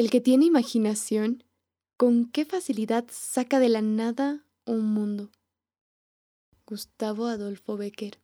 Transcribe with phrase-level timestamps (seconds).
[0.00, 1.44] El que tiene imaginación,
[1.98, 5.28] con qué facilidad saca de la nada un mundo.
[6.66, 8.18] Gustavo Adolfo Becker.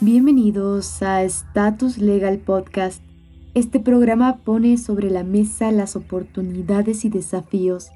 [0.00, 3.00] Bienvenidos a Status Legal Podcast.
[3.54, 7.90] Este programa pone sobre la mesa las oportunidades y desafíos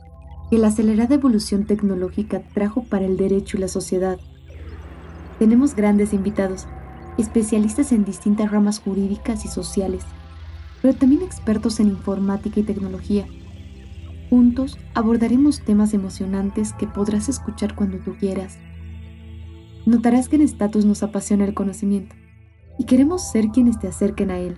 [0.50, 4.20] que la acelerada evolución tecnológica trajo para el derecho y la sociedad.
[5.40, 6.68] Tenemos grandes invitados,
[7.18, 10.04] especialistas en distintas ramas jurídicas y sociales,
[10.82, 13.26] pero también expertos en informática y tecnología.
[14.30, 18.58] Juntos abordaremos temas emocionantes que podrás escuchar cuando tú quieras.
[19.86, 22.14] Notarás que en Status nos apasiona el conocimiento
[22.78, 24.56] y queremos ser quienes te acerquen a él.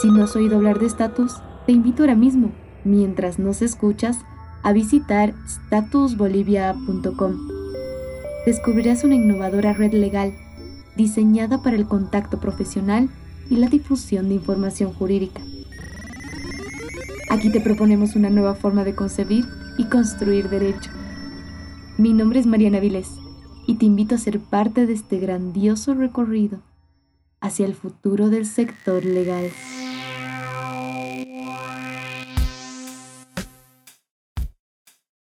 [0.00, 1.34] Si no has oído hablar de Status,
[1.66, 2.52] te invito ahora mismo,
[2.84, 4.18] mientras nos escuchas,
[4.62, 7.48] a visitar statusbolivia.com.
[8.46, 10.34] Descubrirás una innovadora red legal
[10.98, 13.08] diseñada para el contacto profesional
[13.48, 15.40] y la difusión de información jurídica.
[17.30, 19.46] Aquí te proponemos una nueva forma de concebir
[19.78, 20.90] y construir derecho.
[21.96, 23.10] Mi nombre es Mariana Vilés
[23.66, 26.60] y te invito a ser parte de este grandioso recorrido
[27.40, 29.50] hacia el futuro del sector legal.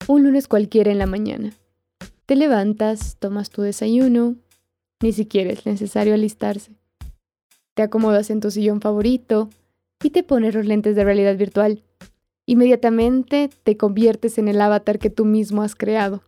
[0.09, 1.53] Un lunes cualquiera en la mañana.
[2.27, 4.35] Te levantas, tomas tu desayuno,
[5.03, 6.73] ni siquiera es necesario alistarse.
[7.75, 9.51] Te acomodas en tu sillón favorito
[10.03, 11.83] y te pones los lentes de realidad virtual.
[12.47, 16.23] Inmediatamente te conviertes en el avatar que tú mismo has creado.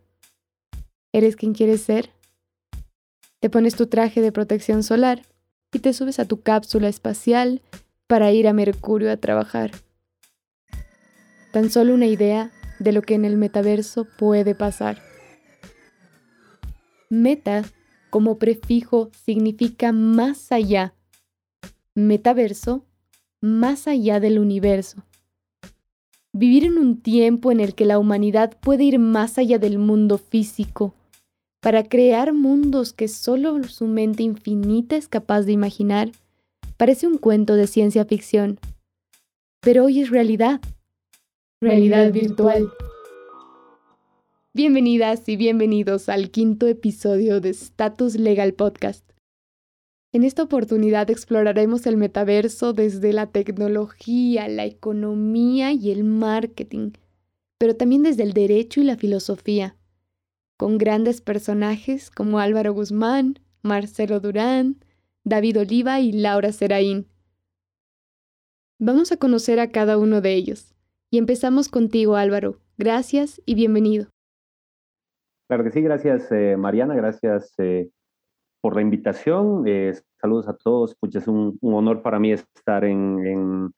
[1.12, 2.10] ¿Eres quien quieres ser?
[3.40, 5.22] Te pones tu traje de protección solar
[5.72, 7.62] y te subes a tu cápsula espacial
[8.06, 9.70] para ir a Mercurio a trabajar.
[11.52, 15.02] Tan solo una idea de lo que en el metaverso puede pasar.
[17.10, 17.64] Meta
[18.14, 20.94] como prefijo significa más allá.
[21.96, 22.84] Metaverso,
[23.40, 25.02] más allá del universo.
[26.32, 30.18] Vivir en un tiempo en el que la humanidad puede ir más allá del mundo
[30.18, 30.94] físico
[31.60, 36.12] para crear mundos que solo su mente infinita es capaz de imaginar,
[36.76, 38.60] parece un cuento de ciencia ficción.
[39.60, 40.60] Pero hoy es realidad.
[41.60, 42.70] Realidad virtual.
[44.56, 49.04] Bienvenidas y bienvenidos al quinto episodio de Status Legal Podcast.
[50.12, 56.92] En esta oportunidad exploraremos el metaverso desde la tecnología, la economía y el marketing,
[57.58, 59.76] pero también desde el derecho y la filosofía,
[60.56, 64.76] con grandes personajes como Álvaro Guzmán, Marcelo Durán,
[65.24, 67.08] David Oliva y Laura Seraín.
[68.78, 70.76] Vamos a conocer a cada uno de ellos.
[71.10, 72.60] Y empezamos contigo, Álvaro.
[72.78, 74.13] Gracias y bienvenido.
[75.48, 77.90] Claro que sí, gracias eh, Mariana, gracias eh,
[78.64, 79.64] por la invitación.
[79.66, 83.70] Eh, saludos a todos, pues es un, honor para mí estar en,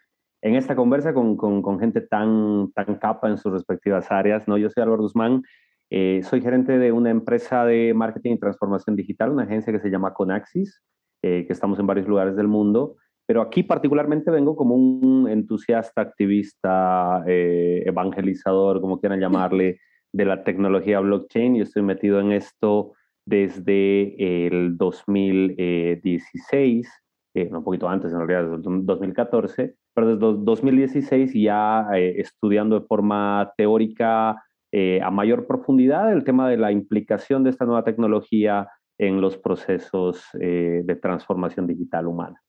[0.43, 4.47] en, esta conversa con, con, gente tan, tan capa en sus respectivas áreas.
[4.47, 4.57] ¿no?
[4.57, 5.43] Yo soy Álvaro Guzmán,
[5.91, 9.91] eh, soy gerente de una empresa de marketing y transformación digital, una agencia que se
[9.91, 10.81] llama Conaxis,
[11.23, 12.95] eh, que estamos en varios lugares del mundo.
[13.27, 19.19] Pero aquí particularmente vengo como un entusiasta, activista, evangelizador, como quieran
[19.51, 19.81] llamarle,
[20.13, 21.57] de la tecnología blockchain.
[21.57, 22.93] y estoy metido en esto
[23.27, 26.89] desde el 2016,
[27.35, 32.81] eh, un poquito antes en realidad, desde el 2014, pero desde 2016 ya eh, estudiando
[32.81, 37.85] de forma teórica eh, a mayor profundidad el tema de la implicación de esta nueva
[37.85, 38.69] tecnología
[38.99, 42.41] en los procesos de transformación digital humana.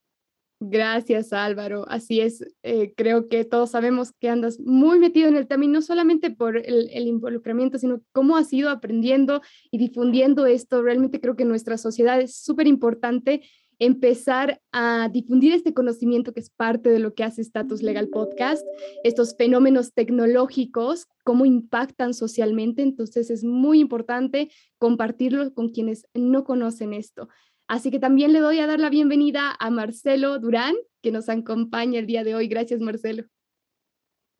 [0.59, 1.85] Gracias, Álvaro.
[1.87, 5.67] Así es, eh, creo que todos sabemos que andas muy metido en el tema y
[5.67, 10.81] no solamente por el, el, involucramiento, sino cómo has ido aprendiendo y difundiendo esto.
[10.81, 13.43] Realmente creo que en nuestra sociedad es súper importante
[13.79, 18.65] empezar a difundir este conocimiento que es parte de lo que hace Status Legal Podcast,
[19.03, 22.81] estos fenómenos tecnológicos, cómo impactan socialmente.
[22.81, 24.49] Entonces es muy importante
[24.79, 27.29] compartirlo con quienes no conocen esto.
[27.67, 31.99] Así que también le doy a dar la bienvenida a Marcelo Durán, que nos acompaña
[31.99, 32.47] el día de hoy.
[32.47, 33.25] Gracias, Marcelo.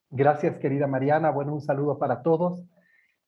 [0.10, 1.30] Gracias, querida Mariana.
[1.32, 2.64] Bueno, un saludo para todos.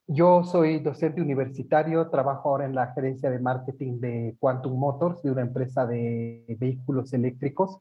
[0.07, 5.31] Yo soy docente universitario, trabajo ahora en la gerencia de marketing de Quantum Motors, de
[5.31, 7.77] una empresa de vehículos eléctricos.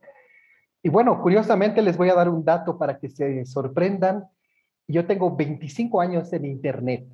[0.82, 4.24] Y bueno, curiosamente les voy a dar un dato para que se sorprendan.
[4.88, 7.06] Yo tengo 25 años en Internet.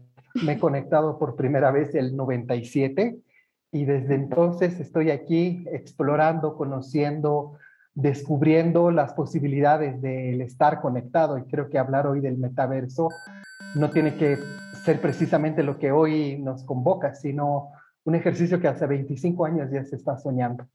[0.46, 3.18] Me he conectado por primera vez el 97
[3.74, 7.58] y desde entonces estoy aquí explorando, conociendo,
[7.92, 13.08] descubriendo las posibilidades del estar conectado y creo que hablar hoy del metaverso
[13.74, 14.38] no tiene que
[14.84, 17.72] ser precisamente lo que hoy nos convoca, sino
[18.04, 20.68] un ejercicio que hace 25 años ya se está soñando.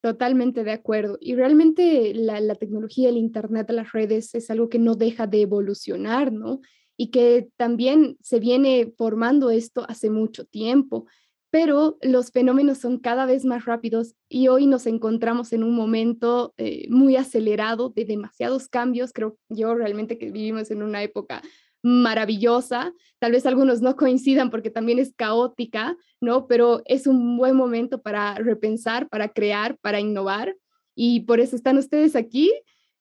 [0.00, 1.18] Totalmente de acuerdo.
[1.20, 5.42] Y realmente la, la, tecnología, el Internet, las redes es algo que no deja de
[5.42, 6.60] evolucionar, ¿no?
[6.96, 11.06] Y que también se viene formando esto hace mucho tiempo,
[11.52, 16.54] pero los fenómenos son cada vez más rápidos y hoy nos encontramos en un momento
[16.56, 19.12] eh, muy acelerado de demasiados cambios.
[19.12, 21.42] Creo yo realmente que vivimos en una época
[21.82, 22.94] maravillosa.
[23.18, 26.46] Tal vez algunos no coincidan porque también es caótica, ¿no?
[26.46, 30.56] Pero es un buen momento para repensar, para crear, para innovar.
[30.94, 32.50] Y por eso están ustedes aquí.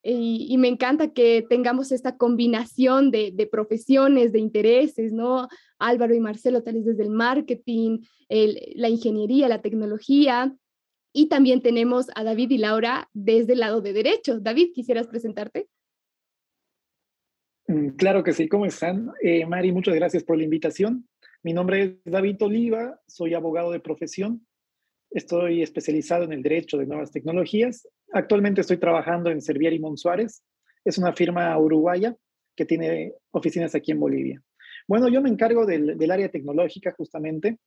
[0.04, 5.48] Y, me encanta que tengamos esta combinación de, profesiones, de intereses, ¿no?
[5.78, 8.00] Álvaro y Marcelo, tal vez desde el marketing,
[8.30, 10.56] la ingeniería, la tecnología.
[11.14, 14.40] Y también tenemos a David y Laura desde el lado de derecho.
[14.40, 15.68] David, ¿quisieras presentarte?
[17.68, 19.12] Mm, claro que sí, ¿cómo están?
[19.22, 21.08] Eh, Mari, muchas gracias por la invitación.
[21.44, 24.46] Mi nombre es David Oliva, soy abogado de profesión.
[25.10, 27.88] Estoy especializado en el derecho de nuevas tecnologías.
[28.14, 30.44] Actualmente estoy trabajando en Servier y Monsuárez.
[30.84, 32.16] Es una firma uruguaya
[32.56, 34.42] que tiene oficinas aquí en Bolivia.
[34.88, 37.58] Bueno, yo me encargo del, área tecnológica justamente.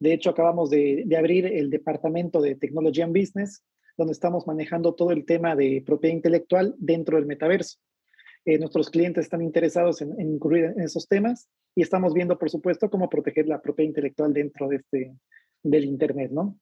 [0.00, 3.62] De hecho, acabamos de, de, abrir el departamento de Technology and Business,
[3.96, 7.78] donde estamos manejando todo el tema de propiedad intelectual dentro del metaverso.
[8.44, 12.90] Eh, nuestros clientes están interesados en, incluir en esos temas y estamos viendo, por supuesto,
[12.90, 15.14] cómo proteger la propiedad intelectual dentro de este,
[15.62, 16.58] del Internet, ¿no?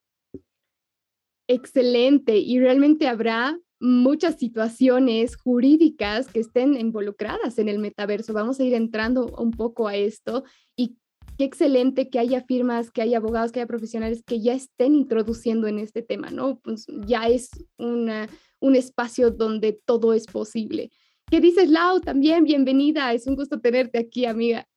[1.49, 2.39] Excelente.
[2.39, 8.33] Y realmente habrá muchas situaciones jurídicas que estén involucradas en el metaverso.
[8.33, 10.45] Vamos a ir entrando un poco a esto
[10.77, 10.97] y
[11.37, 15.67] qué excelente que haya firmas, que haya abogados, que haya profesionales que ya estén introduciendo
[15.67, 16.61] en este tema, ¿no?
[16.61, 18.29] Pues ya es una,
[18.61, 20.91] un espacio donde todo es posible.
[21.29, 22.01] ¿Qué dices, Lau?
[22.01, 23.13] También bienvenida.
[23.13, 24.69] Es un gusto tenerte aquí, amiga.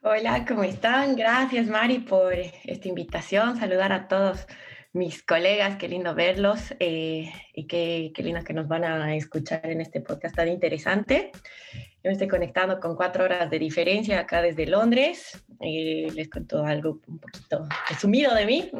[0.00, 1.16] Hola, ¿cómo están?
[1.16, 3.56] Gracias, Mari, por esta invitación.
[3.58, 4.46] Saludar a todos
[4.92, 9.66] mis colegas, qué lindo verlos eh, y qué, qué, lindo que nos van a escuchar
[9.66, 11.32] en este podcast tan interesante.
[11.72, 15.44] Yo me estoy conectando con cuatro horas de diferencia acá desde Londres.
[15.60, 18.70] Eh, les cuento algo un poquito resumido de mí.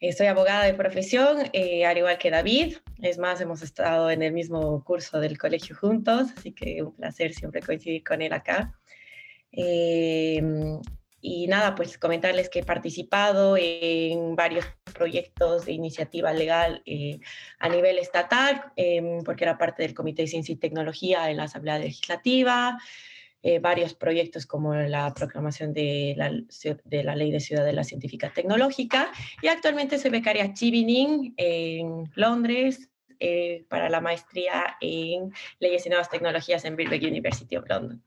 [0.00, 2.76] Eh, soy abogada de profesión, eh, al igual que David.
[3.00, 7.32] Es más, hemos estado en el mismo curso del colegio juntos, así que un placer
[7.32, 8.76] siempre coincidir con él acá.
[9.56, 10.42] Eh,
[11.20, 14.64] y nada, pues comentarles que he participado en varios
[14.94, 16.84] proyectos de iniciativa legal
[17.58, 18.72] a nivel estatal,
[19.24, 22.78] porque era parte del Comité de Ciencia y Tecnología en la Asamblea Legislativa.
[23.48, 26.32] Eh, varios proyectos como la proclamación de la,
[26.84, 33.64] de la Ley de Ciudadela Científica Tecnológica y actualmente soy becaria Chivining en Londres eh,
[33.68, 38.02] para la maestría en Leyes y Nuevas Tecnologías en Birkbeck University of London.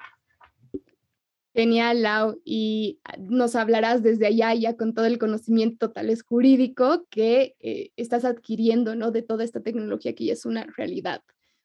[1.54, 2.42] Genial, Lau.
[2.46, 7.92] Y nos hablarás desde allá ya con todo el conocimiento tal vez jurídico que eh,
[7.96, 9.12] estás adquiriendo, ¿no?
[9.12, 11.22] De toda esta tecnología que ya es una realidad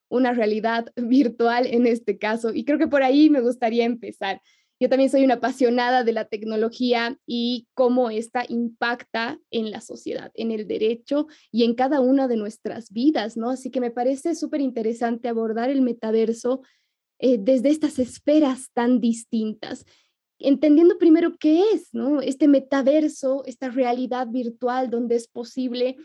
[0.09, 2.53] una realidad virtual en este caso.
[2.55, 4.41] Y creo que por ahí me gustaría empezar.
[4.81, 10.33] Yo también soy una apasionada de la tecnología y cómo esta impacta en la sociedad,
[10.35, 13.51] en el derecho y en cada una de nuestras vidas, ¿no?
[13.51, 16.63] Así que me parece súper interesante abordar el metaverso
[17.19, 19.85] eh, desde estas esferas tan distintas,
[20.39, 22.21] entendiendo primero qué es, ¿no?
[22.21, 25.97] Este metaverso, esta realidad virtual donde es posible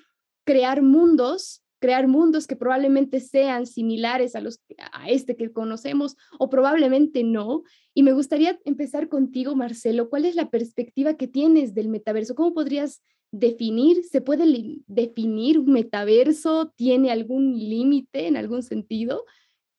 [0.45, 4.61] crear mundos crear mundos que probablemente sean similares a los
[4.91, 7.63] a este que conocemos o probablemente no.
[7.93, 10.09] Y me gustaría empezar contigo, Marcelo.
[10.09, 12.35] ¿Cuál es la perspectiva que tienes del metaverso?
[12.35, 13.01] ¿Cómo podrías
[13.31, 14.03] definir?
[14.03, 16.71] ¿Se puede definir un metaverso?
[16.75, 19.25] ¿Tiene algún límite en algún sentido?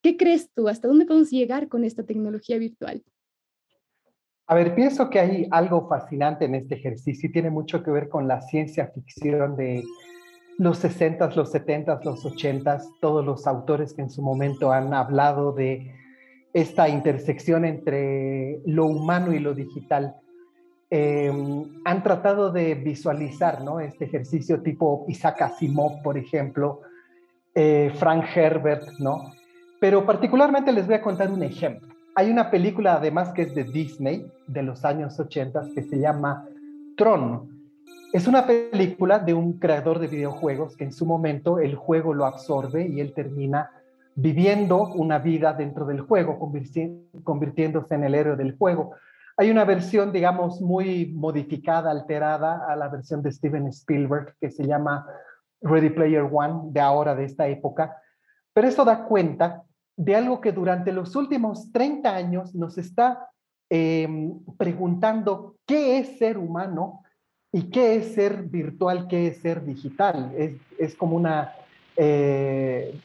[0.01, 0.67] ¿Qué crees tú?
[0.67, 3.03] ¿Hasta dónde podemos llegar con esta tecnología virtual?
[4.47, 8.09] A ver, pienso que hay algo fascinante en este ejercicio y tiene mucho que ver
[8.09, 9.83] con la ciencia ficción de
[10.57, 15.53] los 60 los 70 los 80 todos los autores que en su momento han hablado
[15.53, 15.91] de
[16.53, 20.15] esta intersección entre lo humano y lo digital,
[20.89, 23.79] em, han tratado de visualizar ¿no?
[23.79, 26.81] este ejercicio tipo Isaac Asimov, por ejemplo,
[27.55, 29.31] eh, Frank Herbert, ¿no?
[29.81, 31.89] Pero particularmente les voy a contar un ejemplo.
[32.15, 36.47] Hay una película además que es de Disney de los años 80 que se llama
[36.95, 37.51] Tron,
[38.13, 42.25] es una película de un creador de videojuegos que en su momento el juego lo
[42.25, 43.71] absorbe y él termina
[44.15, 46.37] viviendo una vida dentro del juego,
[47.23, 48.95] convirtiéndose en el héroe del juego.
[49.37, 54.67] Hay una versión, digamos, muy modificada, alterada a la versión de Steven Spielberg que se
[54.67, 55.07] llama
[55.61, 57.95] Ready Player One, de ahora, de esta época.
[58.53, 59.63] Pero eso da cuenta
[59.97, 63.29] de algo que durante los últimos 30 años nos está
[63.69, 67.01] em, preguntando qué es ser humano
[67.53, 69.07] ¿Y qué es ser virtual?
[69.07, 70.33] ¿Qué es ser digital?
[70.37, 71.53] Es, es como una
[71.97, 72.95] eh,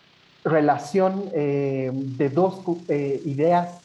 [0.45, 3.83] relación eh, de dos eh, ideas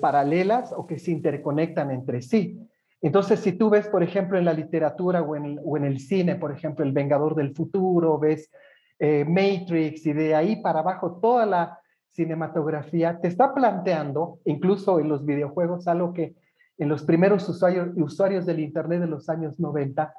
[0.00, 2.58] paralelas o que se interconectan entre sí.
[3.00, 6.34] Entonces, si tú ves, por ejemplo, en la literatura o en, o en el cine,
[6.34, 8.50] por ejemplo, El Vengador del Futuro, ves
[8.98, 11.78] Matrix y de ahí para abajo toda la
[12.18, 16.34] cinematografía, te está planteando, incluso en los videojuegos, algo que
[16.76, 20.12] en los primeros usuarios, usuarios del Internet de los años 90,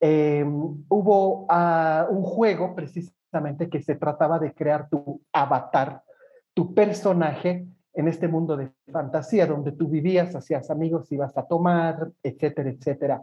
[0.00, 6.02] eh, hubo uh, un juego precisamente que se trataba de crear tu avatar,
[6.54, 12.08] tu personaje en este mundo de fantasía, donde tú vivías, hacías amigos, ibas a tomar,
[12.22, 13.22] etcétera, etcétera.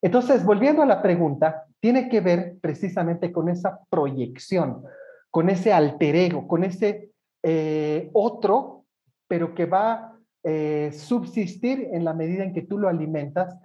[0.00, 4.84] Entonces, volviendo a la pregunta, tiene que ver precisamente con esa proyección,
[5.28, 7.10] con ese alter ego, con ese
[7.50, 8.84] eh, otro,
[9.26, 13.58] pero que va eh, subsistir en la medida en que tú lo alimentas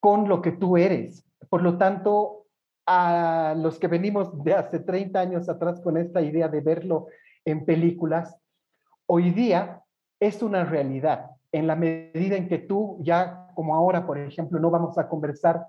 [0.00, 1.24] con lo que tú eres.
[1.48, 2.44] Por lo tanto,
[2.84, 7.06] a los que venimos de hace 30 años atrás con esta idea de verlo
[7.46, 8.36] en películas,
[9.06, 9.82] hoy día
[10.20, 11.30] es una realidad.
[11.52, 15.66] En la medida en que tú ya, como ahora, por ejemplo, no vamos a conversar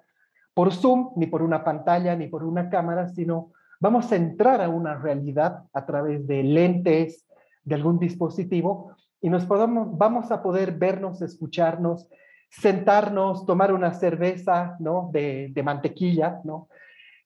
[0.54, 4.68] por Zoom, ni por una pantalla, ni por una cámara, sino vamos a entrar a
[4.68, 7.24] una realidad a través de lentes,
[7.68, 12.08] de algún dispositivo, y nos podamos, vamos a poder vernos, escucharnos,
[12.50, 15.10] sentarnos, tomar una cerveza, ¿no?
[15.12, 16.70] De, mantequilla, ¿no?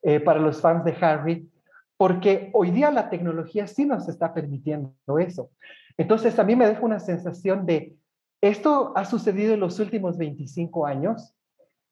[0.01, 1.47] Eh, para los fans de Harry,
[1.95, 5.51] porque hoy día la tecnología sí nos está permitiendo eso.
[5.95, 7.95] Entonces a mí me deja una sensación de,
[8.41, 11.35] esto ha sucedido en los últimos 25 años,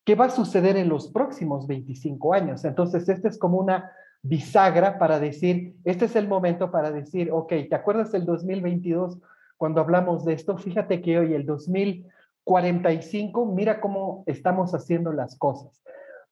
[0.03, 2.65] ¿qué va a suceder en los próximos 25 años?
[2.65, 7.53] Entonces, este es como una bisagra para decir, este es el momento para decir, ok,
[7.69, 9.19] ¿te acuerdas del 2022
[9.59, 15.83] cuando hablamos de esto, fíjate que hoy el 2045, mira cómo estamos haciendo las cosas.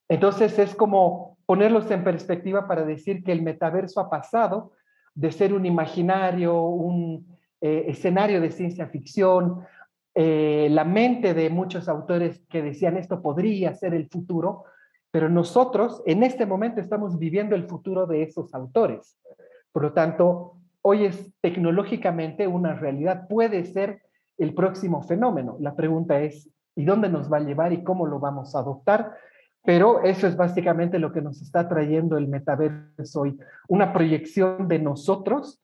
[0.08, 4.72] Entonces es como ponerlos en perspectiva para decir que el metaverso ha pasado
[5.13, 9.65] de ser un imaginario, un eh, escenario de ciencia ficción,
[10.15, 14.63] eh, la mente de muchos autores que decían esto podría ser el futuro,
[15.18, 19.18] pero nosotros en este momento estamos viviendo el futuro de esos autores.
[19.72, 24.04] Por lo tanto, hoy es tecnológicamente una realidad, puede ser
[24.38, 25.58] el próximo fenómeno.
[25.60, 29.16] La pregunta es, ¿y dónde nos va a llevar y cómo lo vamos a adoptar?
[29.64, 34.78] Pero eso es básicamente lo que nos está trayendo el metaverso hoy, una proyección de
[34.78, 35.64] nosotros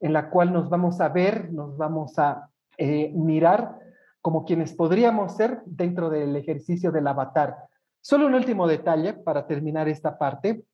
[0.00, 3.78] en la cual nos vamos a ver, nos vamos a eh, mirar
[4.20, 7.68] como quienes podríamos ser dentro del ejercicio del avatar.
[8.00, 10.64] Solo un último detalle para terminar esta parte.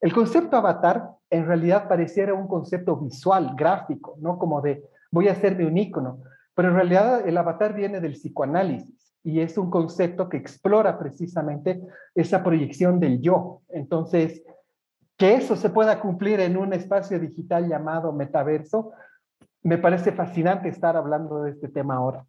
[0.00, 4.38] El concepto avatar en realidad pareciera un concepto visual, gráfico, ¿no?
[4.38, 6.20] Como de voy a hacerme un icono,
[6.54, 11.80] pero en realidad el avatar viene del psicoanálisis y es un concepto que explora precisamente
[12.14, 13.60] esa proyección del yo.
[13.68, 14.42] Entonces,
[15.16, 18.92] que eso se pueda cumplir en un espacio digital llamado metaverso,
[19.62, 22.24] me parece fascinante estar hablando de este tema ahora.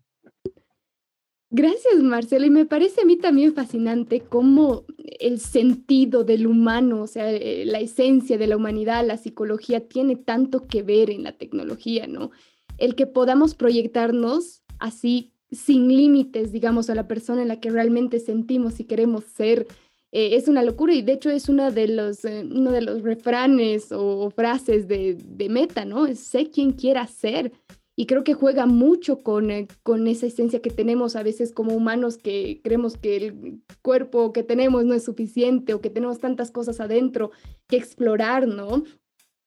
[1.54, 2.46] Gracias, Marcelo.
[2.46, 4.86] Y me parece a mí también fascinante cómo
[5.20, 10.16] el sentido del humano, o sea, eh, la esencia de la humanidad, la psicología, tiene
[10.16, 12.32] tanto que ver en la tecnología, ¿no?
[12.78, 18.22] El que podamos proyectarnos así sin límites, digamos, a la persona en la que realmente
[18.22, 19.68] sentimos y queremos ser,
[20.14, 23.02] eh, es una locura y de hecho es una de los, eh, uno de los
[23.02, 26.08] refranes o, frases de, de, Meta, ¿no?
[26.16, 27.52] Sé quién quiera ser
[27.96, 31.74] y creo que juega mucho con, eh, con esa esencia que tenemos a veces como
[31.76, 36.52] humanos que creemos que el cuerpo que tenemos no es suficiente o que tenemos tantas
[36.52, 37.32] cosas adentro
[37.68, 38.84] que explorar, ¿no?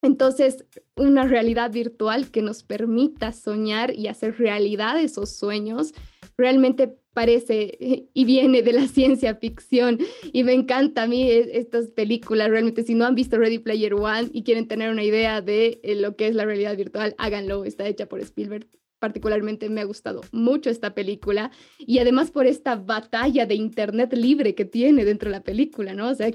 [0.02, 5.94] Entonces, una realidad virtual que nos permita soñar y hacer realidad esos sueños
[6.36, 7.78] realmente parece
[8.12, 9.98] y viene de la ciencia ficción
[10.32, 14.28] y me encanta a mí estas películas, realmente si no han visto Ready Player One
[14.32, 17.86] y quieren tener una idea de eh, lo que es la realidad virtual, háganlo, está
[17.86, 18.68] hecha por Spielberg.
[18.98, 24.54] Particularmente me ha gustado mucho esta película y además por esta batalla de Internet libre
[24.54, 26.08] que tiene dentro de la película, ¿no?
[26.08, 26.30] O sea,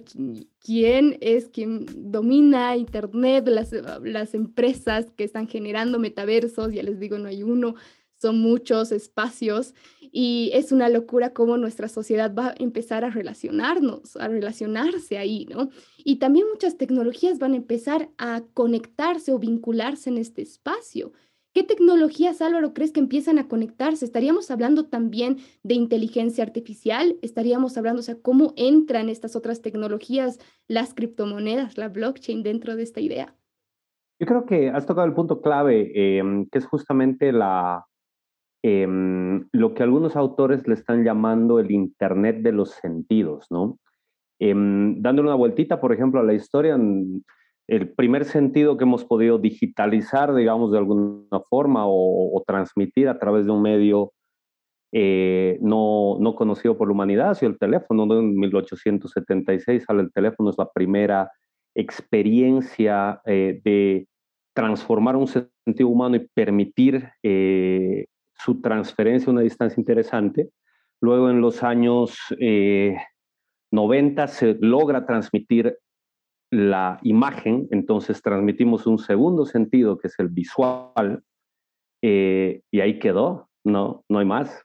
[0.63, 3.71] quién es quien domina Internet, las,
[4.03, 7.73] las empresas que están generando metaversos, ya les digo, no hay uno,
[8.19, 9.73] son muchos espacios
[10.11, 15.45] y es una locura cómo nuestra sociedad va a empezar a relacionarnos, a relacionarse ahí,
[15.49, 15.69] ¿no?
[15.97, 21.13] Y también muchas tecnologías van a empezar a conectarse o vincularse en este espacio.
[21.53, 24.05] ¿Qué tecnologías, Álvaro, crees que empiezan a conectarse?
[24.05, 27.17] ¿Estaríamos hablando también de inteligencia artificial?
[27.21, 32.83] ¿Estaríamos hablando, o sea, cómo entran estas otras tecnologías, las criptomonedas, la blockchain dentro de
[32.83, 33.35] esta idea?
[34.19, 37.88] Yo creo que has tocado el punto clave, em, que es justamente la,
[38.61, 43.79] Em, lo que algunos autores le están llamando el Internet de los sentidos, ¿no?
[44.39, 46.77] Em, dándole una vueltita, por ejemplo, a la historia,
[47.67, 53.45] el primer sentido que hemos podido digitalizar, digamos, de alguna forma o, transmitir a través
[53.45, 54.11] de un medio
[54.91, 58.03] eh, no, no, conocido por la humanidad, sido el teléfono.
[58.19, 61.31] En 1876 sale el teléfono, es la primera
[61.75, 64.07] experiencia eh, de
[64.55, 68.07] transformar un sentido humano y permitir eh,
[68.39, 70.49] su transferencia a una distancia interesante.
[71.01, 72.17] Luego en los años
[73.71, 75.77] 90 se logra transmitir
[76.51, 81.23] la imagen, entonces transmitimos un segundo sentido que es el visual,
[82.01, 84.63] eh, y ahí quedó, no, no hay más.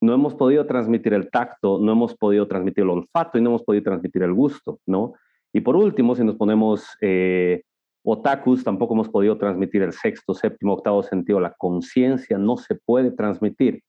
[0.00, 3.62] No hemos podido transmitir el tacto, no hemos podido transmitir el olfato y no hemos
[3.62, 5.14] podido transmitir el gusto, ¿no?
[5.54, 7.62] Y por último, si nos ponemos eh,
[8.04, 13.10] otakus, tampoco hemos podido transmitir el sexto, séptimo, octavo sentido, la conciencia no se puede
[13.10, 13.82] transmitir.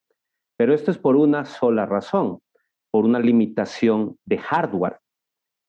[0.57, 2.39] Pero esto es por una sola razón,
[2.91, 4.99] por una limitación de hardware.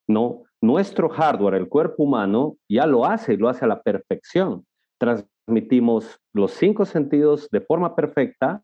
[0.06, 4.66] No, nuestro hardware, el cuerpo humano, ya lo hace y lo hace a la perfección.
[4.98, 8.62] Transmitimos los cinco sentidos de forma perfecta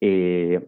[0.00, 0.66] eh,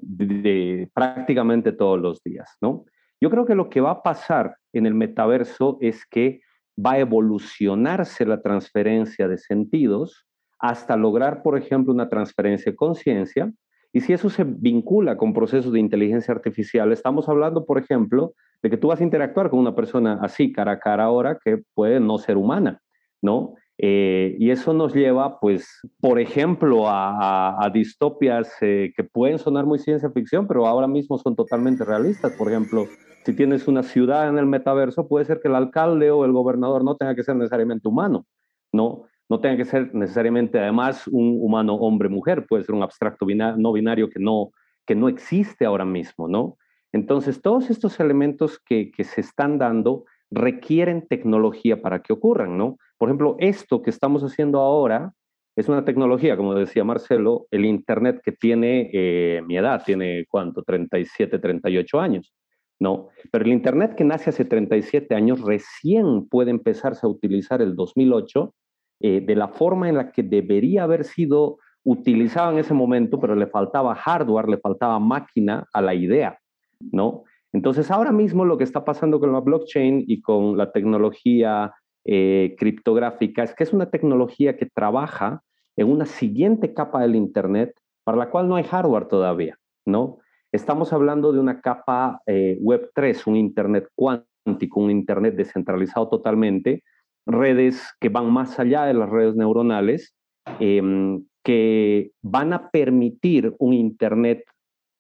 [0.95, 2.87] prácticamente todos los días, ¿no?
[3.21, 6.41] Yo creo que lo que va a pasar en el metaverso es que
[6.79, 10.27] va a evolucionarse la transferencia de sentidos
[10.59, 13.53] hasta lograr, por ejemplo, una transferencia de conciencia
[13.93, 18.69] y si eso se vincula con procesos de inteligencia artificial, estamos hablando, por ejemplo, de
[18.69, 21.99] que tú vas a interactuar con una persona así, cara a cara ahora, que puede
[21.99, 22.83] no ser humana,
[23.23, 23.55] ¿no?
[23.79, 29.79] Eh, y eso nos lleva, pues, por ejemplo, a, distopias eh, que pueden sonar muy
[29.79, 32.33] ciencia ficción, pero ahora mismo son totalmente realistas.
[32.33, 32.85] Por ejemplo,
[33.27, 36.85] si tienes una ciudad en el metaverso, puede ser que el alcalde o el gobernador
[36.85, 38.25] no tenga que ser necesariamente humano,
[38.73, 39.07] ¿no?
[39.29, 44.09] no tenga que ser necesariamente además un humano hombre-mujer, puede ser un abstracto no binario
[44.09, 44.53] que no,
[44.87, 46.57] que no existe ahora mismo, ¿no?
[46.93, 52.79] Entonces, todos estos elementos que, que se están dando requieren tecnología para que ocurran, ¿no?
[52.97, 55.15] Por ejemplo, esto que estamos haciendo ahora
[55.57, 60.63] es una tecnología, como decía Marcelo, el Internet que tiene eh, mi edad, tiene cuánto,
[60.63, 62.33] 37, 38 años,
[62.81, 63.09] ¿no?
[63.31, 68.55] Pero el Internet que nace hace 37 años recién puede empezarse a utilizar el 2008
[69.01, 73.35] eh, de la forma en la que debería haber sido utilizado en ese momento, pero
[73.35, 76.39] le faltaba hardware, le faltaba máquina a la idea,
[76.81, 77.25] ¿no?
[77.53, 81.73] Entonces, ahora mismo lo que está pasando con la blockchain y con la tecnología
[82.05, 85.43] eh, criptográfica es que es una tecnología que trabaja
[85.77, 90.19] en una siguiente capa del Internet para la cual no hay hardware todavía, ¿no?
[90.57, 96.83] Estamos hablando de una capa eh, Web 3, un Internet cuántico, un Internet descentralizado totalmente,
[97.27, 100.15] redes que van más allá de las redes neuronales,
[100.59, 104.45] em, que van a permitir un Internet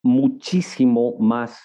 [0.05, 1.59] muchísimo más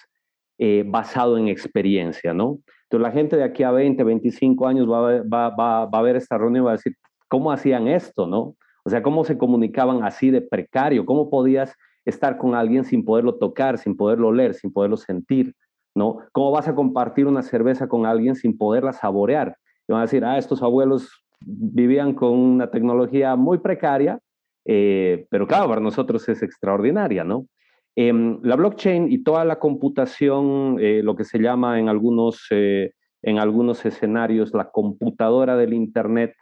[0.56, 2.60] eh, basado en experiencia, ¿no?
[2.84, 6.16] Entonces la gente de aquí a 20, 25 años va, va, va, va a ver
[6.16, 6.96] esta reunión y va a decir,
[7.28, 8.56] ¿cómo hacían esto, no?
[8.84, 11.04] O sea, ¿cómo se comunicaban así de precario?
[11.04, 15.54] ¿Cómo podías estar con alguien sin poderlo tocar, sin poderlo leer, sin poderlo sentir,
[15.94, 16.18] ¿no?
[16.32, 19.56] ¿Cómo vas a compartir una cerveza con alguien sin poderla saborear?
[19.88, 24.18] van a decir, ah, estos abuelos vivían con una tecnología muy precaria,
[24.64, 27.46] eh, pero claro, para nosotros es extraordinaria, ¿no?
[27.94, 32.92] Em, la blockchain y toda la computación, eh, lo que se llama en algunos, eh,
[33.22, 36.34] en algunos escenarios la computadora del Internet,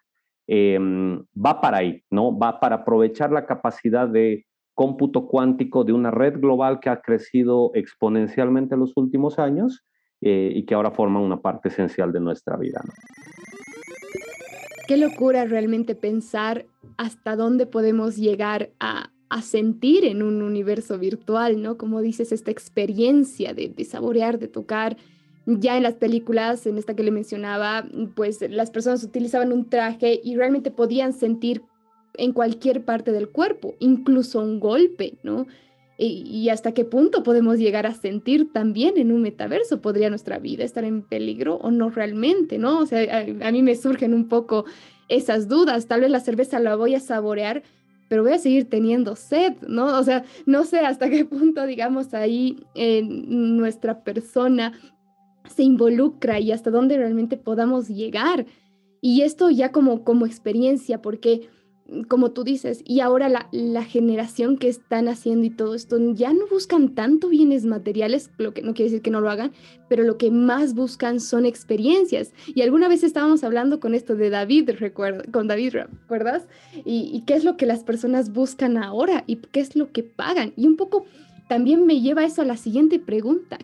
[0.46, 2.36] em, va para ahí, ¿no?
[2.36, 4.46] Va para aprovechar la capacidad de
[4.80, 9.84] cómputo cuántico de una red global que ha crecido exponencialmente en los últimos años
[10.22, 12.80] y que ahora forma una parte esencial de nuestra vida.
[12.82, 12.92] ¿no?
[14.90, 16.64] qué locura realmente pensar
[16.96, 19.10] hasta dónde podemos llegar a,
[19.42, 21.76] sentir en un universo virtual, ¿no?
[21.76, 24.96] Como dices, esta experiencia de, de, saborear, de tocar.
[25.46, 30.20] Ya en las películas, en esta que le mencionaba, pues las personas utilizaban un traje
[30.24, 31.62] y realmente podían sentir
[32.14, 35.46] en cualquier parte del cuerpo, incluso un golpe, ¿no?
[36.02, 39.82] y, hasta qué punto podemos llegar a sentir también en un metaverso.
[39.82, 42.56] ¿Podría nuestra vida estar en peligro o no realmente?
[42.56, 42.78] ¿no?
[42.78, 44.64] O sea, a, a mí me surgen un poco
[45.08, 45.88] esas dudas.
[45.88, 47.62] Tal vez la cerveza la voy a saborear,
[48.08, 49.98] pero voy a seguir teniendo sed, ¿no?
[49.98, 54.72] O sea, no sé hasta qué punto, digamos, ahí en nuestra persona
[55.54, 58.46] se involucra y hasta dónde realmente podamos llegar.
[59.02, 61.48] Y esto ya como, como experiencia, porque
[62.08, 66.32] como tú dices, y ahora la, la, generación que están haciendo y todo esto ya
[66.32, 69.52] no buscan tanto bienes materiales, lo que no quiere decir que no lo hagan,
[69.88, 72.32] pero lo que más buscan son experiencias.
[72.54, 76.46] Y alguna vez estábamos hablando con esto de David, recuerda, con David, ¿recuerdas?
[76.84, 80.52] Y, qué es lo que las personas buscan ahora y qué es lo que pagan.
[80.56, 81.04] Y un poco
[81.48, 83.58] también me lleva eso a la siguiente pregunta.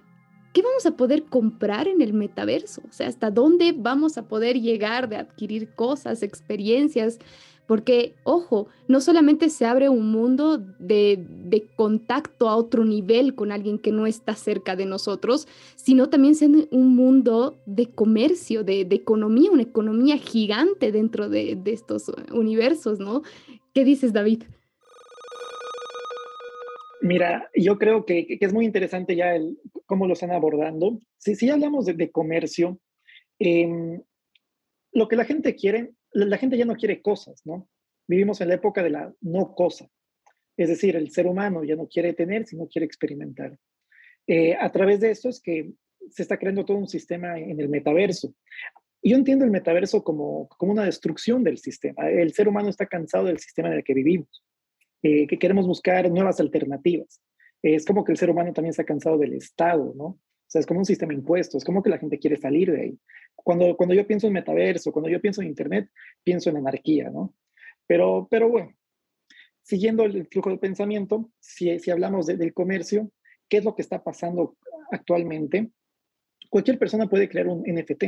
[0.57, 2.81] ¿qué vamos a poder comprar en el metaverso?
[2.89, 7.19] O sea, ¿hasta dónde vamos a poder llegar de adquirir cosas, experiencias?
[7.67, 13.79] Porque, ojo, no solamente se abre un mundo de, contacto a otro nivel con alguien
[13.79, 19.51] que no está cerca de nosotros, sino también se un mundo de comercio, de, economía,
[19.51, 23.23] una economía gigante dentro de, estos universos, ¿no?
[23.75, 24.45] ¿Qué dices, David?
[27.03, 31.01] Mira, yo creo que, es muy interesante ya el, cómo lo están abordando.
[31.19, 32.79] Si, si hablamos de, comercio,
[33.39, 34.01] em,
[34.93, 37.69] lo que la gente quiere la gente ya no quiere cosas, ¿no?
[38.09, 39.89] Vivimos en la época de la no cosa.
[40.57, 43.59] Es decir, el ser humano ya no quiere tener, sino quiere experimentar.
[44.27, 45.73] Eh, a través de esto es que
[46.11, 48.35] se está creando todo un sistema en el metaverso.
[49.03, 52.09] Yo entiendo el metaverso como, como una destrucción del sistema.
[52.09, 54.45] El ser humano está cansado del sistema en el que vivimos,
[55.03, 57.21] eh, que queremos buscar nuevas alternativas.
[57.63, 60.19] es como que el ser humano también está cansado del Estado, ¿no?
[60.47, 62.81] O sea, es como un sistema impuesto, es como que la gente quiere salir de
[62.81, 62.99] ahí.
[63.35, 65.91] Cuando, cuando yo pienso en metaverso, cuando yo pienso en Internet,
[66.23, 67.35] pienso en anarquía, ¿no?
[67.87, 68.73] Pero, pero bueno,
[69.63, 73.11] siguiendo el flujo de pensamiento, si, si hablamos del comercio,
[73.49, 74.57] ¿qué es lo que está pasando
[74.91, 75.71] actualmente?
[76.49, 78.05] Cualquier persona puede crear un NFT.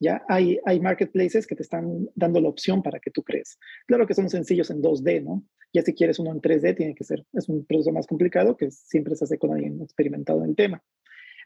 [0.00, 3.58] Ya hay, hay marketplaces que te están dando la opción para que tú crees.
[3.86, 5.44] Claro que son sencillos en 2D, ¿no?
[5.72, 8.70] Ya si quieres uno en 3D, tiene que ser, es un proceso más complicado que
[8.70, 10.82] siempre se hace con alguien experimentado en el tema.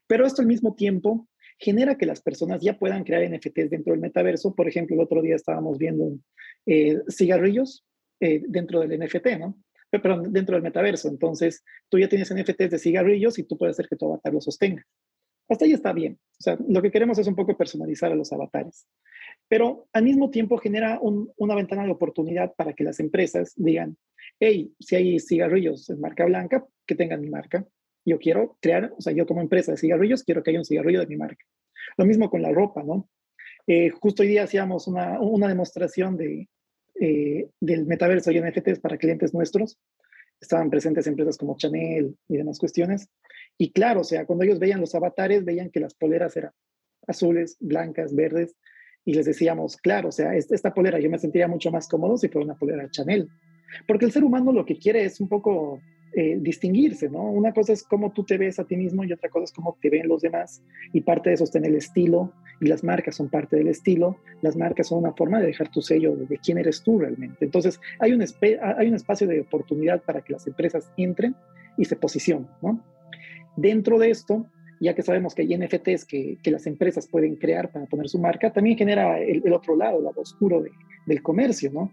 [0.07, 4.01] Pero esto al mismo tiempo genera que las personas ya puedan crear NFTs dentro del
[4.01, 4.55] metaverso.
[4.55, 6.19] Por ejemplo, el otro día estábamos viendo
[6.67, 7.85] eh, cigarrillos
[8.21, 9.59] eh, dentro del NFT, ¿no?
[9.91, 11.09] Pero dentro del metaverso.
[11.09, 14.41] Entonces, tú ya tienes NFTs de cigarrillos y tú puedes hacer que tu avatar lo
[14.41, 14.85] sostenga.
[15.49, 16.19] Hasta ahí está bien.
[16.39, 18.87] O sea, lo que queremos es un poco personalizar a los avatares.
[19.49, 23.97] Pero al mismo tiempo genera una ventana de oportunidad para que las empresas digan,
[24.41, 27.65] hey, si hay cigarrillos en marca blanca, que tengan mi marca
[28.07, 31.01] yo quiero crear, o sea, yo como empresa de cigarrillos, quiero que haya un cigarrillo
[31.01, 31.45] de mi marca.
[31.97, 33.09] Lo mismo con la ropa, ¿no?
[33.67, 36.49] Eh, justo hoy día hacíamos una, una demostración de,
[37.01, 39.79] eh, del metaverso y NFTs para clientes nuestros.
[40.41, 43.09] Estaban presentes empresas como Chanel y demás cuestiones.
[43.59, 46.53] Y claro, o sea, cuando ellos veían los avatares, veían que las poleras eran
[47.07, 48.55] azules, blancas, verdes.
[49.05, 52.29] Y les decíamos, claro, o sea, esta polera yo me sentiría mucho más cómodo si
[52.29, 53.29] fuera una polera Chanel.
[53.87, 55.81] Porque el ser humano lo que quiere es un poco
[56.15, 57.31] eh, distinguirse, ¿no?
[57.31, 59.77] Una cosa es cómo tú te ves a ti mismo y otra cosa es cómo
[59.81, 60.63] te ven los demás.
[60.93, 64.19] Y parte de eso está en el estilo y las marcas son parte del estilo.
[64.41, 67.45] Las marcas son una forma de dejar tu sello de, quién eres tú realmente.
[67.45, 68.25] Entonces, hay un,
[68.79, 71.35] hay un espacio de oportunidad para que las empresas entren
[71.77, 72.83] y se posicionen, ¿no?
[73.57, 74.47] Dentro de esto,
[74.81, 78.19] ya que sabemos que hay NFTs que, que, las empresas pueden crear para poner su
[78.19, 80.63] marca, también genera el, otro lado, el lado oscuro
[81.07, 81.93] del comercio, ¿no?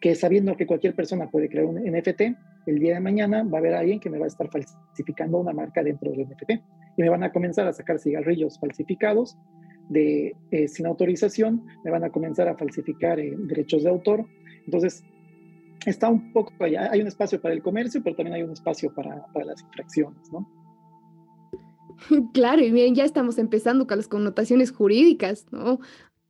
[0.00, 2.20] Que sabiendo que cualquier persona puede crear un NFT,
[2.66, 5.52] el día de mañana va a haber alguien que me va a estar falsificando una
[5.52, 6.50] marca dentro del NFT
[6.96, 9.36] y me van a comenzar a sacar cigarrillos falsificados
[9.88, 14.26] de, eh, sin autorización, me van a comenzar a falsificar eh, derechos de autor.
[14.64, 15.04] Entonces,
[15.86, 19.26] está un poco, hay un espacio para el comercio, pero también hay un espacio para,
[19.32, 20.48] para las infracciones, ¿no?
[22.32, 25.80] Claro, y bien, ya estamos empezando con las connotaciones jurídicas, ¿no?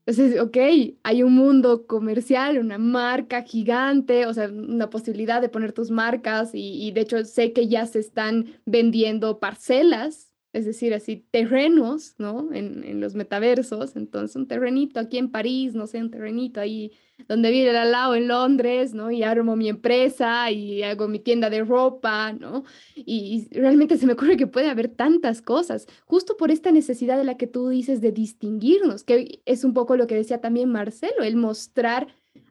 [0.07, 0.57] Entonces, ok,
[1.03, 6.55] hay un mundo comercial, una marca gigante, o sea, una posibilidad de poner tus marcas
[6.55, 12.15] y, y, de hecho sé que ya se están vendiendo parcelas es decir, así terrenos,
[12.19, 12.49] ¿no?
[12.53, 16.93] En, en, los metaversos, entonces un terrenito aquí en París, no sé, un terrenito ahí
[17.29, 19.11] donde vive al lado en Londres, ¿no?
[19.11, 22.63] Y armo mi empresa y hago mi tienda de ropa, ¿no?
[22.95, 27.19] Y, y, realmente se me ocurre que puede haber tantas cosas, justo por esta necesidad
[27.19, 30.71] de la que tú dices de distinguirnos, que es un poco lo que decía también
[30.71, 32.07] Marcelo, el mostrar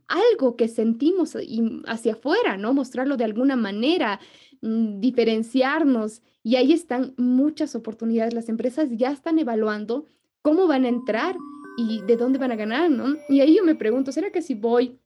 [0.08, 1.38] algo que sentimos
[1.88, 2.74] hacia afuera, ¿no?
[2.74, 4.20] Mostrarlo de alguna manera,
[4.62, 8.34] mm, diferenciarnos y ahí están muchas oportunidades.
[8.34, 10.06] Las empresas ya están evaluando
[10.41, 11.38] cómo van a entrar
[11.77, 13.15] y de dónde van a ganar, ¿no?
[13.29, 14.99] Y ahí yo me pregunto, ¿será que si voy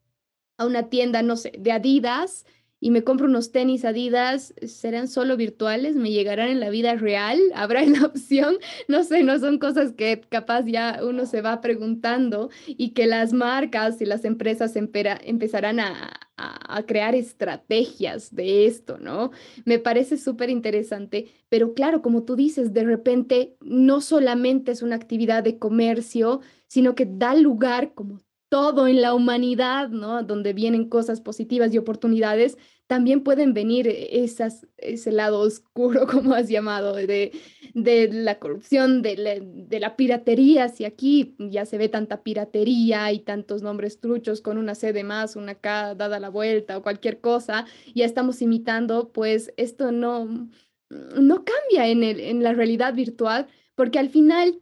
[0.58, 2.46] a una tienda, no sé, de Adidas
[2.80, 5.96] y me compro unos tenis Adidas, ¿serán solo virtuales?
[5.96, 7.40] ¿Me llegarán en la vida real?
[7.56, 8.58] ¿Habrá la opción?
[8.88, 13.34] No sé, no son cosas que capaz ya uno se va preguntando y que las
[13.34, 19.32] marcas y las empresas empezarán a, a, crear estrategias de esto, ¿no?
[19.66, 24.96] Me parece súper interesante, pero claro, como tú dices, de repente no solamente es una
[24.96, 30.24] actividad de comercio, sino que da lugar como todo en la humanidad, ¿no?
[30.24, 32.58] Donde vienen cosas positivas y oportunidades,
[32.88, 37.32] también pueden venir esas, ese lado oscuro, como has llamado, de,
[37.74, 40.70] de la corrupción, de la, de la, piratería.
[40.70, 45.04] Si aquí ya se ve tanta piratería y tantos nombres truchos con una C de
[45.04, 50.50] más, una K dada la vuelta o cualquier cosa, ya estamos imitando, pues esto no,
[50.90, 54.60] no cambia en, el, en la realidad virtual porque al final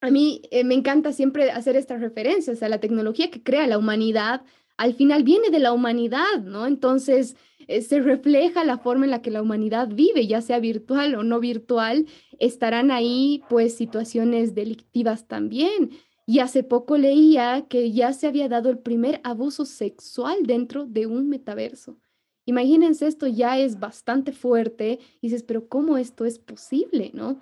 [0.00, 3.78] a mí eh, me encanta siempre hacer estas referencias a la tecnología que crea la
[3.78, 4.42] humanidad,
[4.76, 6.66] al final viene de la humanidad, ¿no?
[6.66, 11.16] Entonces eh, se refleja la forma en la que la humanidad vive, ya sea virtual
[11.16, 12.06] o no virtual,
[12.38, 15.90] estarán ahí pues situaciones delictivas también.
[16.26, 21.06] Y hace poco leía que ya se había dado el primer abuso sexual dentro de
[21.06, 21.98] un metaverso.
[22.44, 27.40] Imagínense, esto ya es bastante fuerte y dices, pero ¿cómo esto es posible, no?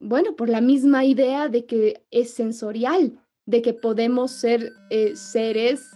[0.00, 5.88] Bueno, por la misma idea de que es sensorial, de que podemos ser eh, seres,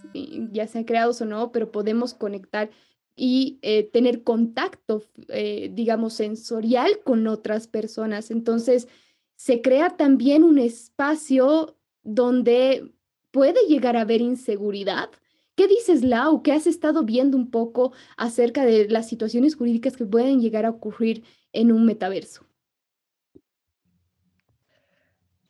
[0.51, 2.69] ya sean creados o no, pero podemos conectar
[3.15, 8.31] y eh, tener contacto, eh, digamos, sensorial con otras personas.
[8.31, 8.87] Entonces,
[9.35, 12.91] se crea también un espacio donde
[13.31, 15.09] puede llegar a haber inseguridad.
[15.55, 16.41] ¿Qué dices, Lau?
[16.41, 20.71] ¿Qué has estado viendo un poco acerca de las situaciones jurídicas que pueden llegar a
[20.71, 22.45] ocurrir en un metaverso?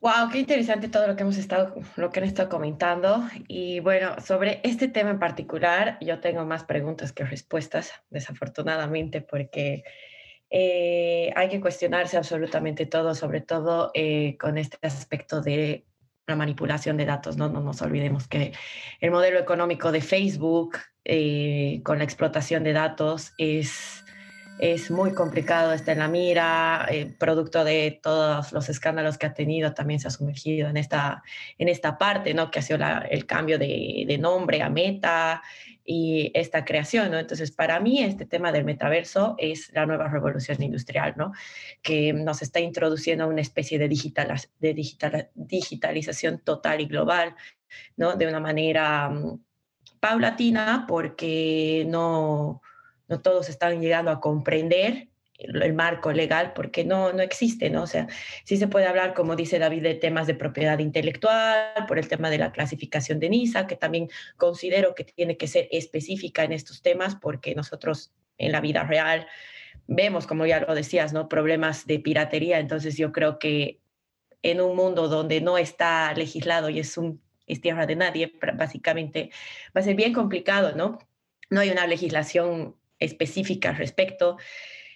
[0.04, 3.24] Wow, qué interesante todo lo que hemos estado, lo que han estado comentando.
[3.48, 9.86] Y bueno, sobre este tema en particular, yo tengo más preguntas que respuestas, desafortunadamente, porque
[10.50, 15.86] eh, hay que cuestionarse absolutamente todo, sobre todo eh, con este aspecto de
[16.28, 17.38] la manipulación de datos.
[17.38, 18.52] No, no nos olvidemos que
[19.00, 24.03] el modelo económico de Facebook eh, con la explotación de datos es
[24.60, 29.34] es muy complicado, está en la mira, eh, producto de todos los escándalos que ha
[29.34, 31.24] tenido, también se ha sumergido en esta,
[31.58, 32.52] en esta parte, ¿no?
[32.52, 35.42] Que ha sido el cambio de, de, nombre a Meta
[35.84, 37.20] y esta creación, ¿no?
[37.20, 41.34] Entonces, para mí este tema del metaverso es la nueva revolución industrial, ¿no?
[41.82, 47.36] Que nos está introduciendo a una especie de, digital, de digital, digitalización total y global,
[47.98, 48.16] ¿no?
[48.16, 49.44] De una manera um,
[50.00, 52.62] paulatina, porque no
[53.08, 57.84] no todos están llegando a comprender el, marco legal porque no, no existe, ¿no?
[57.84, 58.08] O sea,
[58.44, 62.30] sí se puede hablar, como dice David, de temas de propiedad intelectual, por el tema
[62.30, 66.82] de la clasificación de NISA, que también considero que tiene que ser específica en estos
[66.82, 69.28] temas porque nosotros en la vida real
[69.88, 71.28] vemos, como ya lo decías, ¿no?
[71.28, 73.80] Problemas de piratería, entonces yo creo que
[74.44, 79.32] en un mundo donde no está legislado y es un es tierra de nadie, básicamente
[79.76, 80.98] va a ser bien complicado, ¿no?
[81.50, 84.38] No hay una legislación específica al respecto.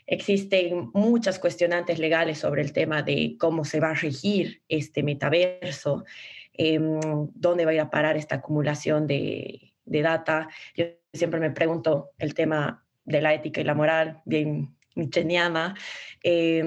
[0.05, 6.05] Existen muchas cuestionantes legales sobre el tema de cómo se va a regir este metaverso,
[6.53, 6.99] em,
[7.33, 10.47] dónde va a ir a parar esta acumulación de, de data.
[10.75, 15.75] Yo siempre me pregunto el tema de la ética y la moral, bien micheniana.
[16.23, 16.63] Eh,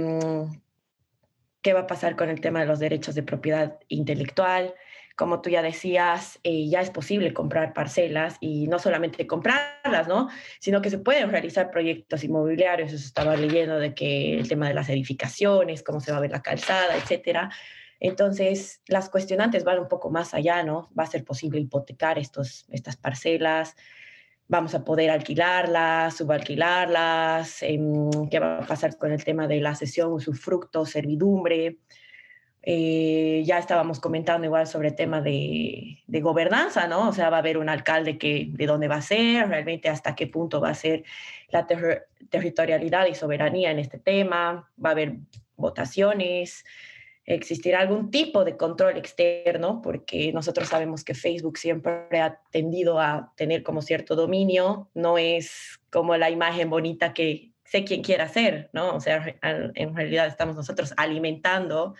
[1.63, 4.75] ¿Qué va a pasar con el tema de los derechos de propiedad intelectual?
[5.21, 10.31] Como tú ya decías, eh, ya es posible comprar parcelas y no solamente comprarlas, ¿no?
[10.61, 12.95] Sino que se pueden realizar proyectos inmobiliarios.
[12.95, 16.41] Estaba leyendo de que el tema de las edificaciones, cómo se va a ver la
[16.41, 17.51] calzada, etcétera.
[18.01, 20.91] Entonces, las cuestionantes van un poco más allá, ¿no?
[20.99, 23.77] Va a ser posible hipotecar estos, estas parcelas,
[24.49, 29.75] vamos a poder alquilarlas, subalquilarlas, em, qué va a pasar con el tema de la
[29.75, 31.77] cesión, usufructo, servidumbre.
[32.63, 37.09] Eh, ya estábamos comentando igual sobre el tema de, de, gobernanza, ¿no?
[37.09, 40.15] O sea, va a haber un alcalde que de dónde va a ser, realmente hasta
[40.15, 41.05] qué punto va a ser
[41.49, 41.67] la
[42.29, 45.15] territorialidad y soberanía en este tema, va a haber
[45.57, 46.65] votaciones,
[47.25, 53.33] existirá algún tipo de control externo, porque nosotros sabemos que Facebook siempre ha tendido a
[53.37, 58.69] tener como cierto dominio, no es como la imagen bonita que sé quién quiera ser,
[58.73, 58.97] ¿no?
[58.97, 61.95] O sea, en realidad estamos nosotros alimentando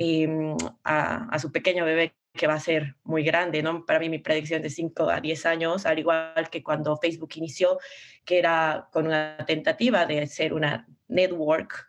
[0.00, 3.84] Em, a, su pequeño bebé que va a ser muy grande, ¿no?
[3.84, 7.80] Para mí mi predicción de 5 a 10 años, al igual que cuando Facebook inició,
[8.24, 11.87] que era con una tentativa de ser una network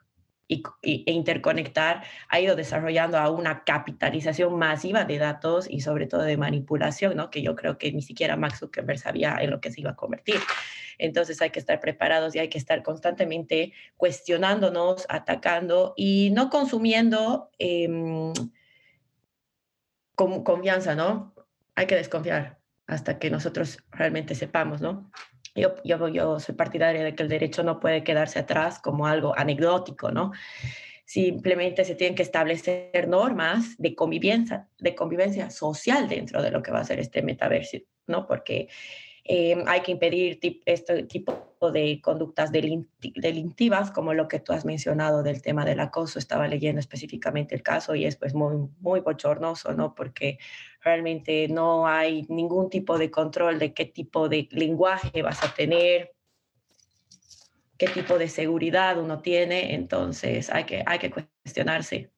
[0.50, 6.24] y, e interconectar, ha ido desarrollando a una capitalización masiva de datos y sobre todo
[6.24, 7.30] de manipulación, ¿no?
[7.30, 9.96] Que yo creo que ni siquiera Max Zuckerberg sabía en lo que se iba a
[9.96, 10.40] convertir.
[10.98, 17.52] Entonces hay que estar preparados y hay que estar constantemente cuestionándonos, atacando y no consumiendo
[17.60, 17.88] eh,
[20.16, 21.34] con confianza, ¿no?
[21.76, 25.12] Hay que desconfiar hasta que nosotros realmente sepamos, ¿no?
[25.56, 29.38] Yo, yo, yo soy partidaria de que el derecho no puede quedarse atrás como algo
[29.38, 30.32] anecdótico, ¿no?
[31.06, 36.72] Simplemente se tienen que establecer normas de convivencia, de convivencia social dentro de lo que
[36.72, 38.28] va a ser este metaverso, ¿no?
[38.28, 38.68] Porque
[39.32, 45.22] eh, hay que impedir este tipo de conductas delictivas, como lo que tú has mencionado
[45.22, 46.18] del tema del acoso.
[46.18, 49.94] Estaba leyendo específicamente el caso y es pues muy, muy bochornoso, ¿no?
[49.94, 50.40] Porque
[50.82, 56.16] realmente no hay ningún tipo de control de qué tipo de lenguaje vas a tener,
[57.78, 62.10] qué tipo de seguridad uno tiene, entonces hay que, hay que cuestionarse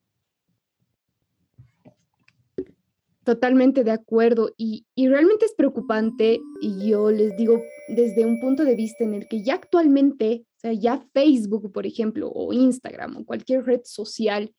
[3.32, 8.62] Totalmente de acuerdo y, y, realmente es preocupante y yo les digo desde un punto
[8.62, 13.16] de vista en el que ya actualmente, o sea, ya Facebook, por ejemplo, o Instagram
[13.16, 14.52] o cualquier red social,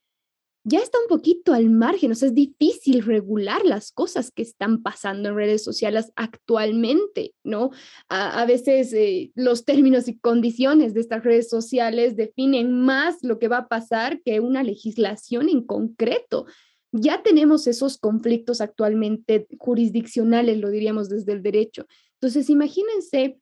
[0.63, 4.81] ya está un poquito al margen, o sea, es difícil regular las cosas que están
[4.81, 7.69] pasando en redes sociales actualmente, ¿no?
[8.09, 13.49] A, veces eh, los términos y condiciones de estas redes sociales definen más lo que
[13.49, 16.47] va a pasar que una legislación en concreto
[16.93, 21.87] ya tenemos esos conflictos actualmente jurisdiccionales, lo diríamos desde el derecho.
[22.13, 23.39] Entonces, imagínense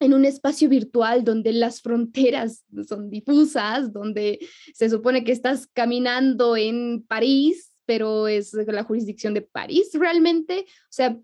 [0.00, 4.38] en un espacio virtual donde las fronteras son difusas, donde
[4.72, 10.66] se supone que estás caminando en París, pero es la jurisdicción de París realmente.
[10.68, 11.18] O sea,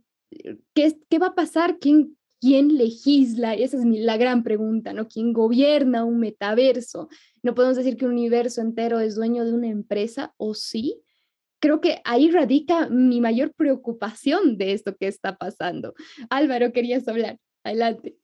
[0.74, 1.78] ¿qué, qué va a pasar?
[1.78, 3.54] ¿Quién, ¿Quién legisla?
[3.54, 5.06] Esa es la gran pregunta, ¿no?
[5.06, 7.08] ¿Quién gobierna un metaverso?
[7.42, 11.00] No podemos decir que un universo entero es dueño de una empresa, ¿o sí?
[11.60, 15.94] Creo que ahí radica mi mayor preocupación de esto que está pasando.
[16.30, 17.38] Álvaro, querías hablar.
[17.62, 18.16] Adelante.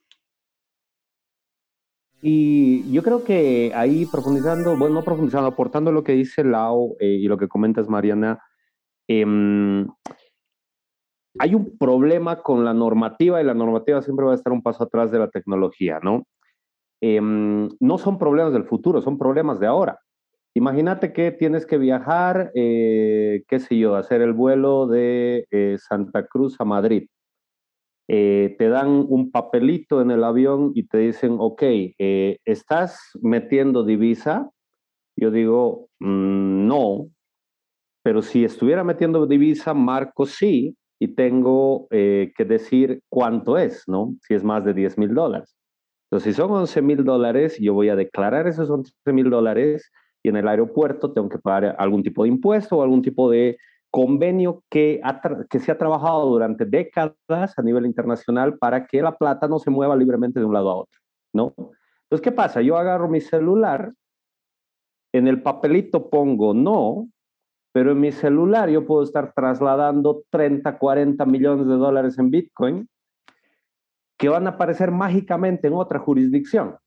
[2.23, 7.07] Y yo creo que ahí profundizando, bueno, no profundizando, aportando lo que dice Lau eh,
[7.07, 8.43] y lo que comentas, Mariana,
[9.07, 9.87] em,
[11.39, 14.85] hay un problema con la normativa y la normativa siempre va a estar un paso
[14.85, 16.27] atrás de la tecnología, ¿no?
[17.03, 19.99] Em, no son problemas del futuro, son problemas de ahora.
[20.57, 26.27] Imagínate que tienes que viajar, eh, qué sé yo, hacer el vuelo de eh, Santa
[26.27, 27.11] Cruz a Madrid.
[28.09, 31.63] Eh, te dan un papelito en el avión y te dicen, ok,
[32.47, 34.49] ¿estás metiendo divisa?
[35.15, 37.11] Yo digo, mm, no,
[38.03, 44.17] pero si estuviera metiendo divisa, marco sí y tengo que decir cuánto es, ¿no?
[44.23, 45.55] Si es más de 10 mil dólares.
[46.11, 49.93] Entonces, si son 11 mil dólares, yo voy a declarar esos 11 mil dólares
[50.27, 53.59] y en el aeropuerto tengo que pagar algún tipo de impuesto o algún tipo de
[53.93, 55.01] convenio que,
[55.49, 59.71] que se ha trabajado durante décadas a nivel internacional para que la plata no se
[59.71, 61.01] mueva libremente de un lado a otro,
[61.33, 61.55] ¿no?
[61.57, 62.61] Entonces, ¿qué pasa?
[62.61, 63.93] Yo agarro mi celular,
[65.13, 67.09] en el papelito pongo no,
[67.73, 72.89] pero en mi celular yo puedo estar trasladando 30, 40 millones de dólares en Bitcoin
[74.19, 76.79] que van a aparecer mágicamente en otra jurisdicción.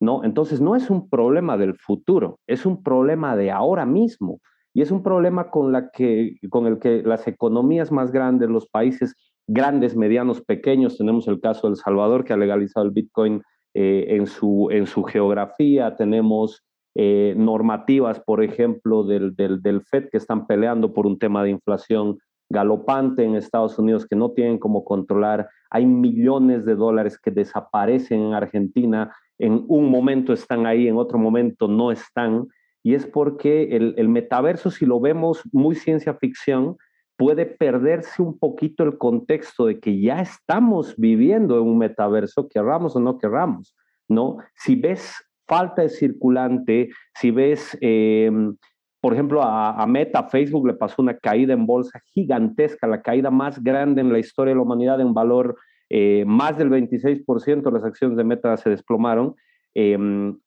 [0.00, 0.24] ¿No?
[0.24, 4.40] Entonces no es un problema del futuro, es un problema de ahora mismo
[4.74, 8.68] y es un problema con, la que, con el que las economías más grandes, los
[8.68, 9.14] países
[9.46, 13.42] grandes, medianos, pequeños, tenemos el caso de El Salvador que ha legalizado el Bitcoin
[13.74, 16.62] eh, en, su, en su geografía, tenemos
[16.94, 21.50] eh, normativas, por ejemplo, del, del, del FED que están peleando por un tema de
[21.50, 22.18] inflación
[22.50, 25.48] galopante en Estados Unidos que no tienen cómo controlar.
[25.70, 31.18] Hay millones de dólares que desaparecen en Argentina en un momento están ahí, en otro
[31.18, 32.48] momento no están,
[32.82, 36.76] y es porque el, metaverso, si lo vemos muy ciencia ficción,
[37.16, 42.94] puede perderse un poquito el contexto de que ya estamos viviendo en un metaverso, querramos
[42.94, 43.76] o no querramos,
[44.08, 44.38] ¿no?
[44.54, 48.56] Si ves falta de circulante, si ves, em,
[49.00, 53.62] por ejemplo, a, Meta, Facebook le pasó una caída en bolsa gigantesca, la caída más
[53.62, 55.56] grande en la historia de la humanidad en valor
[55.90, 59.34] eh, más del 26% de las acciones de Meta se desplomaron.
[59.74, 60.38] Em,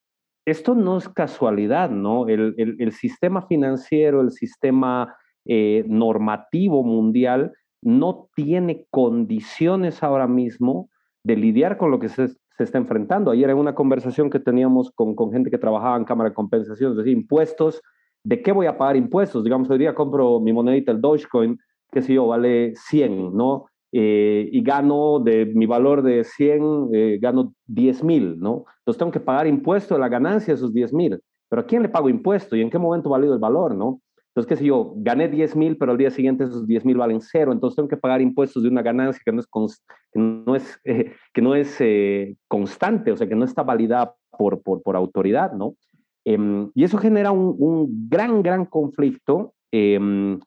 [0.45, 2.27] esto no es casualidad, ¿no?
[2.27, 10.89] El, el, sistema financiero, el sistema eh, normativo mundial no tiene condiciones ahora mismo
[11.23, 13.31] de lidiar con lo que se, se, está enfrentando.
[13.31, 16.91] Ayer en una conversación que teníamos con, con gente que trabajaba en Cámara de Compensación,
[16.91, 17.81] es decir, impuestos,
[18.23, 19.43] ¿de qué voy a pagar impuestos?
[19.43, 21.59] Digamos, hoy día compro mi monedita, el Dogecoin,
[21.91, 23.65] que si yo, vale 100, ¿no?
[23.93, 28.63] Eh, y gano de mi valor de 100, eh, gano 10 mil, ¿no?
[28.79, 31.19] Entonces tengo que pagar impuesto de la ganancia de esos 10 mil.
[31.49, 34.01] Pero ¿a quién le pago impuesto y en qué momento valido el valor, no?
[34.27, 37.19] Entonces, qué sé yo, gané 10 mil, pero al día siguiente esos 10 mil valen
[37.19, 39.49] cero, entonces tengo que pagar impuestos de una ganancia que no es,
[40.13, 41.83] que no es, eh, que no es
[42.47, 45.75] constante, o sea, que no está validada por, por, autoridad, ¿no?
[46.23, 50.39] Em, y eso genera un, un gran, gran conflicto em,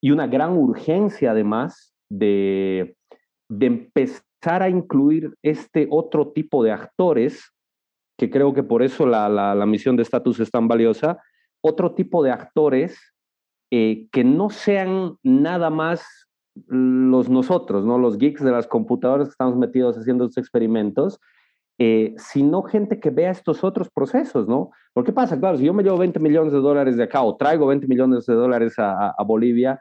[0.00, 2.96] y una gran urgencia además de,
[3.48, 7.52] empezar a incluir este otro tipo de actores,
[8.18, 11.18] que creo que por eso la, misión de estatus es tan valiosa,
[11.60, 12.98] otro tipo de actores
[13.70, 16.06] eh, que no sean nada más
[16.68, 17.98] los nosotros, ¿no?
[17.98, 21.20] los geeks de las computadoras que estamos metidos haciendo estos experimentos,
[21.78, 24.70] eh, sino gente que vea estos otros procesos, ¿no?
[24.94, 27.66] Porque pasa, claro, si yo me llevo 20 millones de dólares de acá o traigo
[27.66, 29.78] 20 millones de dólares a Bolivia,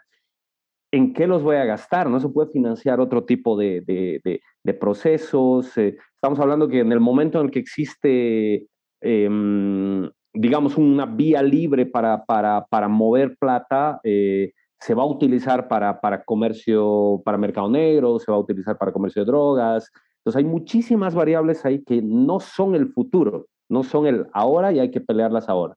[0.96, 4.42] en qué los voy a gastar, no se puede financiar otro tipo de,
[4.80, 5.78] procesos.
[5.78, 8.68] Eh, estamos hablando que en el momento en el que existe,
[9.02, 16.24] em, digamos, una vía libre para mover plata, eh, se va a utilizar para, para
[16.24, 19.92] comercio, para mercado negro, se va a utilizar para comercio de drogas.
[20.20, 24.80] Entonces hay muchísimas variables ahí que no son el futuro, no son el ahora y
[24.80, 25.76] hay que pelearlas ahora.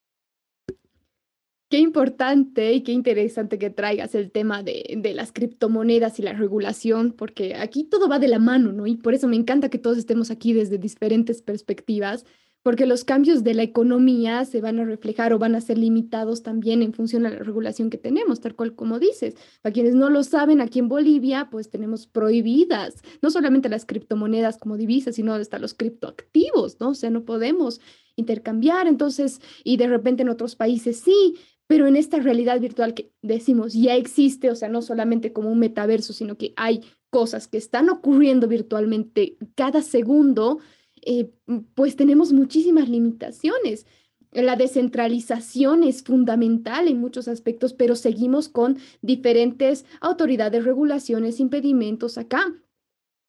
[1.69, 6.33] Qué importante y qué interesante que traigas el tema de, de, las criptomonedas y la
[6.33, 8.87] regulación, porque aquí todo va de la mano, ¿no?
[8.87, 12.25] Y por eso me encanta que todos estemos aquí desde diferentes perspectivas
[12.63, 16.43] porque los cambios de la economía se van a reflejar o van a ser limitados
[16.43, 19.37] también en función a la regulación que tenemos, tal cual como dices.
[19.63, 24.59] Para quienes no lo saben, aquí en Bolivia, pues tenemos prohibidas no solamente las criptomonedas
[24.59, 26.91] como divisas, sino hasta los criptoactivos, ¿no?
[26.91, 27.81] O sea, no podemos
[28.17, 31.37] intercambiar, entonces, y de repente en otros países sí,
[31.69, 35.61] pero en esta realidad virtual que decimos ya existe, o sea, no solamente como un
[35.61, 40.59] metaverso, sino que hay cosas que están ocurriendo virtualmente cada segundo,
[41.05, 41.31] eh,
[41.75, 43.87] pues tenemos muchísimas limitaciones.
[44.33, 52.55] La descentralización es fundamental en muchos aspectos, pero seguimos con diferentes autoridades, regulaciones, impedimentos acá.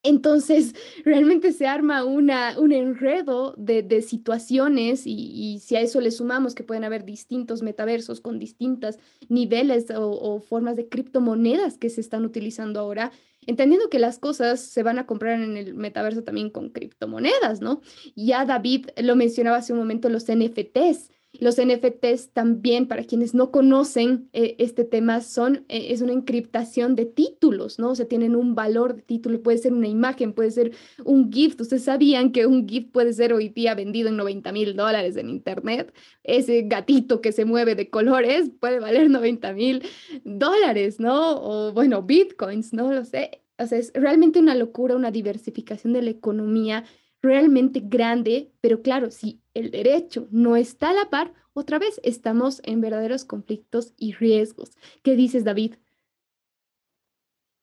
[0.04, 0.74] Entonces,
[1.06, 6.64] realmente se arma una, un enredo de, situaciones y, si a eso le sumamos que
[6.64, 8.98] pueden haber distintos metaversos con distintos
[9.28, 13.12] niveles o formas de criptomonedas que se están utilizando ahora,
[13.46, 17.82] entendiendo que las cosas se van a comprar en el metaverso también con criptomonedas, ¿no?
[18.16, 21.12] Ya David lo mencionaba hace un momento, los NFTs.
[21.34, 26.96] Los NFTs también, para quienes no conocen eh, este tema, son, eh, es una encriptación
[26.96, 27.92] de títulos, ¿no?
[27.92, 30.72] O sea, tienen un valor de título, puede ser una imagen, puede ser
[31.06, 31.62] un gift.
[31.62, 35.30] Ustedes sabían que un gift puede ser hoy día vendido en 90 mil dólares en
[35.30, 35.94] Internet.
[36.24, 39.84] Ese gatito que se mueve de colores puede valer 90 mil
[40.24, 41.38] dólares, ¿no?
[41.42, 43.44] O bueno, bitcoins, no lo sé.
[43.60, 46.86] O sea, es realmente una locura, una diversificación de la economía
[47.22, 52.62] realmente grande, pero claro, si el derecho no está a la par, otra vez estamos
[52.64, 54.78] en verdaderos conflictos y riesgos.
[55.04, 55.76] ¿Qué dices, David?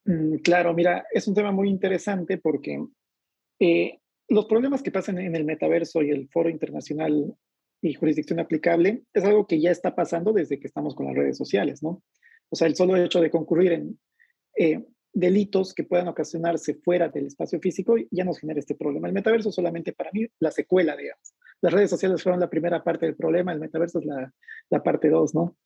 [0.05, 2.85] Mm, claro, mira, es un tema muy interesante porque
[3.59, 3.99] eh,
[4.29, 7.35] los problemas que pasan en el metaverso y el foro internacional
[7.83, 11.37] y jurisdicción aplicable es algo que ya está pasando desde que estamos con las redes
[11.37, 12.03] sociales, ¿no?
[12.51, 13.99] O sea, el solo hecho de concurrir en
[14.57, 14.85] eh,
[15.17, 19.09] delitos que puedan ocasionarse fuera del espacio físico ya nos genera este problema.
[19.09, 21.35] El metaverso solamente para mí la secuela, digamos.
[21.63, 24.31] Las redes sociales fueron la primera parte del problema, el metaverso es la,
[24.69, 25.57] la parte dos, ¿no?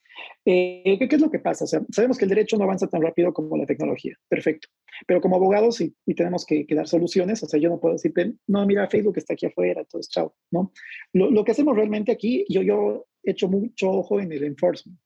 [0.44, 1.66] Eh, ¿qué, es lo que pasa?
[1.66, 4.68] Sabemos que el derecho no avanza tan rápido como la tecnología, perfecto.
[5.04, 8.64] Pero como abogados y, tenemos que, dar soluciones, o sea, yo no puedo decirte, no,
[8.66, 10.72] mira, Facebook está aquí afuera, entonces chao, ¿no?
[11.12, 15.00] Lo, lo que hacemos realmente aquí, yo, yo he hecho mucho ojo en el enforcement.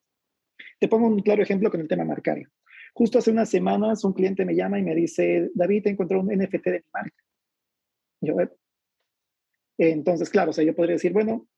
[0.79, 2.51] Te pongo un claro ejemplo con el tema marcario.
[2.95, 6.65] Justo hace unas semanas un cliente me llama y me dice, David, encontré un NFT
[6.65, 7.25] de mi marca.
[8.21, 8.51] Yo, eh".
[9.79, 11.49] entonces, claro, o sea, yo podría decir, bueno,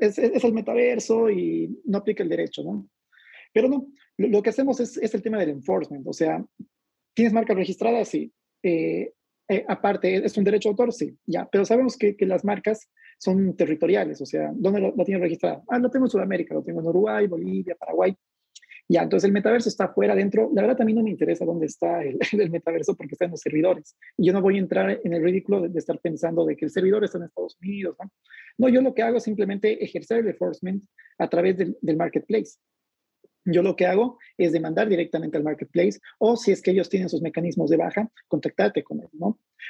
[0.00, 2.88] es, es, el metaverso y no aplica el derecho, ¿no?
[3.52, 3.86] Pero no,
[4.16, 6.44] lo, que hacemos es, es, el tema del enforcement, o sea,
[7.14, 8.04] ¿tienes marca registrada?
[8.04, 8.32] Sí.
[8.62, 9.12] Eh,
[9.48, 10.92] eh, aparte, ¿es un derecho de autor?
[10.92, 15.04] Sí, ya, pero sabemos que, que las marcas son territoriales, o sea, ¿dónde lo, lo
[15.04, 15.62] tienes registrado?
[15.68, 18.16] Ah, lo tengo en Sudamérica, lo tengo en Uruguay, Bolivia, Paraguay.
[18.90, 20.50] Ya, entonces el metaverso está fuera, dentro.
[20.52, 22.18] La verdad, mí no me interesa dónde está el,
[22.50, 23.96] metaverso porque está en los servidores.
[24.16, 26.72] Y yo no voy a entrar en el ridículo de, estar pensando de que el
[26.72, 27.94] servidor está en Estados Unidos.
[28.02, 28.10] ¿no?
[28.58, 30.82] no, yo lo que hago es simplemente ejercer el enforcement
[31.18, 32.58] a través del marketplace.
[33.44, 37.08] Yo lo que hago es demandar directamente al marketplace o si es que ellos tienen
[37.08, 39.08] sus mecanismos de baja, contactarte con él,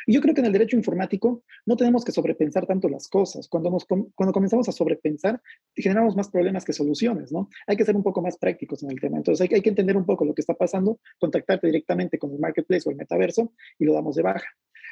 [0.07, 3.49] yo creo que en el derecho informático no tenemos que sobrepensar tanto las cosas.
[3.49, 5.41] Cuando, nos, cuando comenzamos a sobrepensar,
[5.75, 7.49] generamos más problemas que soluciones, ¿no?
[7.67, 9.19] Hay que ser un poco más prácticos en el tema.
[9.19, 12.39] Entonces hay, hay que entender un poco lo que está pasando, contactarte directamente con el
[12.39, 14.47] marketplace o el metaverso y lo damos de baja.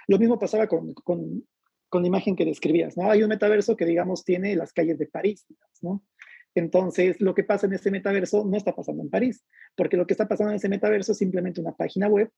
[0.08, 1.44] Lo mismo pasaba con, con,
[1.88, 3.10] con la imagen que describías, ¿no?
[3.10, 5.46] Hay un metaverso que, digamos, tiene las calles de París,
[5.80, 6.02] ¿no?
[6.54, 9.44] Entonces, lo que pasa en ese metaverso no está pasando en París,
[9.76, 12.30] porque lo que está pasando en ese metaverso es simplemente una página web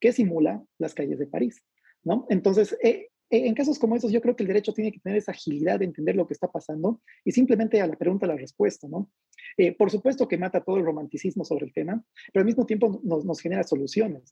[0.00, 1.62] que simula las calles de París,
[2.04, 2.26] ¿no?
[2.28, 5.18] Entonces, eh, eh, en casos como esos, yo creo que el derecho tiene que tener
[5.18, 8.88] esa agilidad de entender lo que está pasando y simplemente a la pregunta la respuesta,
[8.88, 9.10] ¿no?
[9.56, 12.02] Eh, por supuesto que mata todo el romanticismo sobre el tema,
[12.32, 14.30] pero al mismo tiempo nos, genera soluciones.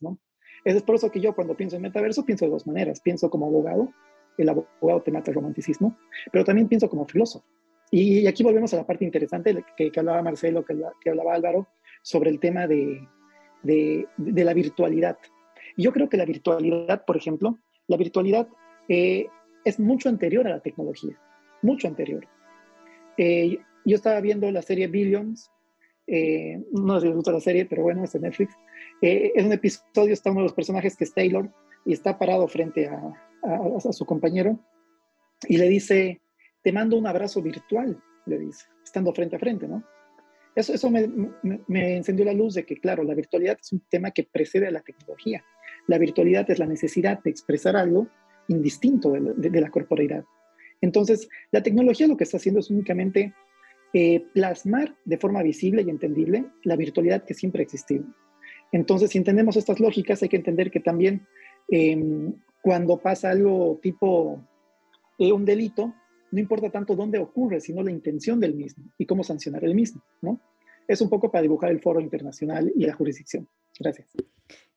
[0.65, 3.01] Es por eso que yo cuando pienso en metaverso pienso de dos maneras.
[3.01, 3.93] Pienso como abogado,
[4.37, 5.97] el abogado te mata el romanticismo,
[6.31, 7.45] pero también pienso como filósofo.
[7.91, 11.67] Y aquí volvemos a la parte interesante que, que hablaba Marcelo, que, que, hablaba Álvaro,
[12.01, 13.07] sobre el tema de,
[13.63, 15.17] de, de, la virtualidad.
[15.77, 17.57] Yo creo que la virtualidad, por ejemplo,
[17.87, 18.47] la virtualidad
[18.89, 19.27] eh,
[19.63, 21.17] es mucho anterior a la tecnología,
[21.61, 22.27] mucho anterior.
[23.17, 25.49] Eh, yo estaba viendo la serie Billions,
[26.07, 28.53] eh, no sé si les gusta la serie, pero bueno, es de Netflix.
[29.01, 31.49] Eh, en un episodio está uno de los personajes que es Taylor
[31.85, 32.99] y está parado frente a,
[33.43, 34.59] a, a su compañero
[35.47, 36.21] y le dice,
[36.67, 39.85] te mando un abrazo virtual, le dice, estando frente a frente, ¿no?
[40.53, 41.07] Eso, eso me,
[41.65, 44.71] me, encendió la luz de que, claro, la virtualidad es un tema que precede a
[44.71, 45.45] la tecnología.
[45.87, 48.09] La virtualidad es la necesidad de expresar algo
[48.49, 50.25] indistinto de, de, la corporalidad.
[50.81, 53.33] Entonces, la tecnología lo que está haciendo es únicamente
[53.93, 58.03] eh, plasmar de forma visible y entendible la virtualidad que siempre ha existido.
[58.73, 61.25] Entonces, si entendemos estas lógicas, hay que entender que también
[61.69, 64.45] em, cuando pasa algo tipo
[65.17, 65.93] eh, un delito,
[66.31, 70.01] no importa tanto dónde ocurre, sino la intención del mismo y cómo sancionar el mismo,
[70.21, 70.39] ¿no?
[70.87, 73.47] Es un poco para dibujar el foro internacional y la jurisdicción.
[73.79, 74.07] Gracias.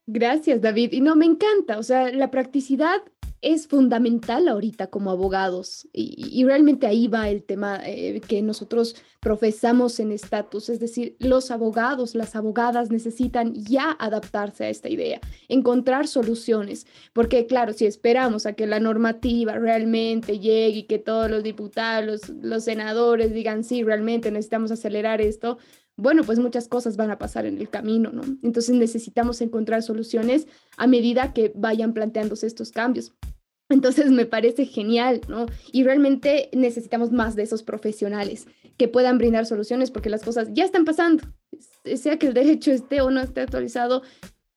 [0.07, 0.92] Gracias, David.
[0.92, 3.01] Y no, me encanta, o sea, la practicidad
[3.43, 10.01] es fundamental ahorita como abogados y, realmente ahí va el tema eh, que nosotros profesamos
[10.01, 16.07] en estatus, es decir, los abogados, las abogadas necesitan ya adaptarse a esta idea, encontrar
[16.07, 21.43] soluciones, porque claro, si esperamos a que la normativa realmente llegue y que todos los
[21.43, 25.59] diputados, los senadores digan, sí, realmente necesitamos acelerar esto,
[26.01, 28.22] bueno, pues muchas cosas van a pasar en el camino, ¿no?
[28.42, 30.46] Entonces necesitamos encontrar soluciones
[30.76, 33.12] a medida que vayan planteándose estos cambios.
[33.68, 35.46] Entonces me parece genial, ¿no?
[35.72, 38.46] Y realmente necesitamos más de esos profesionales
[38.76, 41.24] que puedan brindar soluciones porque las cosas ya están pasando.
[41.84, 44.03] Sea que el derecho esté o no esté actualizado,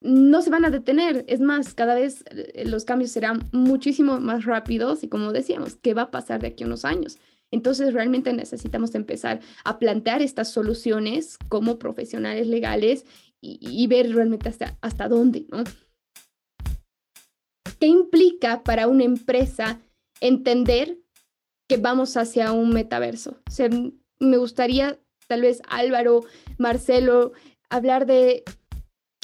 [0.02, 1.26] no se van a detener.
[1.28, 5.94] Es más, cada vez eh, los cambios serán muchísimo más rápidos y como decíamos, ¿qué
[5.94, 7.20] va a pasar de aquí a unos años?
[7.54, 13.06] Entonces realmente necesitamos empezar a plantear estas soluciones como profesionales legales
[13.46, 15.64] y, ver realmente hasta, hasta dónde, ¿no?
[17.80, 19.82] ¿Qué implica para una empresa
[20.20, 20.98] entender
[21.70, 23.38] que vamos hacia un metaverso?
[24.20, 26.22] me gustaría, tal vez Álvaro,
[26.58, 27.34] Marcelo,
[27.70, 28.44] hablar de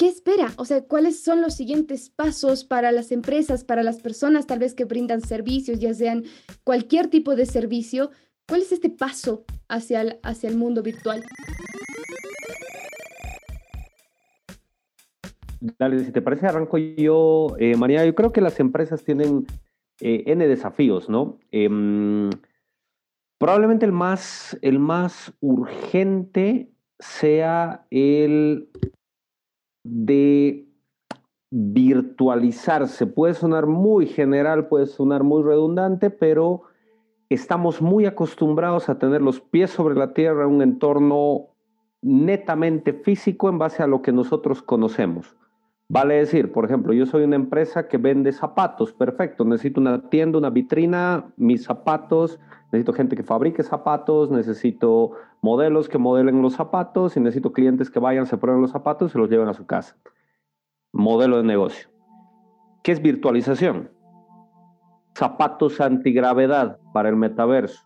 [0.00, 0.48] ¿qué espera?
[0.56, 4.72] O sea, ¿cuáles son los siguientes pasos para las empresas, para las personas tal vez
[4.72, 6.24] que brindan servicios, ya sean
[6.64, 8.10] cualquier tipo de servicio?
[8.48, 11.22] ¿Cuál es este paso hacia el, hacia el mundo virtual?
[15.60, 17.48] Dale, si te parece, arranco yo.
[17.58, 19.46] Eh, María, yo creo que las empresas tienen
[20.00, 21.38] eh, N desafíos, ¿no?
[21.50, 22.30] Em,
[23.36, 28.70] probablemente el más, el más urgente sea el
[29.82, 30.68] de
[31.50, 33.06] virtualizarse.
[33.06, 36.62] Puede sonar muy general, puede sonar muy redundante, pero
[37.28, 41.48] estamos muy acostumbrados a tener los pies sobre la tierra un entorno
[42.02, 45.36] netamente físico en base a lo que nosotros conocemos.
[45.92, 50.38] Vale decir, por ejemplo, yo soy una empresa que vende zapatos, perfecto, necesito una tienda,
[50.38, 55.10] una vitrina, mis zapatos, necesito gente que fabrique zapatos, necesito
[55.42, 59.18] modelos que modelen los zapatos y necesito clientes que vayan, se prueben los zapatos y
[59.18, 59.96] los lleven a su casa.
[60.92, 61.88] Modelo de negocio.
[62.84, 63.90] ¿Qué es virtualización?
[65.18, 67.82] Zapatos antigravedad para el metaverso.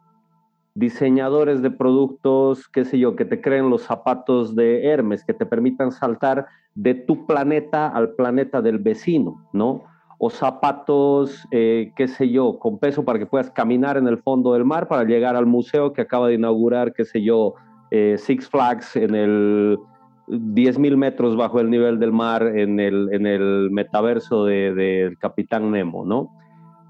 [0.74, 5.46] Diseñadores de productos, qué sé yo, que te creen los zapatos de Hermes, que te
[5.46, 9.84] permitan saltar de tu planeta al planeta del vecino, ¿no?
[10.18, 14.52] O zapatos, eh, qué sé yo, con peso para que puedas caminar en el fondo
[14.52, 17.54] del mar para llegar al museo que acaba de inaugurar, qué sé yo,
[17.90, 19.78] eh, Six Flags en el
[20.26, 25.70] 10.000 metros bajo el nivel del mar en el, en el metaverso del de, Capitán
[25.70, 26.30] Nemo, ¿no?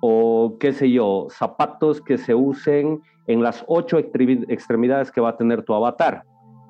[0.00, 5.36] O qué sé yo, zapatos que se usen en las ocho extremidades que va a
[5.36, 6.24] tener tu avatar,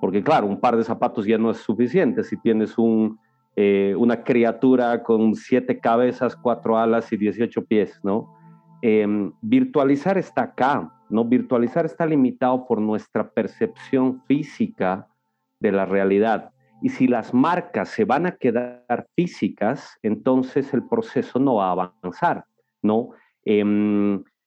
[0.05, 3.18] porque claro, un par de zapatos ya no es suficiente si tienes un,
[3.57, 8.36] eh, una criatura con siete cabezas, cuatro alas y 18 pies, ¿no?
[8.82, 11.24] Em, virtualizar está acá, ¿no?
[11.24, 15.09] Virtualizar está limitado por nuestra percepción física
[15.59, 16.50] de la realidad.
[16.82, 21.88] Y si las marcas se van a quedar físicas, entonces el proceso no va a
[22.02, 22.44] avanzar,
[22.82, 23.09] ¿no?
[23.46, 23.64] Eh,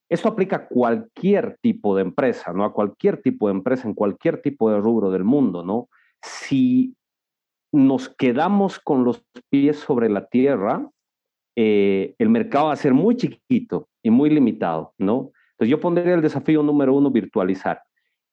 [0.09, 2.63] esto aplica a cualquier tipo de empresa, ¿no?
[2.63, 5.89] A cualquier tipo de empresa, en cualquier tipo de rubro del mundo, ¿no?
[6.21, 6.95] Si
[7.73, 10.89] nos quedamos con los pies sobre la tierra,
[11.57, 15.31] eh, el mercado va a ser muy chiquito y muy limitado, ¿no?
[15.51, 17.81] Entonces yo pondría el desafío número uno, virtualizar.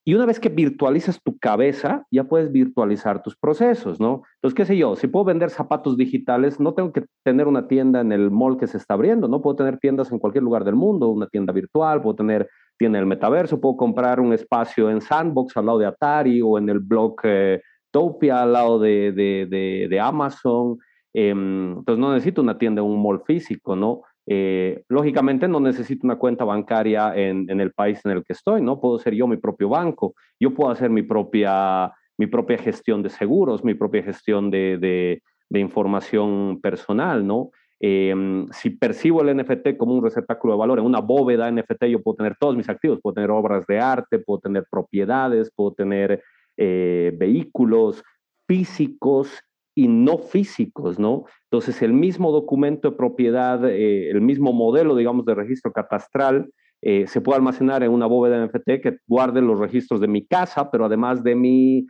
[0.06, 4.22] Y una vez que virtualizas tu cabeza, ya puedes virtualizar tus procesos, ¿no?
[4.34, 8.02] Entonces, qué sé yo, si puedo vender zapatos digitales, no tengo que tener una tienda
[8.02, 9.40] en el mall que se está abriendo, ¿no?
[9.40, 13.04] Puedo tener tiendas en cualquier lugar del mundo, una tienda virtual, puedo tener tienda en
[13.04, 16.80] el metaverso, puedo comprar un espacio en Sandbox al lado de Atari o en el
[16.80, 20.76] blog eh, Topia al lado de, de, de, Amazon.
[21.14, 24.02] Em, entonces, no necesito una tienda en un mall físico, ¿no?
[24.26, 28.80] Eh, lógicamente no necesito una cuenta bancaria en, el país en el que estoy, ¿no?
[28.80, 33.10] Puedo ser yo mi propio banco, yo puedo hacer mi propia, mi propia gestión de
[33.10, 35.20] seguros, mi propia gestión de,
[35.50, 37.50] información personal, ¿no?
[37.78, 42.02] Em, si percibo el NFT como un receptáculo de valor, en una bóveda NFT yo
[42.02, 46.22] puedo tener todos mis activos, puedo tener obras de arte, puedo tener propiedades, puedo tener
[46.56, 48.02] vehículos
[48.48, 49.30] físicos
[49.74, 51.24] y no físicos, ¿no?
[51.50, 56.50] Entonces, el mismo documento de propiedad, el mismo modelo, digamos, de registro catastral,
[56.82, 60.84] se puede almacenar en una bóveda NFT que guarde los registros de mi casa, pero
[60.84, 61.86] además de mi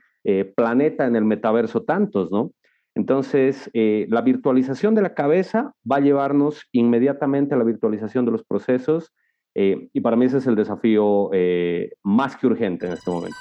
[0.54, 2.52] planeta en el metaverso tantos, ¿no?
[2.94, 8.30] Entonces, eh, la virtualización de la cabeza va a llevarnos inmediatamente a la virtualización de
[8.30, 9.12] los procesos
[9.56, 13.36] eh, y para mí ese es el desafío eh, más que urgente en este momento.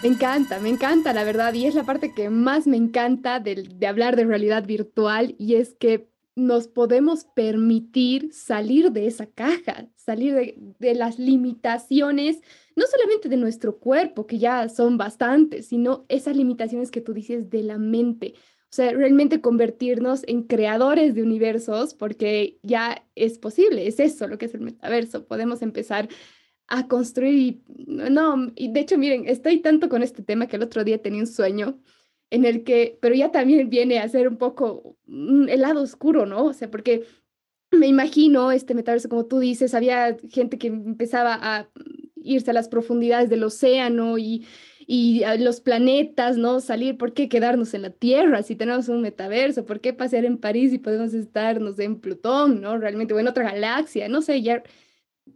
[0.00, 3.66] Me encanta, me encanta, la verdad, y es la parte que más me encanta de,
[3.84, 10.34] hablar de realidad virtual y es que nos podemos permitir salir de esa caja, salir
[10.34, 12.40] de, de, las limitaciones,
[12.76, 17.50] no solamente de nuestro cuerpo, que ya son bastantes, sino esas limitaciones que tú dices
[17.50, 18.34] de la mente.
[18.70, 24.38] O sea, realmente convertirnos en creadores de universos, porque ya es posible, es eso lo
[24.38, 25.26] que es el metaverso.
[25.26, 26.08] Podemos empezar
[26.68, 30.62] a construir y no, y de hecho, miren, estoy tanto con este tema que el
[30.62, 31.80] otro día tenía un sueño
[32.30, 36.44] en el que, pero ya también viene a ser un poco el lado oscuro, ¿no?
[36.44, 37.06] O sea, porque
[37.70, 41.70] me imagino este metaverso, como tú dices, había gente que empezaba a
[42.16, 44.46] irse a las profundidades del océano y,
[44.86, 46.60] y a los planetas, ¿no?
[46.60, 49.64] Salir, ¿por qué quedarnos en la Tierra si tenemos un metaverso?
[49.64, 52.76] ¿Por qué pasear en París y podemos estarnos en Plutón, ¿no?
[52.78, 54.62] Realmente, o en otra galaxia, no sé, ya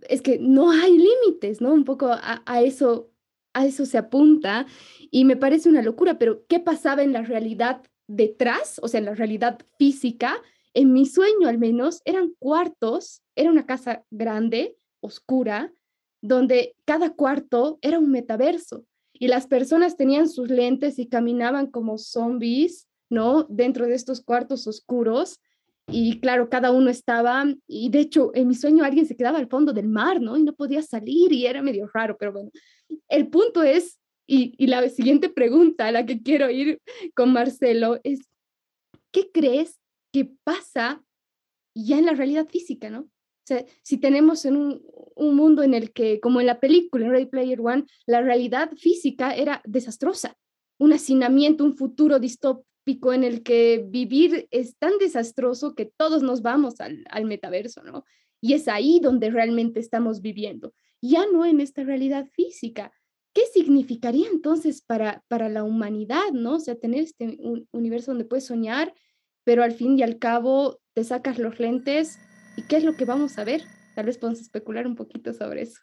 [0.09, 1.73] es que no hay límites, ¿no?
[1.73, 3.11] Un poco a, eso
[3.55, 4.67] a eso se apunta
[5.11, 8.81] y me parece una locura, pero ¿qué pasaba en la realidad detrás?
[8.83, 10.41] O sea, en la realidad física,
[10.75, 15.73] en mi sueño al menos, eran cuartos, era una casa grande, oscura,
[16.23, 18.87] donde cada cuarto era un metaverso
[19.23, 23.45] y las personas tenían sus lentes y caminaban como zombies, ¿no?
[23.49, 25.41] Dentro de estos cuartos oscuros.
[25.93, 29.49] Y claro, cada uno estaba, y de hecho, en mi sueño alguien se quedaba al
[29.49, 30.37] fondo del mar, ¿no?
[30.37, 32.51] Y no podía salir y era medio raro, pero bueno,
[33.09, 36.81] el punto es, y, y la siguiente pregunta a la que quiero ir
[37.15, 38.21] con Marcelo es,
[39.11, 39.79] ¿qué crees
[40.13, 41.03] que pasa
[41.75, 43.01] ya en la realidad física, ¿no?
[43.01, 44.83] O sea, si tenemos en un,
[45.17, 48.71] un, mundo en el que, como en la película, en Ready Player One, la realidad
[48.77, 50.37] física era desastrosa,
[50.79, 52.21] un hacinamiento, un futuro
[52.85, 57.83] distópico en el que vivir es tan desastroso que todos nos vamos al, al metaverso,
[57.83, 58.05] ¿no?
[58.41, 60.73] Y es ahí donde realmente estamos viviendo
[61.03, 62.93] ya no en esta realidad física.
[63.35, 66.57] ¿Qué significaría entonces para, para la humanidad, no?
[66.57, 67.39] O sea, tener este
[67.73, 68.95] universo donde puedes soñar,
[69.45, 72.19] pero al fin y al cabo te sacas los lentes
[72.57, 73.63] y qué es lo que vamos a ver.
[73.97, 75.81] Tal vez podemos especular un poquito sobre eso.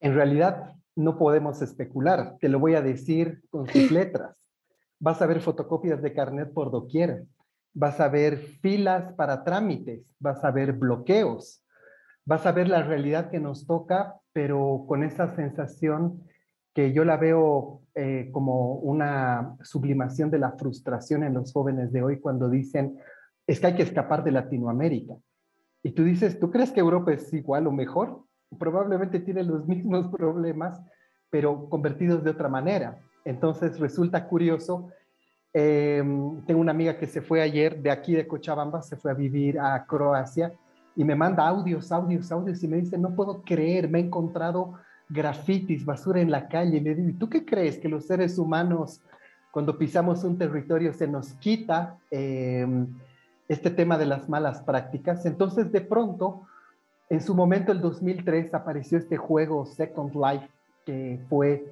[0.00, 4.34] En realidad no podemos especular, te lo voy a decir con sus letras.
[5.00, 7.24] Vas a ver fotocopias de carnet por doquier,
[7.74, 11.64] vas a ver filas para trámites, vas a ver bloqueos,
[12.24, 16.22] vas a ver la realidad que nos toca, pero con esa sensación
[16.74, 22.02] que yo la veo eh, como una sublimación de la frustración en los jóvenes de
[22.02, 22.98] hoy cuando dicen,
[23.46, 25.14] es que hay que escapar de Latinoamérica.
[25.82, 28.22] Y tú dices, ¿tú crees que Europa es igual o mejor?
[28.58, 30.80] Probablemente tiene los mismos problemas,
[31.30, 32.98] pero convertidos de otra manera.
[33.24, 34.90] Entonces resulta curioso.
[35.52, 39.14] Em, tengo una amiga que se fue ayer de aquí de Cochabamba, se fue a
[39.14, 40.52] vivir a Croacia
[40.94, 44.74] y me manda audios, audios, audios y me dice, no puedo creer, me he encontrado
[45.08, 46.78] grafitis, basura en la calle.
[46.78, 49.00] Y le digo, ¿y tú qué crees que los seres humanos,
[49.52, 52.88] cuando pisamos un territorio, se nos quita em,
[53.48, 55.24] este tema de las malas prácticas?
[55.24, 56.42] Entonces, de pronto,
[57.08, 60.48] en su momento, el 2003, apareció este juego Second Life,
[60.84, 61.64] que fue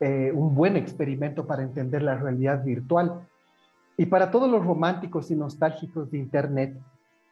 [0.00, 3.26] eh, un buen experimento para entender la realidad virtual.
[3.96, 6.78] Y para todos los románticos y nostálgicos de Internet,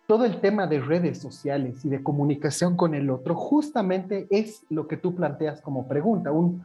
[0.09, 4.89] todo el tema de redes sociales y de comunicación con el otro justamente es lo
[4.89, 6.65] que tú planteas como pregunta, un,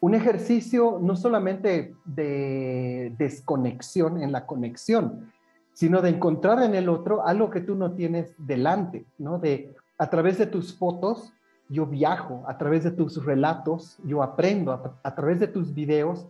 [0.00, 5.30] un ejercicio no solamente de desconexión en la conexión,
[5.74, 9.38] sino de encontrar en el otro algo que tú no tienes delante, ¿no?
[9.38, 11.33] De a través de tus fotos
[11.68, 16.26] yo viajo, a través de tus relatos yo aprendo, a, través de tus videos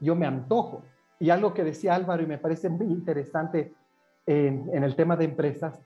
[0.00, 0.82] yo me antojo.
[1.20, 3.74] Y algo que decía Álvaro y me parece muy interesante
[4.26, 5.80] en, el tema de empresas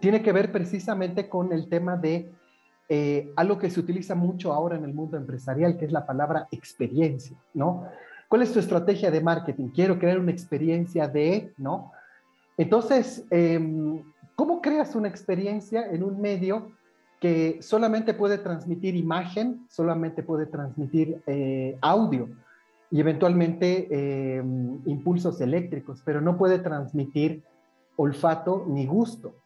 [0.00, 2.32] tiene que ver precisamente con el tema de
[2.88, 6.48] eh, algo que se utiliza mucho ahora en el mundo empresarial, que es la palabra
[6.50, 7.86] experiencia, ¿no?
[8.28, 9.68] ¿Cuál es tu estrategia de marketing?
[9.68, 11.92] Quiero crear una experiencia de, ¿no?
[12.56, 14.02] Entonces, em,
[14.34, 16.72] ¿cómo creas una experiencia en un medio
[17.22, 22.28] que solamente puede transmitir imagen, solamente puede transmitir eh, audio
[22.90, 23.86] y eventualmente
[24.36, 27.44] em, impulsos eléctricos, pero no puede transmitir
[27.94, 29.36] olfato ni gusto?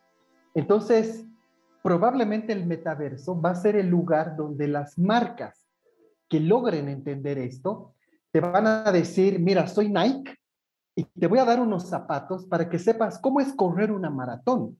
[0.55, 1.27] Entonces,
[1.83, 5.69] probablemente el metaverso va a ser el lugar donde las marcas
[6.31, 7.93] que logren entender esto,
[8.33, 10.35] te van a decir, mira, soy Nike
[10.95, 14.79] y te voy a dar unos zapatos para que sepas cómo es correr una maratón.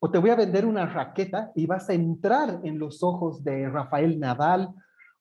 [0.00, 3.68] O te voy a vender una raqueta y vas a entrar en los ojos de
[3.68, 4.68] Rafael Nadal.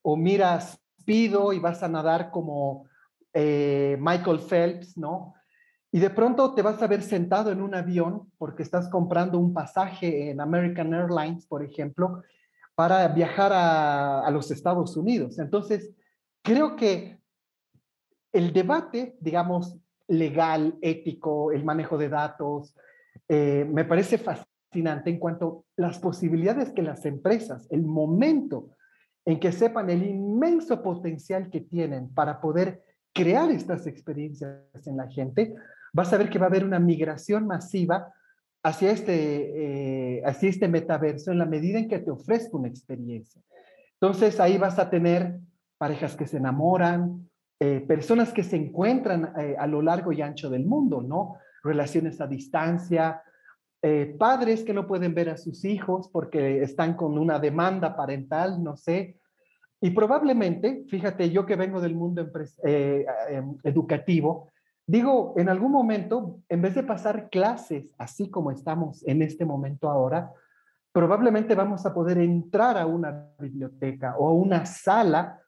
[0.02, 2.86] O miras Pido y vas a nadar como
[3.32, 5.36] eh, Michael Phelps, ¿no?
[5.90, 9.54] Y de pronto te vas a ver sentado en un avión porque estás comprando un
[9.54, 12.24] pasaje en American Airlines, por ejemplo,
[12.76, 15.40] para viajar a, los Estados Unidos.
[15.40, 15.94] Entonces,
[16.42, 17.22] creo que
[18.34, 19.78] el debate, digamos,
[20.10, 22.76] legal, ético, el manejo de datos,
[23.30, 28.70] eh, me parece fascinante en cuanto a las posibilidades que las empresas, el momento
[29.26, 32.82] en que sepan el inmenso potencial que tienen para poder
[33.14, 35.56] crear estas experiencias en la gente,
[35.94, 38.14] vas a ver que va a haber una migración masiva
[38.64, 43.42] hacia este, eh, hacia este metaverso en la medida en que te ofrezca una experiencia.
[44.00, 45.40] Entonces ahí vas a tener
[45.78, 50.50] parejas que se enamoran, eh, personas que se encuentran eh, a lo largo y ancho
[50.50, 51.38] del mundo, ¿no?
[51.64, 53.22] Relaciones a distancia,
[54.18, 58.76] padres que no pueden ver a sus hijos porque están con una demanda parental, no
[58.76, 59.18] sé.
[59.80, 62.28] Y probablemente, fíjate, yo que vengo del mundo
[62.64, 64.52] em, educativo,
[64.90, 69.90] Digo, en algún momento, en vez de pasar clases así como estamos en este momento
[69.90, 70.32] ahora,
[70.94, 75.42] probablemente vamos a poder entrar a una biblioteca o a una sala.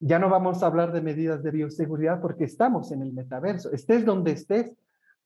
[0.00, 3.70] Ya no vamos a hablar de medidas de bioseguridad porque estamos en el metaverso.
[3.70, 4.72] Estés donde estés,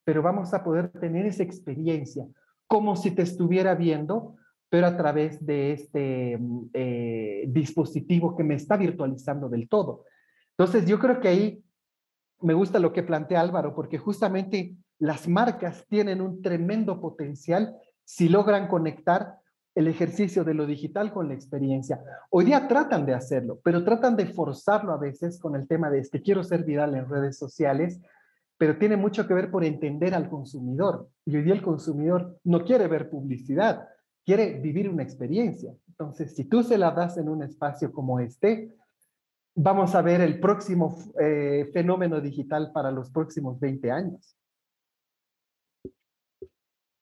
[0.05, 2.27] pero vamos a poder tener esa experiencia
[2.75, 4.35] como si te estuviera viendo,
[4.69, 6.41] pero a través de este
[6.73, 10.03] eh, dispositivo que me está virtualizando del todo.
[10.59, 11.63] Entonces, yo creo que ahí
[12.41, 18.29] me gusta lo que plantea Álvaro, porque justamente las marcas tienen un tremendo potencial si
[18.29, 19.37] logran conectar
[19.77, 22.03] el ejercicio de lo digital con la experiencia.
[22.29, 26.03] Hoy día tratan de hacerlo, pero tratan de forzarlo a veces con el tema de
[26.11, 28.01] que quiero ser viral en redes sociales,
[28.57, 31.09] pero tiene mucho que ver por entender al consumidor.
[31.25, 33.89] Y hoy día el consumidor no quiere ver publicidad,
[34.25, 35.75] quiere vivir una experiencia.
[35.89, 38.73] Entonces, si tú se la das en un espacio como este,
[39.55, 44.37] vamos a ver el próximo eh, fenómeno digital para los próximos 20 años.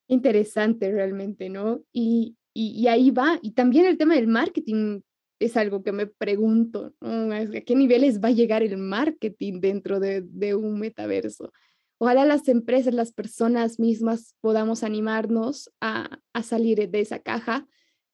[0.09, 1.81] Interesante realmente, ¿no?
[1.93, 3.39] Y, y, ahí va.
[3.41, 5.01] Y también el tema del marketing
[5.45, 6.95] es algo que me pregunto.
[7.01, 11.53] ¿A qué niveles va a llegar el marketing dentro de, un metaverso?
[11.99, 17.67] Ojalá las empresas, las personas mismas podamos animarnos a, salir de esa caja,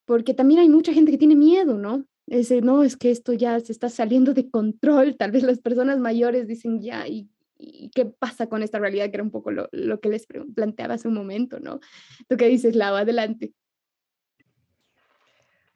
[0.05, 2.05] porque también hay mucha gente que tiene miedo, ¿no?
[2.27, 5.99] ese, no, es que esto ya se está saliendo de control, tal vez las personas
[5.99, 7.29] mayores dicen ya, ¿y,
[7.93, 9.09] qué pasa con esta realidad?
[9.09, 9.67] Que era un poco lo,
[9.99, 10.25] que les
[10.55, 11.81] planteaba hace un momento, ¿no?
[12.29, 12.95] ¿Tú qué dices, Lau?
[12.95, 13.53] Adelante.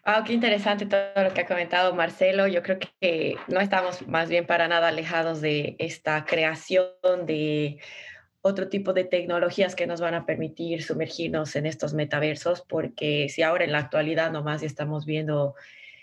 [0.06, 2.48] Ah, qué interesante todo lo que ha comentado Marcelo.
[2.48, 6.92] Yo creo que no estamos más bien para nada alejados de esta creación
[7.26, 7.80] de
[8.42, 13.44] otro tipo de tecnologías que nos van a permitir sumergirnos en estos metaversos, porque si
[13.44, 15.56] ahora en la actualidad nomás estamos viendo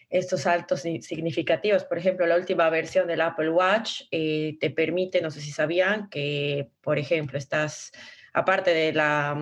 [0.09, 1.85] estos saltos significativos.
[1.85, 6.09] Por ejemplo, la última versión del Apple Watch eh, te permite, no sé si sabían,
[6.09, 7.93] que, por ejemplo, estás,
[8.33, 9.37] aparte de la,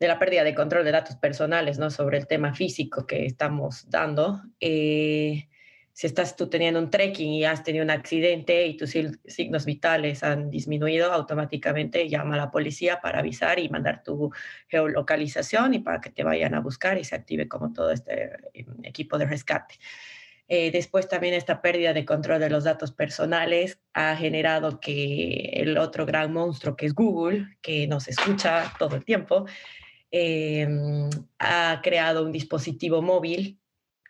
[0.00, 1.90] de la pérdida de control de datos personales, ¿no?
[1.90, 5.46] Sobre el tema físico que estamos dando, eh,
[5.92, 8.94] si estás tú teniendo un trekking y has tenido un accidente y tus
[9.26, 14.32] signos vitales han disminuido, automáticamente llama a la policía para avisar y mandar tu
[14.68, 18.82] geolocalización y para que te vayan a buscar y se active como todo este em,
[18.84, 19.74] equipo de rescate.
[20.48, 25.76] Eh, después también esta pérdida de control de los datos personales ha generado que el
[25.76, 29.44] otro gran monstruo que es Google, que nos escucha todo el tiempo,
[30.10, 31.08] em,
[31.38, 33.60] ha creado un dispositivo móvil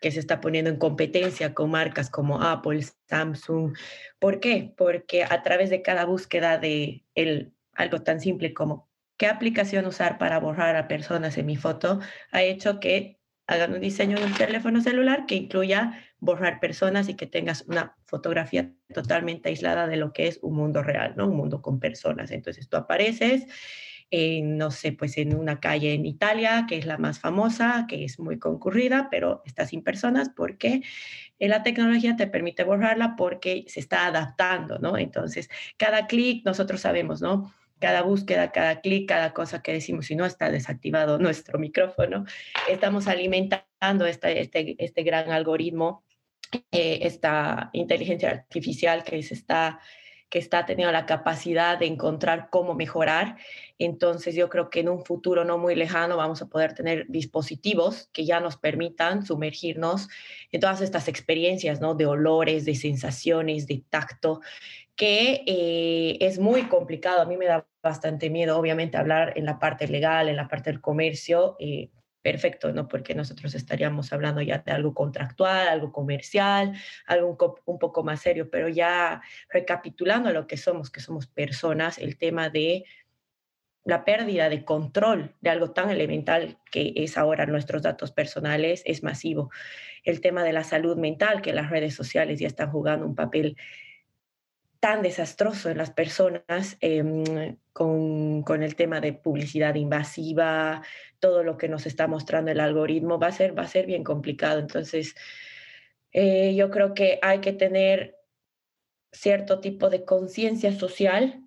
[0.01, 3.77] que se está poniendo en competencia con marcas como Apple, Samsung.
[4.19, 4.73] ¿Por qué?
[4.75, 10.17] Porque a través de cada búsqueda de el, algo tan simple como qué aplicación usar
[10.17, 11.99] para borrar a personas en mi foto,
[12.31, 17.15] ha hecho que hagan un diseño de un teléfono celular que incluya borrar personas y
[17.15, 21.27] que tengas una fotografía totalmente aislada de lo que es un mundo real, ¿no?
[21.27, 22.31] Un mundo con personas.
[22.31, 23.45] Entonces tú apareces
[24.11, 28.03] en, no sé, pues en una calle en Italia, que es la más famosa, que
[28.03, 30.83] es muy concurrida, pero está sin personas porque
[31.39, 34.97] eh, la tecnología te permite borrarla porque se está adaptando, ¿no?
[34.97, 37.53] Entonces, cada clic, nosotros sabemos, ¿no?
[37.79, 42.25] Cada búsqueda, cada clic, cada cosa que decimos, si no está desactivado nuestro micrófono,
[42.69, 46.03] estamos alimentando este, este, este gran algoritmo,
[46.71, 49.79] eh, esta inteligencia artificial que se está
[50.31, 53.35] que está teniendo la capacidad de encontrar cómo mejorar.
[53.77, 58.09] Entonces yo creo que en un futuro no muy lejano vamos a poder tener dispositivos
[58.13, 60.07] que ya nos permitan sumergirnos
[60.53, 61.95] en todas estas experiencias, ¿no?
[61.95, 64.39] De olores, de sensaciones, de tacto,
[64.95, 67.21] que eh, es muy complicado.
[67.21, 70.71] A mí me da bastante miedo, obviamente, hablar en la parte legal, en la parte
[70.71, 71.57] del comercio.
[71.59, 71.89] Eh,
[72.21, 72.87] perfecto, ¿no?
[72.87, 76.73] Porque nosotros estaríamos hablando ya de algo contractual, algo comercial,
[77.05, 82.17] algo un, poco más serio, pero ya recapitulando lo que somos, que somos personas, el
[82.17, 82.85] tema de
[83.83, 89.01] la pérdida de control de algo tan elemental que es ahora nuestros datos personales es
[89.01, 89.49] masivo.
[90.03, 93.57] El tema de la salud mental, que las redes sociales ya están jugando un papel
[94.79, 100.81] tan desastroso en las personas em, con, con, el tema de publicidad invasiva,
[101.21, 104.03] todo lo que nos está mostrando el algoritmo, va a ser, va a ser bien
[104.03, 104.59] complicado.
[104.59, 105.15] Entonces,
[106.11, 108.17] eh, yo creo que hay que tener
[109.13, 111.41] cierto tipo de conciencia social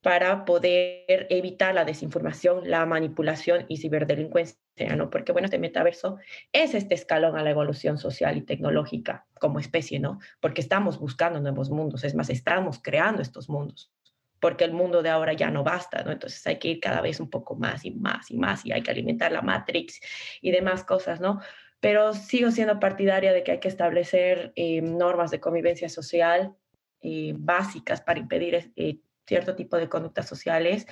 [0.00, 5.10] para poder evitar la desinformación, la manipulación y ciberdelincuencia, ¿no?
[5.10, 6.18] Porque, bueno, este metaverso
[6.52, 10.20] es este escalón a la evolución social y tecnológica como especie, ¿no?
[10.40, 13.92] Porque estamos buscando nuevos mundos, es más, estamos creando estos mundos,
[14.40, 16.04] porque el mundo de ahora ya no basta.
[16.06, 18.82] Entonces hay que ir cada vez un poco más y más y más y hay
[18.82, 20.00] que alimentar la Matrix
[20.40, 21.40] y demás cosas, ¿no?
[21.80, 26.54] Pero sigo siendo partidaria de que hay que establecer eh, normas de convivencia social
[27.00, 30.86] eh, básicas para impedir eh, cierto tipo de conductas sociales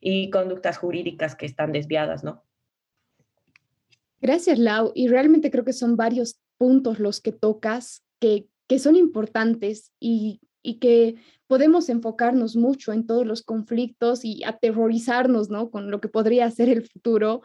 [0.00, 2.44] y conductas jurídicas que están desviadas, ¿no?
[4.20, 4.92] Gracias, Lau.
[4.94, 10.40] Y realmente creo que son varios puntos los que tocas que, que son importantes y,
[10.62, 15.70] y que podemos enfocarnos mucho en todos los conflictos y aterrorizarnos, ¿no?
[15.70, 17.42] Con lo que podría ser el futuro.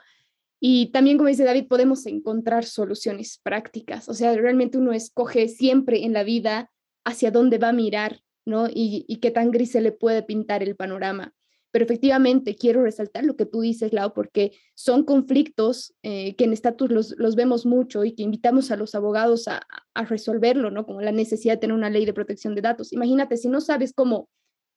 [0.59, 4.07] Y también, como dice David, podemos encontrar soluciones prácticas.
[4.09, 6.71] O sea, realmente uno escoge siempre en la vida
[7.03, 8.67] hacia dónde va a mirar ¿no?
[8.69, 11.33] Y, y qué tan gris se le puede pintar el panorama.
[11.71, 16.53] Pero efectivamente quiero resaltar lo que tú dices, Lau, porque son conflictos eh, que en
[16.53, 19.61] estatus los, los, vemos mucho y que invitamos a los abogados a,
[19.93, 20.85] a, resolverlo, ¿no?
[20.85, 22.93] Como la necesidad de tener una ley de protección de datos.
[22.93, 24.29] Imagínate, si no sabes cómo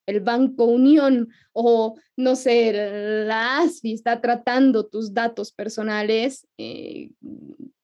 [0.06, 2.72] el Banco Unión o, no sé,
[3.26, 7.10] la ASFI está tratando tus datos personales, eh,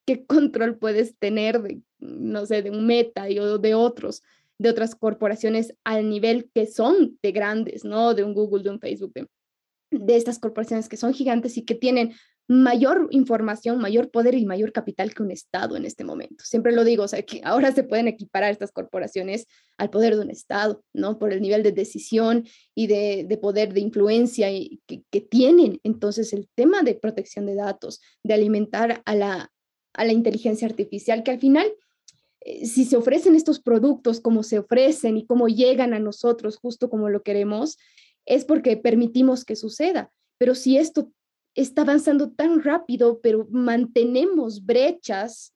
[0.05, 4.23] ¿qué control puedes tener de, no sé, de un Meta y, o de otros?
[4.59, 8.15] De otras corporaciones al nivel que son de grandes, ¿no?
[8.15, 9.29] De un Google, de un Facebook, de,
[9.91, 12.15] de estas corporaciones que son gigantes y que tienen
[12.49, 16.45] mayor información, mayor poder y mayor capital que un Estado en este momento.
[16.45, 19.47] Siempre lo digo, o sea, que ahora se pueden equiparar estas corporaciones
[19.79, 21.19] al poder de un Estado, ¿no?
[21.19, 25.81] Por el nivel de decisión y de, de poder de influencia y, que, que, tienen.
[25.83, 29.51] Entonces, el tema de protección de datos, de alimentar a la,
[29.95, 31.73] a la inteligencia artificial, que al final
[32.65, 37.09] si se ofrecen estos productos como se ofrecen y cómo llegan a nosotros justo como
[37.09, 37.79] lo queremos,
[38.25, 40.13] es porque permitimos que suceda.
[40.39, 41.11] Pero si esto
[41.55, 45.55] está avanzando tan rápido, pero mantenemos brechas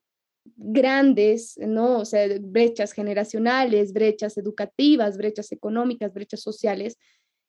[0.57, 1.99] grandes, ¿no?
[1.99, 6.97] O sea, brechas generacionales, brechas educativas, brechas económicas, brechas sociales,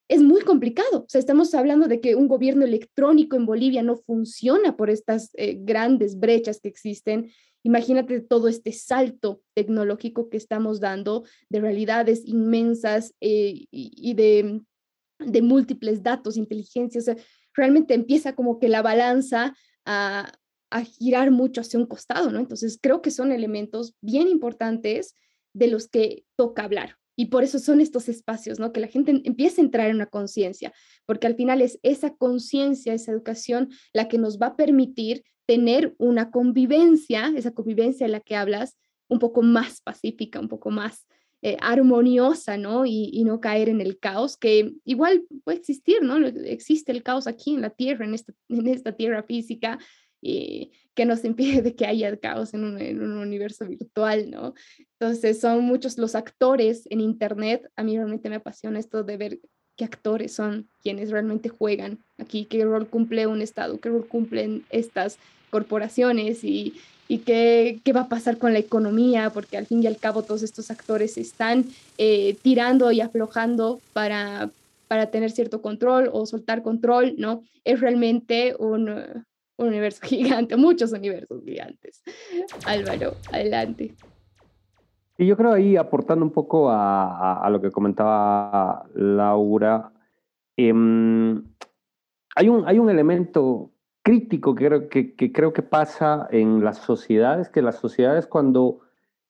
[0.07, 1.03] es muy complicado.
[1.03, 5.29] O sea, estamos hablando de que un gobierno electrónico en Bolivia no funciona por estas
[5.35, 7.31] eh, grandes brechas que existen
[7.63, 14.61] Imagínate todo este salto tecnológico que estamos dando de realidades inmensas eh, y, de,
[15.41, 17.01] múltiples datos, inteligencia.
[17.53, 19.55] realmente empieza como que la balanza
[19.85, 20.31] a,
[20.71, 22.39] a girar mucho hacia un costado, ¿no?
[22.39, 25.15] Entonces creo que son elementos bien importantes
[25.53, 26.95] de los que toca hablar.
[27.15, 28.71] Y por eso son estos espacios, ¿no?
[28.71, 30.73] Que la gente empiece a entrar en una conciencia,
[31.05, 35.93] porque al final es esa conciencia, esa educación la que nos va a permitir tener
[35.97, 38.77] una convivencia, esa convivencia en la que hablas,
[39.09, 41.05] un poco más pacífica, un poco más
[41.41, 42.85] eh, armoniosa, ¿no?
[42.85, 46.25] Y, y, no caer en el caos, que igual puede existir, ¿no?
[46.25, 49.77] Existe el caos aquí en la Tierra, en esta, en esta Tierra física,
[50.21, 54.53] y que nos impide de que haya caos en un, en un, universo virtual, ¿no?
[54.97, 57.69] Entonces son muchos los actores en Internet.
[57.75, 59.39] A mí realmente me apasiona esto de ver
[59.75, 64.63] qué actores son quienes realmente juegan aquí, qué rol cumple un Estado, qué rol cumplen
[64.69, 65.17] estas
[65.51, 66.73] corporaciones y,
[67.07, 70.23] y qué, qué, va a pasar con la economía, porque al fin y al cabo
[70.23, 71.65] todos estos actores están
[71.97, 74.49] eh, tirando y aflojando para,
[74.87, 77.43] para tener cierto control o soltar control, ¿no?
[77.63, 82.01] Es realmente un, un universo gigante, muchos universos gigantes.
[82.65, 83.93] Álvaro, adelante.
[85.17, 89.91] Y yo creo ahí, aportando un poco a, lo que comentaba Laura,
[90.57, 90.73] eh,
[92.35, 93.69] hay, un, hay un elemento
[94.03, 98.79] crítico que creo que, que creo que pasa en las sociedades, que las sociedades cuando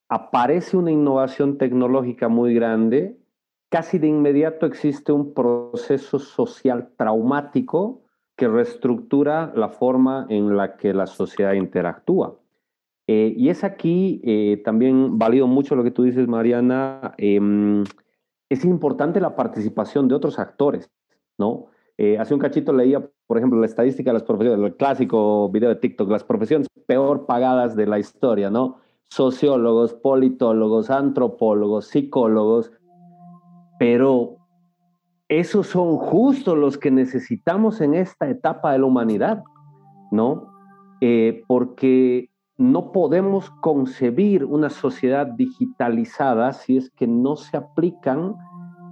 [0.09, 3.17] aparece una innovación tecnológica muy grande,
[3.69, 8.01] casi de inmediato existe un proceso social traumático
[8.35, 12.37] que reestructura la forma en la que la sociedad interactúa.
[13.07, 17.13] Eh, y es aquí eh, también válido mucho lo que tú dices, Mariana.
[17.17, 17.83] Em,
[18.49, 20.91] es importante la participación de otros actores,
[21.37, 21.67] ¿no?
[21.97, 25.69] Eh, hace un cachito leía, por ejemplo, la estadística de las profesiones, el clásico video
[25.69, 28.77] de TikTok, las profesiones peor pagadas de la historia, ¿no?
[29.09, 32.71] Sociólogos, politólogos, antropólogos, psicólogos,
[33.77, 34.37] pero
[35.27, 39.43] esos son justo los que necesitamos en esta etapa de la humanidad,
[40.11, 40.49] ¿no?
[41.47, 42.29] porque
[42.61, 48.35] no podemos concebir una sociedad digitalizada si es que no se aplican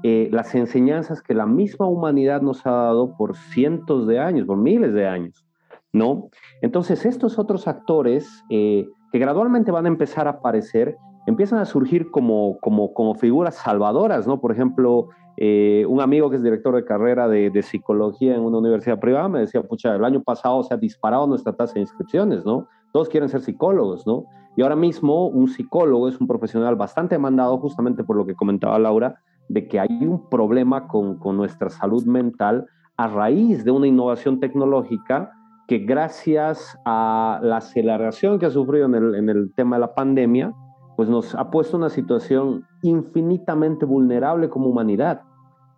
[0.03, 4.57] eh, las enseñanzas que la misma humanidad nos ha dado por cientos de años, por
[4.57, 5.45] miles de años,
[5.91, 6.29] ¿no?
[6.61, 10.97] Entonces, estos otros actores eh, que gradualmente van a empezar a aparecer,
[11.27, 14.39] empiezan a surgir como, como, como figuras salvadoras, ¿no?
[14.39, 18.57] Por ejemplo, eh, un amigo que es director de carrera de, de, psicología en una
[18.57, 22.45] universidad privada me decía, pucha, el año pasado se ha disparado nuestra tasa de inscripciones,
[22.45, 22.67] ¿no?
[22.91, 24.25] todos quieren ser psicólogos, ¿no?
[24.55, 28.79] Y ahora mismo un psicólogo es un profesional bastante demandado justamente por lo que comentaba
[28.79, 33.87] Laura, de que hay un problema con, con nuestra salud mental a raíz de una
[33.87, 35.31] innovación tecnológica
[35.67, 39.93] que gracias a la aceleración que ha sufrido en el, en el tema de la
[39.93, 40.51] pandemia,
[40.95, 45.21] pues nos ha puesto una situación infinitamente vulnerable como humanidad,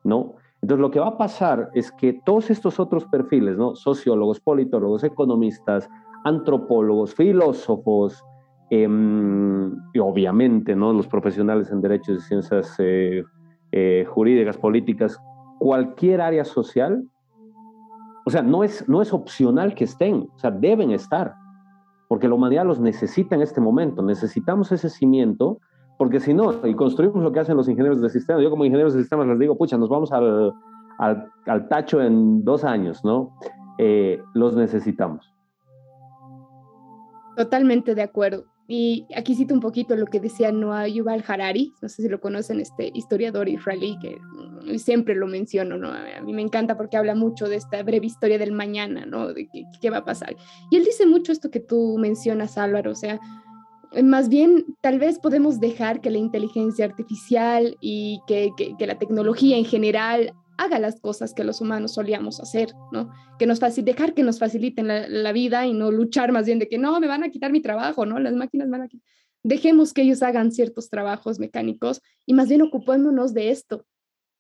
[0.04, 0.36] ¿no?
[0.62, 3.76] Entonces lo que va a pasar es que todos estos otros perfiles, ¿no?
[3.76, 5.90] Sociólogos, politólogos, economistas,
[6.24, 8.24] antropólogos, filósofos,
[8.70, 10.94] em, y obviamente ¿no?
[10.94, 13.24] los profesionales en derechos y ciencias eh,
[13.72, 15.20] eh, jurídicas, políticas,
[15.60, 17.08] cualquier área social,
[18.26, 21.36] o sea, no es, no es opcional que estén, o sea, deben estar,
[22.08, 25.60] porque la humanidad los necesita en este momento, necesitamos ese cimiento,
[25.98, 28.92] porque si no, y construimos lo que hacen los ingenieros de sistemas, yo como ingeniero
[28.92, 30.54] de sistemas les digo, pucha, nos vamos al,
[30.98, 33.36] al, tacho en dos años, ¿no?
[33.78, 35.34] Eh, los necesitamos.
[37.38, 38.51] Totalmente de acuerdo.
[38.74, 42.22] Y aquí cito un poquito lo que decía Noah Yuval Harari, no sé si lo
[42.22, 45.90] conocen, este historiador israelí que mm, siempre lo menciono, ¿no?
[45.90, 49.34] A mí me encanta porque habla mucho de esta breve historia del mañana, ¿no?
[49.34, 49.50] De
[49.82, 50.38] qué, va a pasar.
[50.70, 53.20] Y él dice mucho esto que tú mencionas, Álvaro, o sea,
[54.04, 58.54] más bien tal vez podemos dejar que la inteligencia artificial y que
[58.88, 63.12] la tecnología en general haga las cosas que los humanos solíamos hacer, ¿no?
[63.40, 66.78] Que nos dejar que nos faciliten la, vida y no luchar más bien de que
[66.78, 68.20] no, me van a quitar mi trabajo, ¿no?
[68.20, 69.06] Las máquinas van a quitar.
[69.44, 73.86] Dejemos que ellos hagan ciertos trabajos mecánicos y más bien ocupémonos de esto,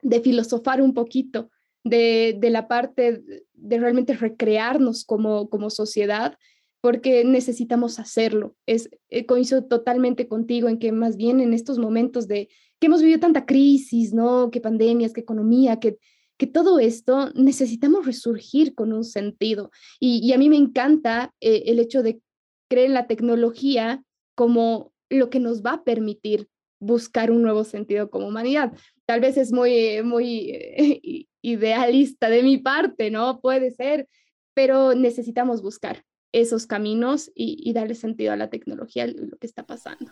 [0.03, 1.49] de filosofar un poquito,
[1.84, 6.38] de, de la parte de realmente recrearnos como, como sociedad,
[6.82, 8.55] porque necesitamos hacerlo.
[8.67, 12.49] Es, eh, coincido totalmente contigo en que más bien en estos momentos de
[12.80, 14.49] que hemos vivido tanta crisis, ¿no?
[14.49, 15.97] Que pandemias, que economía, que,
[16.41, 19.69] que todo esto necesitamos resurgir con un sentido.
[19.99, 22.19] Y, a mí me encanta eh, el hecho de
[22.67, 26.47] creer en la tecnología como lo que nos va a permitir
[26.79, 28.73] buscar un nuevo sentido como humanidad.
[29.05, 33.39] Tal vez es muy, muy idealista de mi parte, ¿no?
[33.39, 34.07] Puede ser,
[34.55, 39.67] pero necesitamos buscar esos caminos y, y darle sentido a la tecnología, lo que está
[39.67, 40.11] pasando.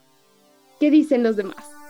[0.80, 1.89] ¿Qué dicen los demás?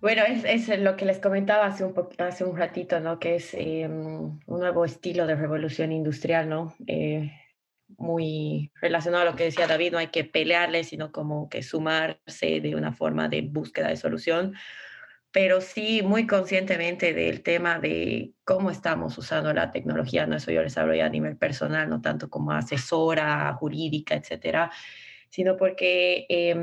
[0.00, 3.18] Bueno, es, es, lo que les comentaba hace un, hace un ratito, ¿no?
[3.18, 6.74] Que es em, un nuevo estilo de revolución industrial, ¿no?
[6.86, 7.32] Eh,
[7.96, 12.60] muy relacionado a lo que decía David, no hay que pelearle, sino como que sumarse
[12.60, 14.54] de una forma de búsqueda de solución,
[15.30, 20.62] pero sí muy conscientemente del tema de cómo estamos usando la tecnología, no eso yo
[20.62, 24.70] les hablo ya a nivel personal, no tanto como asesora jurídica, etcétera,
[25.30, 26.26] sino porque...
[26.28, 26.54] Eh,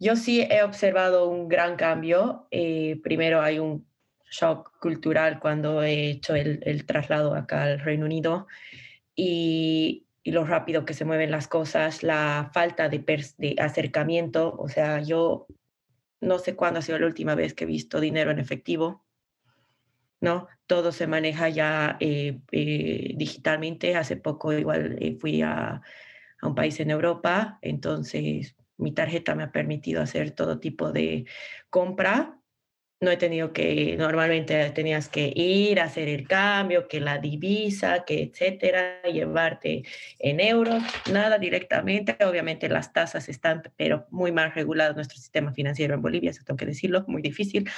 [0.00, 2.48] yo sí he observado un gran cambio.
[2.50, 3.86] Eh, primero hay un
[4.30, 8.46] shock cultural cuando he hecho el, traslado acá al Reino Unido
[9.14, 12.98] y, lo rápido que se mueven las cosas, la falta de,
[13.38, 14.54] de, acercamiento.
[14.58, 15.46] O sea, yo
[16.20, 19.04] no sé cuándo ha sido la última vez que he visto dinero en efectivo.
[20.20, 20.46] ¿no?
[20.66, 23.96] Todo se maneja ya eh, eh, digitalmente.
[23.96, 25.80] Hace poco igual fui a,
[26.40, 31.26] a un país en Europa, entonces mi tarjeta me ha permitido hacer todo tipo de
[31.68, 32.36] compra.
[33.02, 38.04] No he tenido que, normalmente tenías que ir a hacer el cambio, que la divisa,
[38.04, 39.84] que etcétera, llevarte
[40.18, 42.18] en euros, nada directamente.
[42.22, 46.58] Obviamente las tasas están, pero muy mal reguladas nuestro sistema financiero en Bolivia, eso tengo
[46.58, 47.70] que decirlo, muy difícil.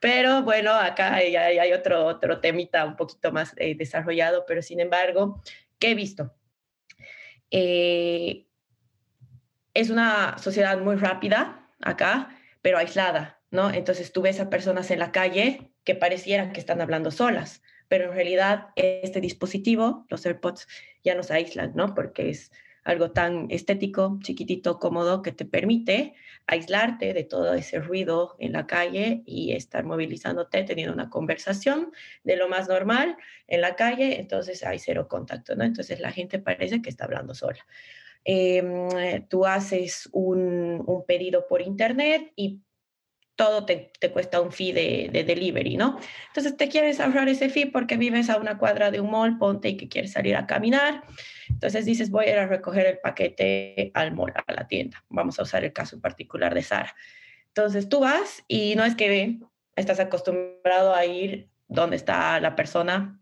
[0.00, 4.78] Pero bueno, acá hay, hay otro, otro temita un poquito más eh, desarrollado, pero sin
[4.78, 5.42] embargo,
[5.80, 6.32] ¿qué he visto?
[7.50, 8.47] Eh,
[9.80, 12.30] es una sociedad muy rápida acá,
[12.62, 13.38] pero aislada.
[13.50, 13.70] ¿no?
[13.70, 18.06] Entonces tú ves a personas en la calle que parecieran que están hablando solas, pero
[18.06, 20.66] en realidad este dispositivo, los AirPods,
[21.02, 21.94] ya nos aíslan, ¿no?
[21.94, 22.52] Porque es
[22.84, 26.14] algo tan estético, chiquitito, cómodo, que te permite
[26.46, 31.92] aislarte de todo ese ruido en la calle y estar movilizándote, teniendo una conversación
[32.24, 33.16] de lo más normal
[33.46, 35.64] en la calle, entonces hay cero contacto, ¿no?
[35.64, 37.64] Entonces la gente parece que está hablando sola.
[38.24, 42.60] Em, tú haces un, pedido por internet y
[43.36, 45.98] todo te, cuesta un fee de, de, delivery, ¿no?
[46.26, 49.68] Entonces te quieres ahorrar ese fee porque vives a una cuadra de un mall, ponte
[49.68, 51.04] y que quieres salir a caminar.
[51.48, 55.04] Entonces dices, voy a ir a recoger el paquete al mall, a la tienda.
[55.08, 56.94] Vamos a usar el caso en particular de Sara.
[57.46, 59.38] Entonces tú vas y no es que
[59.76, 63.18] estás acostumbrado a ir donde está la persona,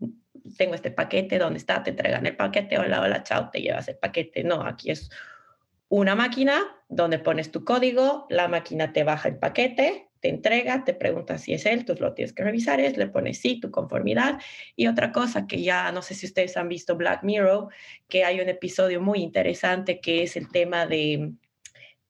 [0.57, 1.83] tengo este paquete, ¿dónde está?
[1.83, 4.45] Te entregan el paquete, hola, hola, chao, te llevas el paquete.
[4.45, 5.11] No, aquí es
[5.89, 10.95] una máquina donde pones tu código, la máquina te baja el paquete, te entrega, te
[10.95, 14.41] pregunta si es él, tú lo tienes que revisar, es, le pones sí, tu conformidad.
[14.75, 17.69] Y otra cosa que ya no sé si ustedes han visto Black Mirror,
[18.09, 21.33] que hay un episodio muy interesante que es el tema de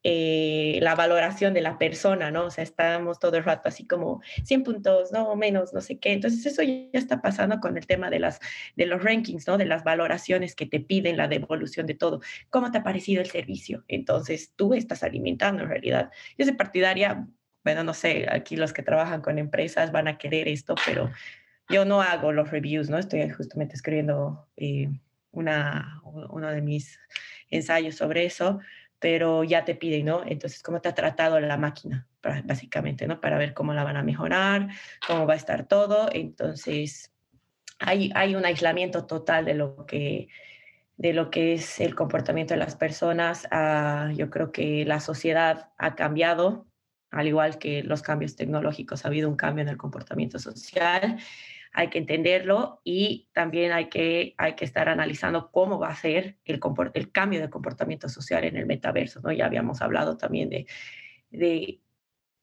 [0.08, 2.44] eh, la valoración de la persona, ¿no?
[2.44, 6.12] O sea, estamos todo el rato así como 100 puntos, no menos, no sé qué.
[6.12, 8.38] Entonces, eso ya está pasando con el tema de, las,
[8.76, 9.58] de los rankings, ¿no?
[9.58, 12.20] De las valoraciones que te piden, la devolución de todo.
[12.50, 13.82] ¿Cómo te ha parecido el servicio?
[13.88, 16.12] Entonces, tú estás alimentando en realidad.
[16.38, 17.26] Yo soy partidaria,
[17.64, 21.10] bueno, no sé, aquí los que trabajan con empresas van a querer esto, pero
[21.68, 22.98] yo no hago los reviews, ¿no?
[22.98, 24.88] Estoy justamente escribiendo eh,
[25.32, 26.96] una, uno de mis
[27.50, 28.60] ensayos sobre eso
[28.98, 30.22] pero ya te piden, ¿no?
[30.24, 32.06] Entonces, ¿cómo te ha tratado la máquina?
[32.44, 33.20] Básicamente, ¿no?
[33.20, 34.68] Para ver cómo la van a mejorar,
[35.06, 36.08] cómo va a estar todo.
[36.12, 37.12] Entonces,
[37.78, 40.28] hay, hay un aislamiento total de lo que
[40.96, 43.46] de lo que es el comportamiento de las personas.
[43.50, 46.66] Ah, yo creo que la sociedad ha cambiado,
[47.10, 51.18] al igual que los cambios tecnológicos, ha habido un cambio en el comportamiento social
[51.76, 56.38] hay que entenderlo y también hay que, hay que estar analizando cómo va a ser
[56.46, 56.58] el,
[56.94, 59.30] el cambio de comportamiento social en el metaverso, ¿no?
[59.30, 60.66] Ya habíamos hablado también de,
[61.30, 61.82] de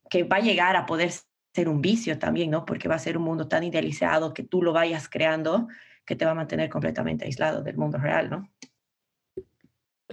[0.08, 1.10] que va a llegar a poder
[1.52, 2.64] ser un vicio también, ¿no?
[2.64, 5.68] Porque va a ser un mundo tan idealizado que tú lo vayas creando
[6.06, 8.52] que te va a mantener completamente aislado del mundo real, ¿no?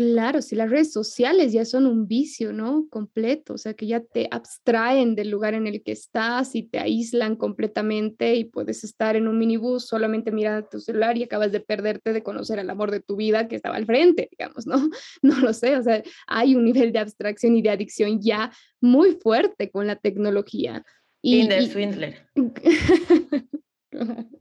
[0.00, 2.86] Claro, si las redes sociales ya son un vicio, ¿no?
[2.88, 6.78] Completo, o sea, que ya te abstraen del lugar en el que estás y te
[6.78, 11.60] aíslan completamente y puedes estar en un minibús solamente mirando tu celular y acabas de
[11.60, 14.88] perderte de conocer el amor de tu vida que estaba al frente, digamos, ¿no?
[15.20, 19.16] No lo sé, o sea, hay un nivel de abstracción y de adicción ya muy
[19.16, 20.82] fuerte con la tecnología.
[21.20, 22.26] Y, Tinder, Swindler.
[23.92, 24.38] Y,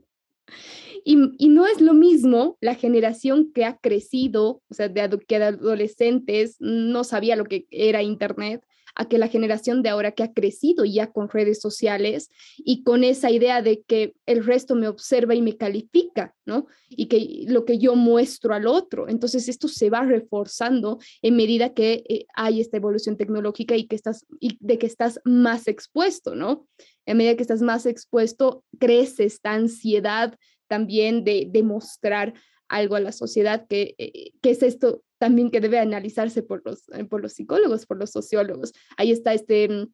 [1.06, 6.58] no es lo mismo la generación que ha crecido, o sea, de, que de adolescentes
[6.60, 8.64] no sabía lo que era Internet,
[8.95, 13.04] a que la generación de ahora que ha crecido ya con redes sociales y con
[13.04, 16.68] esa idea de que el resto me observa y me califica, ¿no?
[16.89, 19.08] Y que lo que yo muestro al otro.
[19.08, 23.95] Entonces esto se va reforzando en medida que eh, hay esta evolución tecnológica y que
[23.95, 26.68] estás y de que estás más expuesto, ¿no?
[27.06, 30.38] En medida que estás más expuesto, crece esta ansiedad
[30.70, 32.34] también de demostrar
[32.70, 36.88] algo a la sociedad, que, eh, que, es esto también que debe analizarse por los,
[36.90, 38.72] eh, por los psicólogos, por los sociólogos.
[38.96, 39.88] Ahí está este mm,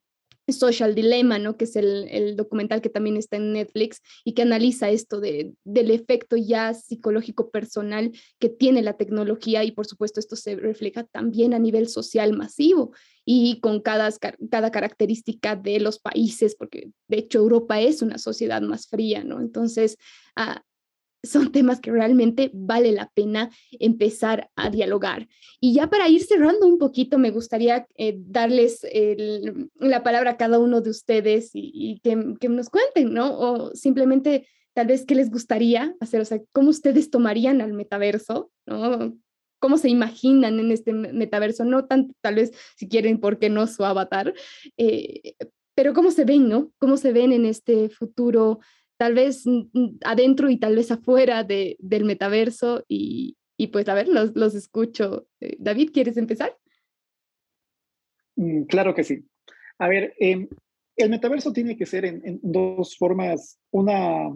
[0.52, 1.56] Social Dilemma, ¿no?
[1.56, 5.90] que es el, documental que también está en Netflix y que analiza esto de, del
[5.90, 11.54] efecto ya psicológico personal que tiene la tecnología y por supuesto esto se refleja también
[11.54, 12.92] a nivel social masivo
[13.24, 14.08] y con cada,
[14.50, 19.40] cada característica de los países, porque de hecho Europa es una sociedad más fría, ¿no?
[19.40, 19.96] Entonces,
[20.36, 20.62] ah,
[21.26, 25.28] son temas que realmente vale la pena empezar a dialogar.
[25.60, 28.86] Y ya para ir cerrando un poquito, me gustaría eh, darles
[29.74, 33.38] la palabra a cada uno de ustedes y, que, nos cuenten, ¿no?
[33.38, 38.50] O simplemente tal vez qué les gustaría hacer, o sea, cómo ustedes tomarían al metaverso,
[38.66, 39.16] ¿no?
[39.58, 41.64] ¿Cómo se imaginan en este metaverso?
[41.64, 44.34] No tanto, tal vez, si quieren, ¿por qué no su avatar?
[44.76, 45.34] Eh,
[45.74, 46.72] pero cómo se ven, ¿no?
[46.78, 48.60] ¿Cómo se ven en este futuro
[48.96, 49.44] tal vez
[50.04, 54.54] adentro y tal vez afuera de, del metaverso y, y, pues a ver, los, los
[54.54, 55.26] escucho.
[55.40, 56.56] Eh, David, ¿quieres empezar?
[58.36, 59.24] Mm, claro que sí.
[59.78, 60.48] A ver, em,
[60.96, 63.58] el metaverso tiene que ser en, en, dos formas.
[63.70, 64.30] Una,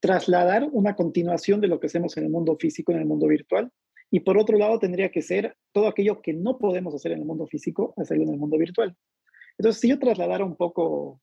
[0.00, 3.70] trasladar una continuación de lo que hacemos en el mundo físico, en el mundo virtual.
[4.10, 7.24] Y por otro lado, tendría que ser todo aquello que no podemos hacer en el
[7.24, 8.96] mundo físico, hacerlo en el mundo virtual.
[9.58, 11.20] Entonces, si yo trasladara un poco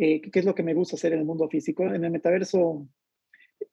[0.00, 1.84] eh, qué es lo que me gusta hacer en el mundo físico.
[1.84, 2.88] En el metaverso,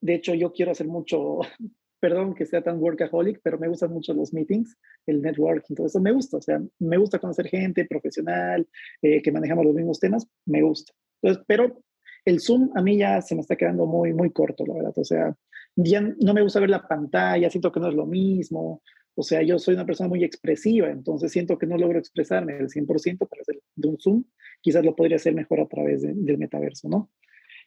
[0.01, 1.39] de hecho, yo quiero hacer mucho
[1.99, 4.77] perdón que sea tan workaholic, pero me gustan mucho los meetings,
[5.07, 6.37] el networking, todo eso me gusta.
[6.37, 8.67] O sea, me gusta conocer gente profesional,
[9.01, 10.93] eh, que manejamos los mismos temas, me gusta.
[11.21, 11.81] Entonces, pero
[12.25, 14.93] el Zoom a mí ya se me está quedando muy, muy corto, la verdad.
[14.97, 15.33] O sea,
[15.77, 18.81] ya no me gusta ver la pantalla, siento que no es lo mismo.
[19.17, 22.69] O sea, yo soy una persona muy expresiva, entonces siento que no logro expresarme al
[22.69, 24.23] 100% a través de, un Zoom.
[24.61, 27.09] Quizás lo podría hacer mejor a través del metaverso, ¿no?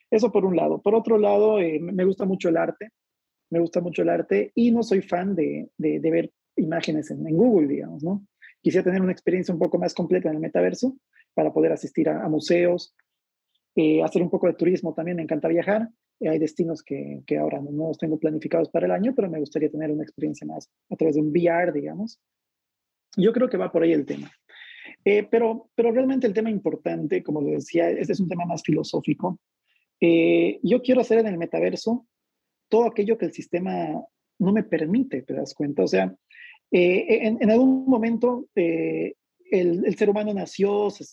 [0.09, 0.81] Eso por un lado.
[0.81, 2.91] Por otro lado, eh, me gusta mucho el arte
[3.51, 7.67] me gusta mucho el arte y no soy fan de, de, ver imágenes en, Google,
[7.67, 8.25] digamos, ¿no?
[8.61, 10.97] Quisiera tener una experiencia un poco más completa en el metaverso
[11.33, 12.95] para poder asistir a, museos,
[13.75, 15.89] eh, hacer un poco de turismo también, me encanta viajar.
[16.19, 19.39] Eh, hay destinos que, que, ahora no los tengo planificados para el año, pero me
[19.39, 22.19] gustaría tener una experiencia más a través de un VR, digamos.
[23.17, 24.31] Yo creo que va por ahí el tema.
[25.03, 28.61] Eh, pero, pero realmente el tema importante, como les decía, este es un tema más
[28.63, 29.39] filosófico.
[29.99, 32.05] yo quiero hacer en el metaverso
[32.69, 34.03] todo aquello que el sistema
[34.39, 35.83] no me permite, ¿te das cuenta?
[35.83, 36.15] O sea,
[36.71, 38.47] eh, en, algún momento
[39.51, 41.03] el, ser humano nació, se,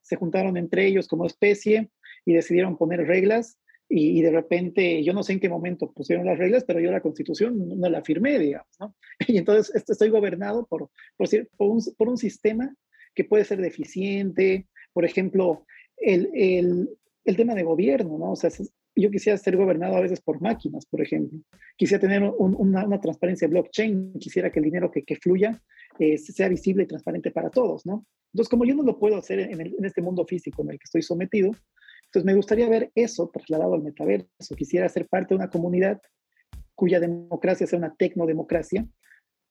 [0.00, 1.90] se, juntaron entre ellos como especie
[2.24, 3.58] y decidieron poner reglas
[3.88, 7.00] y, de repente, yo no sé en qué momento pusieron las reglas, pero yo la
[7.00, 8.94] constitución no, la firmé, digamos, ¿no?
[9.28, 12.74] Y entonces estoy gobernado por, por, por, un, por un sistema
[13.14, 15.66] que puede ser deficiente, por ejemplo,
[15.96, 16.90] el, el,
[17.24, 18.32] el tema de gobierno, ¿no?
[18.32, 18.50] O sea,
[18.96, 21.38] yo quisiera ser gobernado a veces por máquinas, por ejemplo.
[21.76, 25.60] Quisiera tener una, una, transparencia blockchain, quisiera que el dinero que, que fluya
[25.98, 28.06] eh, sea visible y transparente para todos, ¿no?
[28.32, 30.84] Entonces, como yo no lo puedo hacer en, en, este mundo físico en el que
[30.84, 31.50] estoy sometido,
[32.06, 34.54] entonces me gustaría ver eso trasladado al metaverso.
[34.56, 36.00] Quisiera ser parte de una comunidad
[36.74, 38.86] cuya democracia sea una tecnodemocracia,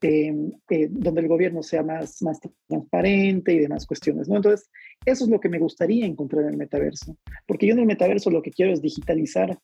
[0.03, 2.37] Em, eh, donde el gobierno sea más, más
[2.67, 4.35] transparente y demás cuestiones, ¿no?
[4.35, 4.69] Entonces,
[5.05, 7.17] eso es lo que me gustaría encontrar en el metaverso,
[7.47, 9.57] porque yo en el metaverso lo que quiero es digitalizar,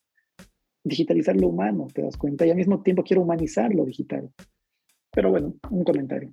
[0.82, 4.30] digitalizar lo humano, te das cuenta, y al mismo tiempo quiero humanizar lo digital.
[5.12, 6.32] Pero bueno, un comentario.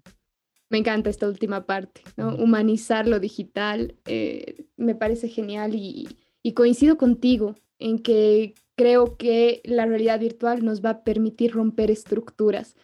[0.69, 2.35] Me encanta esta última parte, ¿no?
[2.35, 6.07] Humanizar lo digital, eh, me parece genial y,
[6.43, 11.89] y coincido contigo en que creo que la realidad virtual nos va a permitir romper
[11.89, 12.75] estructuras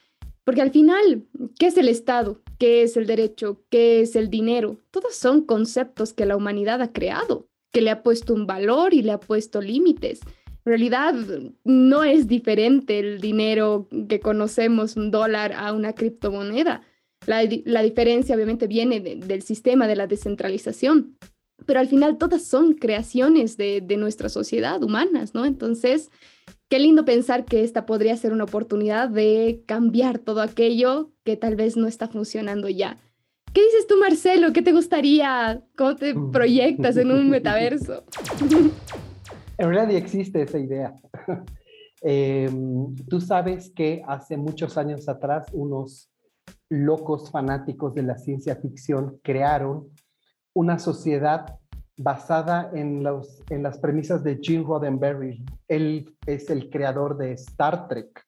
[0.44, 1.26] porque al final,
[1.58, 2.42] ¿qué es el Estado?
[2.60, 3.64] ¿Qué es el derecho?
[3.70, 4.78] ¿Qué es el dinero?
[4.92, 9.02] Todos son conceptos que la humanidad ha creado, que le ha puesto un valor y
[9.04, 10.20] le ha puesto límites.
[10.66, 11.14] En realidad
[11.64, 16.82] no es diferente el dinero que conocemos, un dólar, a una criptomoneda.
[17.26, 21.18] La, diferencia obviamente viene del sistema de la descentralización,
[21.66, 25.46] pero al final todas son creaciones de, de nuestra sociedad humanas, ¿no?
[25.46, 26.10] Entonces,
[26.70, 31.56] qué lindo pensar que esta podría ser una oportunidad de cambiar todo aquello que tal
[31.56, 32.98] vez no está funcionando ya.
[33.54, 34.52] ¿Qué dices tú, Marcelo?
[34.52, 35.62] ¿Qué te gustaría?
[35.78, 36.32] ¿Cómo te mm.
[36.32, 38.04] proyectas en un metaverso?
[39.56, 40.96] En realidad ya existe esa idea.
[42.06, 46.10] Em, tú sabes que hace muchos años atrás unos
[46.74, 49.90] locos fanáticos de la ciencia ficción crearon
[50.54, 51.60] una sociedad
[51.98, 55.46] basada en, los, en las premisas de Gene Roddenberry.
[55.68, 58.26] Él es el creador de Star Trek.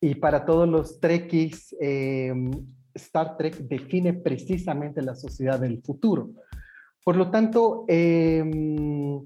[0.00, 2.50] Y para todos los trekkies, em,
[2.94, 6.30] Star Trek define precisamente la sociedad del futuro.
[7.04, 9.24] Por lo tanto, em,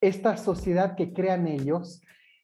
[0.00, 2.00] esta sociedad que crean ellos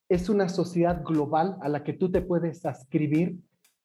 [0.09, 3.39] es una sociedad global a la que tú te puedes ascribir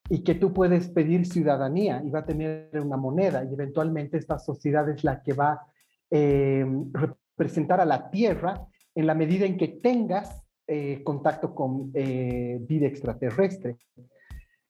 [0.08, 4.38] y que tú puedes pedir ciudadanía y va a tener una moneda y eventualmente esta
[4.38, 5.66] sociedad es la que va
[6.10, 12.58] eh, representar a la Tierra en la medida en que tengas eh, contacto con eh,
[12.60, 13.76] vida extraterrestre.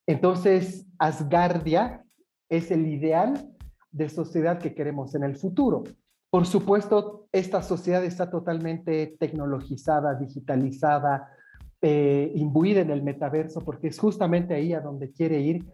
[0.07, 2.05] Entonces, Asgardia
[2.49, 3.51] es el ideal
[3.91, 5.85] de sociedad que queremos en el futuro.
[6.31, 11.31] Por supuesto, esta sociedad está totalmente tecnologizada, digitalizada,
[11.83, 15.65] imbuida en el metaverso, porque es justamente ahí a donde quiere ir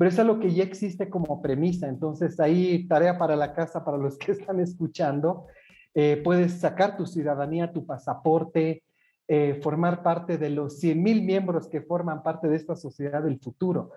[0.00, 1.86] pero es algo que ya existe como premisa.
[1.86, 5.44] Entonces, ahí tarea para la casa, para los que están escuchando,
[5.92, 8.82] eh, puedes sacar tu ciudadanía, tu pasaporte,
[9.28, 13.40] eh, formar parte de los 100 mil miembros que forman parte de esta sociedad del
[13.40, 13.90] futuro.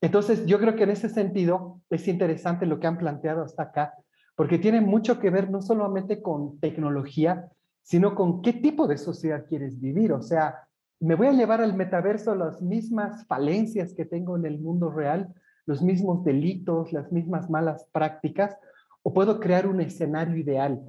[0.00, 3.92] Entonces, yo creo que en ese sentido es interesante lo que han planteado hasta acá,
[4.34, 7.50] porque tiene mucho que ver no solamente con tecnología,
[7.82, 10.14] sino con qué tipo de sociedad quieres vivir.
[10.14, 10.66] O sea,
[11.02, 15.34] me voy a llevar al metaverso las mismas falencias que tengo en el mundo real,
[15.66, 18.56] los mismos delitos, las mismas malas prácticas,
[19.02, 20.80] o puedo crear un escenario ideal.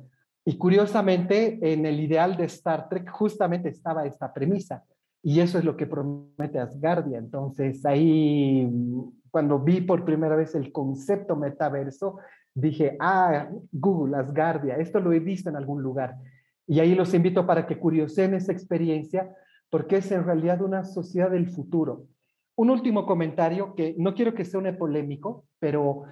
[0.46, 4.84] Y curiosamente, en el ideal de Star Trek justamente estaba esta premisa,
[5.24, 7.18] y eso es lo que promete Asgardia.
[7.18, 8.70] Entonces, ahí,
[9.32, 12.20] cuando vi por primera vez el concepto metaverso,
[12.54, 16.18] dije, ah, Google, Asgardia, esto lo he visto en algún lugar.
[16.68, 19.36] Y ahí los invito para que curiosen esa experiencia,
[19.74, 22.06] porque es en realidad una sociedad del futuro
[22.56, 26.04] un último comentario que no quiero que suene polémico, pero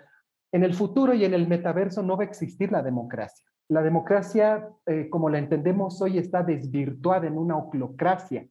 [0.51, 3.45] en el futuro y en el metaverso no va a existir la democracia.
[3.69, 8.47] La democracia, eh, como la entendemos hoy, está desvirtuada en una oclocracia.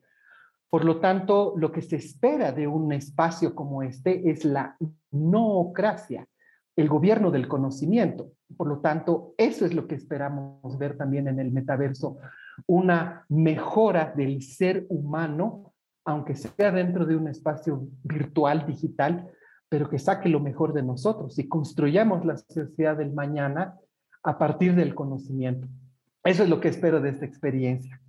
[0.70, 4.76] Por lo tanto, lo que se espera de un espacio como este es la
[5.10, 6.26] noocracia,
[6.76, 8.30] el gobierno del conocimiento.
[8.56, 12.18] Por lo tanto, eso es lo que esperamos ver también en el metaverso,
[12.66, 15.72] una mejora del ser humano,
[16.04, 19.30] aunque sea dentro de un espacio virtual, digital,
[19.68, 23.76] pero que saque lo mejor de nosotros y construyamos la sociedad del mañana
[24.22, 25.68] a partir del conocimiento.
[26.24, 28.00] Eso es lo que espero de esta experiencia.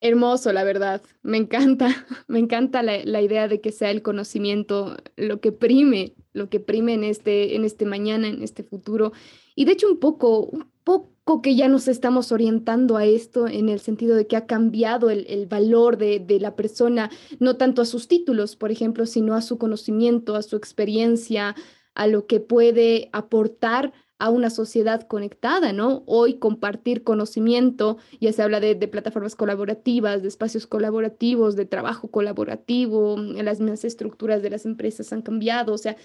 [0.00, 1.02] Hermoso, la verdad.
[1.22, 1.88] Me encanta,
[2.28, 6.94] me encanta la, idea de que sea el conocimiento lo que prime, lo que prime
[6.94, 9.12] en este, en este mañana, en este futuro.
[9.54, 13.70] Y de hecho un poco, un poco que ya nos estamos orientando a esto en
[13.70, 17.86] el sentido de que ha cambiado el, valor de, de, la persona, no tanto a
[17.86, 21.54] sus títulos, por ejemplo, sino a su conocimiento, a su experiencia,
[21.94, 26.04] a lo que puede aportar a una sociedad conectada, ¿no?
[26.06, 32.08] Hoy compartir conocimiento, ya se habla de, de, plataformas colaborativas, de espacios colaborativos, de trabajo
[32.08, 35.96] colaborativo, las mismas estructuras de las empresas han cambiado, o sea,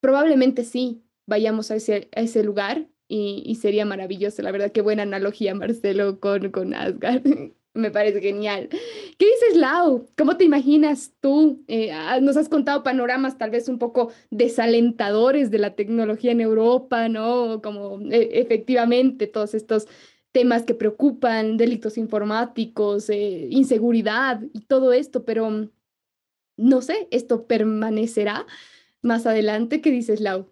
[0.00, 5.02] probablemente sí vayamos a ese, a ese lugar y, sería maravilloso, la verdad, qué buena
[5.02, 7.22] analogía, Marcelo, con, con Asgard.
[7.78, 8.68] Me parece genial.
[8.70, 10.08] ¿Qué dices, Lau?
[10.16, 11.62] ¿Cómo te imaginas tú?
[11.68, 16.40] Eh, ah, nos has contado panoramas tal vez un poco desalentadores de la tecnología en
[16.40, 17.62] Europa, ¿no?
[17.62, 19.86] Como e, efectivamente todos estos
[20.32, 25.70] temas que preocupan, delitos informáticos, eh, inseguridad y todo esto, pero
[26.56, 28.44] no sé, ¿esto permanecerá
[29.02, 29.80] más adelante?
[29.80, 30.50] ¿Qué dices, Lau?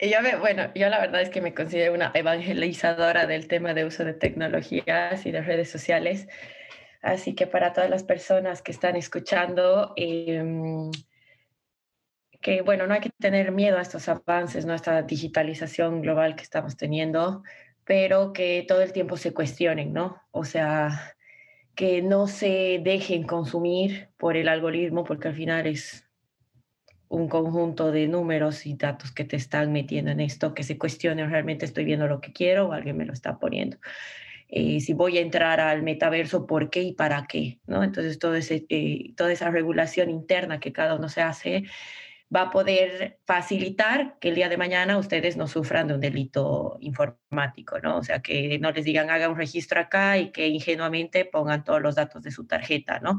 [0.00, 4.04] Yo bueno, yo la verdad es que me considero una evangelizadora del tema de uso
[4.04, 6.28] de tecnologías y de redes sociales.
[7.02, 10.90] Así que para todas las personas que están escuchando, em,
[12.40, 14.72] que bueno, no hay que tener miedo a estos avances, ¿no?
[14.72, 17.42] a esta digitalización global que estamos teniendo,
[17.84, 20.22] pero que todo el tiempo se cuestionen, ¿no?
[20.32, 21.16] O sea,
[21.74, 26.06] que no se dejen consumir por el algoritmo, porque al final es
[27.12, 31.26] un conjunto de números y datos que te están metiendo en esto, que se cuestione
[31.26, 33.76] realmente estoy viendo lo que quiero o alguien me lo está poniendo.
[34.48, 37.60] Eh, si voy a entrar al metaverso, ¿por qué y para qué?
[37.66, 37.84] ¿no?
[37.84, 41.64] Entonces, todo ese, eh, toda esa regulación interna que cada uno se hace
[42.34, 46.78] va a poder facilitar que el día de mañana ustedes no sufran de un delito
[46.80, 47.98] informático, ¿no?
[47.98, 51.82] O sea, que no les digan haga un registro acá y que ingenuamente pongan todos
[51.82, 53.18] los datos de su tarjeta, ¿no?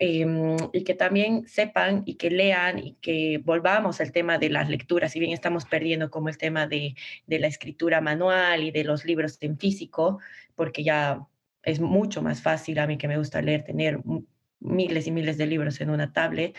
[0.00, 4.68] Em, y que también sepan y que lean y que volvamos al tema de las
[4.68, 6.96] lecturas, si bien estamos perdiendo como el tema de,
[7.26, 10.18] de la escritura manual y de los libros en físico,
[10.56, 11.20] porque ya
[11.62, 14.00] es mucho más fácil a mí que me gusta leer, tener
[14.60, 16.56] miles y miles de libros en una tablet.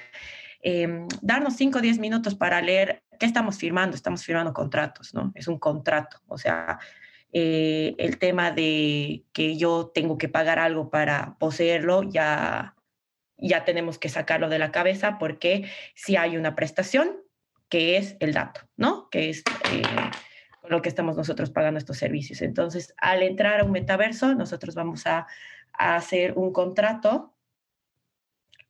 [0.61, 3.95] Eh, darnos 5 o 10 minutos para leer qué estamos firmando.
[3.95, 5.31] Estamos firmando contratos, ¿no?
[5.35, 6.21] Es un contrato.
[6.27, 6.79] O sea,
[7.33, 12.74] eh, el tema de que yo tengo que pagar algo para poseerlo ya
[13.37, 17.17] ya tenemos que sacarlo de la cabeza porque si hay una prestación,
[17.69, 19.09] que es el dato, ¿no?
[19.09, 19.81] Que es eh,
[20.69, 22.41] lo que estamos nosotros pagando estos servicios.
[22.41, 25.27] Entonces, al entrar a un metaverso, nosotros vamos a
[25.73, 27.35] hacer un contrato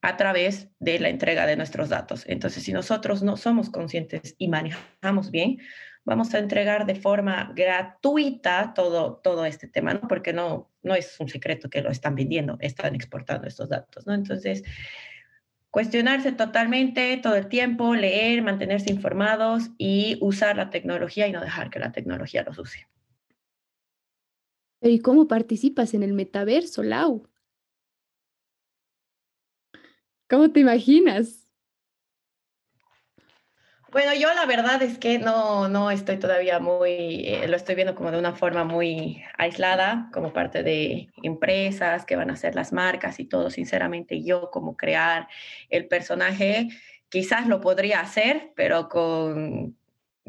[0.02, 2.26] a través de la entrega de nuestros datos.
[2.28, 5.58] Entonces, si nosotros no somos conscientes y manejamos bien,
[6.06, 10.08] vamos a entregar de forma gratuita todo, todo este tema, ¿no?
[10.08, 14.14] Porque no, no es un secreto que lo están vendiendo, están exportando estos datos, ¿no?
[14.14, 14.64] Entonces,
[15.72, 21.70] cuestionarse totalmente todo el tiempo, leer, mantenerse informados y usar la tecnología y no dejar
[21.70, 22.88] que la tecnología los use.
[24.82, 27.28] ¿Y cómo participas en el metaverso, Lau?
[30.30, 31.45] ¿Cómo te imaginas?
[33.96, 37.96] Bueno, yo la verdad es que no, no estoy todavía muy, eh, lo estoy viendo
[37.96, 42.74] como de una forma muy aislada, como parte de empresas que van a ser las
[42.74, 43.50] marcas y todo.
[43.50, 45.30] Sinceramente, yo como crear
[45.70, 46.68] el personaje,
[47.08, 49.78] quizás lo podría hacer, pero con,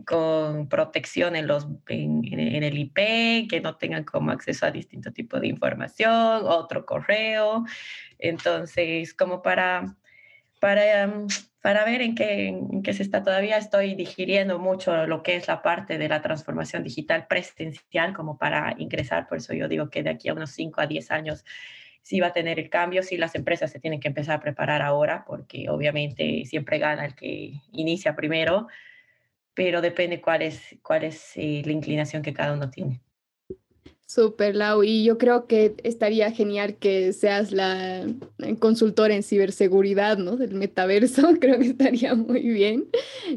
[0.07, 5.13] con protección en, los, en, en, el IP, que no tengan como acceso a distinto
[5.13, 7.65] tipo de información, otro correo.
[8.21, 9.97] Entonces, como para,
[10.61, 11.27] para
[11.67, 13.25] para ver en qué, en qué se está.
[13.25, 18.39] Todavía estoy digiriendo mucho lo que es la parte de la transformación digital presencial como
[18.39, 19.27] para ingresar.
[19.27, 21.45] Por eso yo digo que de aquí a unos 5 a 10 años
[22.03, 24.81] sí va a tener el cambio, sí las empresas se tienen que empezar a preparar
[24.81, 28.69] ahora, porque obviamente siempre gana el que inicia primero,
[29.53, 33.01] pero depende cuál es, cuál es eh, la inclinación que cada uno tiene.
[34.09, 34.85] Súper, Lau.
[34.85, 40.37] Y yo creo que estaría genial que seas la eh, consultora en ciberseguridad, ¿no?
[40.37, 41.29] Del metaverso.
[41.41, 42.89] Creo que estaría muy bien.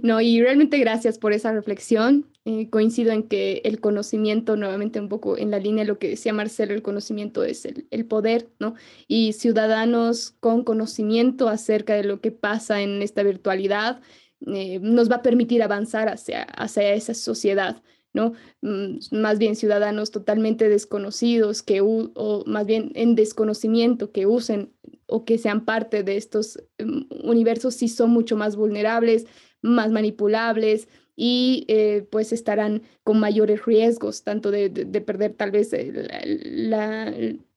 [0.04, 2.28] No, y realmente gracias por esa reflexión.
[2.46, 6.10] Eh, coincido en que el conocimiento, nuevamente un poco en la línea de lo que
[6.10, 8.76] decía Marcelo, el conocimiento es el, el poder, ¿no?
[9.08, 14.02] Y ciudadanos con conocimiento acerca de lo que pasa en esta virtualidad
[14.48, 17.82] eh, nos va a permitir avanzar hacia, hacia esa sociedad.
[18.14, 18.34] ¿No?
[18.62, 24.74] Mm, más bien ciudadanos totalmente desconocidos que o más bien en desconocimiento que usen
[25.06, 29.26] o que sean parte de estos mm, universos sí son mucho más vulnerables,
[29.62, 34.70] más manipulables y eh, pues estarán con mayores riesgos, tanto de,
[35.06, 36.08] perder tal vez el,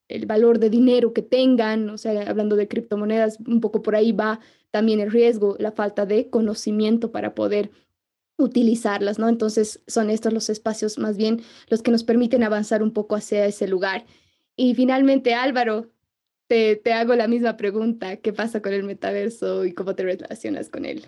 [0.09, 4.12] el valor de dinero que tengan, o sea, hablando de criptomonedas, un poco por ahí
[4.12, 7.70] va también el riesgo, la falta de conocimiento para poder
[8.38, 9.28] utilizarlas, ¿no?
[9.28, 13.46] Entonces son estos los espacios más bien los que nos permiten avanzar un poco hacia
[13.46, 14.04] ese lugar.
[14.56, 15.86] Y finalmente, Álvaro,
[16.48, 20.68] te, te hago la misma pregunta, ¿qué pasa con el metaverso y cómo te relacionas
[20.68, 21.06] con él?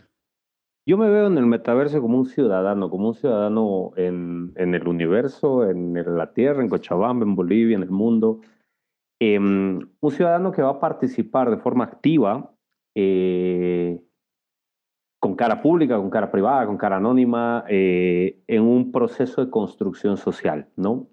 [0.86, 4.86] Yo me veo en el metaverso como un ciudadano, como un ciudadano en, en el
[4.86, 8.40] universo, en la Tierra, en Cochabamba, en Bolivia, en el mundo.
[9.18, 12.54] Em, un ciudadano que va a participar de forma activa
[12.94, 14.02] eh,
[15.24, 20.18] con cara pública, con cara privada, con cara anónima, eh, en un proceso de construcción
[20.18, 21.08] social, ¿no?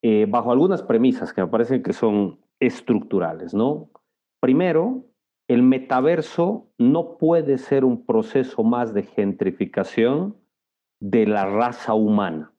[0.00, 3.90] Eh, bajo algunas premisas que me parecen que son estructurales, ¿no?
[4.40, 5.04] Primero,
[5.48, 10.38] el metaverso no puede ser un proceso más de gentrificación
[10.98, 12.54] de la raza humana,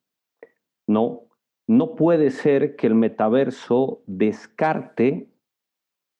[0.85, 1.23] ¿no?
[1.65, 5.27] No puede ser que el metaverso descarte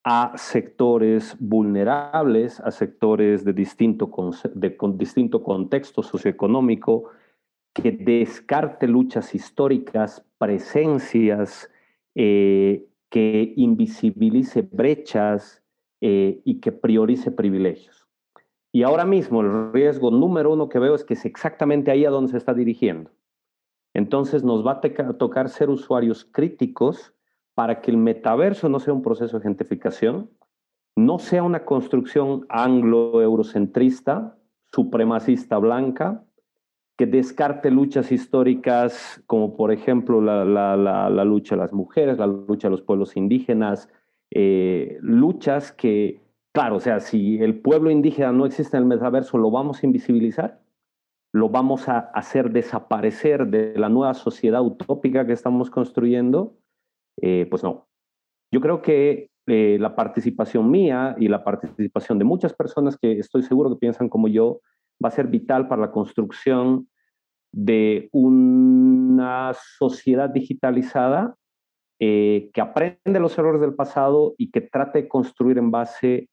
[0.09, 4.09] a sectores vulnerables, a sectores de distinto,
[4.55, 7.09] de, distinto contexto socioeconómico,
[7.73, 11.69] que descarte luchas históricas, presencias,
[12.15, 15.61] eh, que invisibilice brechas
[15.99, 18.07] eh, y que priorice privilegios.
[18.71, 22.11] Y ahora mismo el riesgo número uno que veo es que es exactamente ahí a
[22.11, 23.11] donde se está dirigiendo.
[23.93, 27.13] Entonces nos va a tocar ser usuarios críticos
[27.57, 30.29] para que el metaverso no sea un proceso de gentrificación,
[30.95, 34.37] no sea una construcción anglo-eurocentrista,
[34.71, 36.23] supremacista blanca,
[36.99, 42.73] que descarte luchas históricas como por ejemplo la, lucha de las mujeres, la lucha de
[42.73, 43.89] los pueblos indígenas,
[44.29, 46.21] eh, luchas que,
[46.51, 49.87] claro, o sea, si el pueblo indígena no existe en el metaverso, lo vamos a
[49.87, 50.61] invisibilizar,
[51.33, 56.56] lo vamos a hacer desaparecer de la nueva sociedad utópica que estamos construyendo
[57.21, 57.87] eh, pues no.
[58.51, 63.43] Yo creo que eh, la participación mía y la participación de muchas personas que estoy
[63.43, 64.61] seguro que piensan como yo
[65.03, 66.89] va a ser vital para la construcción
[67.51, 71.35] de una sociedad digitalizada
[71.99, 76.29] eh, que aprende los errores del pasado y que trate de construir en base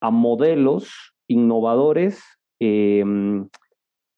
[0.00, 2.22] a modelos innovadores,
[2.60, 3.48] em,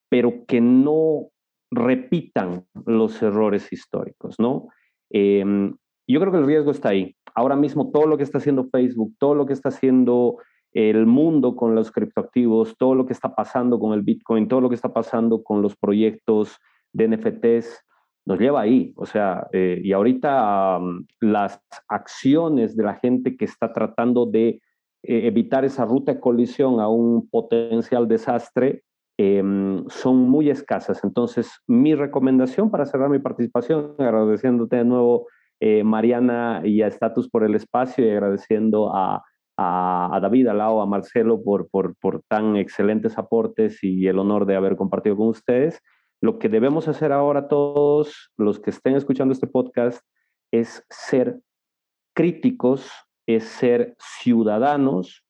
[0.09, 1.29] pero que no
[1.71, 4.67] repitan los errores históricos, ¿no?
[5.09, 5.75] Em,
[6.07, 7.15] yo creo que el riesgo está ahí.
[7.33, 10.37] Ahora mismo todo lo que está haciendo Facebook, todo lo que está haciendo
[10.75, 14.69] el mundo con los criptoactivos, todo lo que está pasando con el Bitcoin, todo lo
[14.69, 16.57] que está pasando con los proyectos
[16.91, 17.81] de NFTs,
[18.25, 18.93] nos lleva ahí.
[18.97, 20.79] O sea, eh, y ahorita
[21.21, 24.61] las acciones de la gente que está tratando de
[25.03, 28.83] eh, evitar esa ruta de colisión a un potencial desastre
[29.17, 31.03] em, son muy escasas.
[31.05, 35.27] Entonces, mi recomendación para cerrar mi participación, agradeciéndote de nuevo
[35.67, 39.23] eh, Mariana y a Status por el espacio y agradeciendo a,
[39.57, 45.17] David, a Lao, a Marcelo por tan excelentes aportes y el honor de haber compartido
[45.17, 45.81] con ustedes.
[46.21, 50.05] Lo que debemos hacer ahora todos los que estén escuchando este podcast
[50.51, 51.39] es ser
[52.15, 52.91] críticos,
[53.27, 55.23] es ser ciudadanos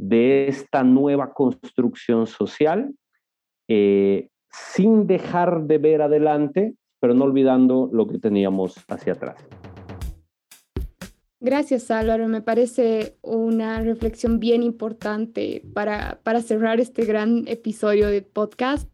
[0.00, 2.92] de esta nueva construcción social,
[3.68, 9.59] eh, sin dejar de ver adelante, pero no olvidando lo que teníamos hacia atrás.
[11.42, 18.20] Gracias Álvaro, me parece una reflexión bien importante para, para cerrar este gran episodio de
[18.20, 18.86] podcast.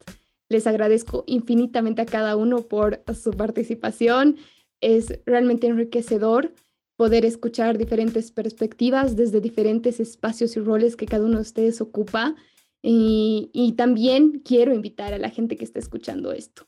[0.48, 4.36] Les agradezco infinitamente a cada uno por su participación.
[4.80, 6.52] Es realmente enriquecedor
[6.94, 12.36] poder escuchar diferentes perspectivas desde diferentes espacios y roles que cada uno de ustedes ocupa.
[12.80, 16.64] Y, y también quiero invitar a la gente que está escuchando esto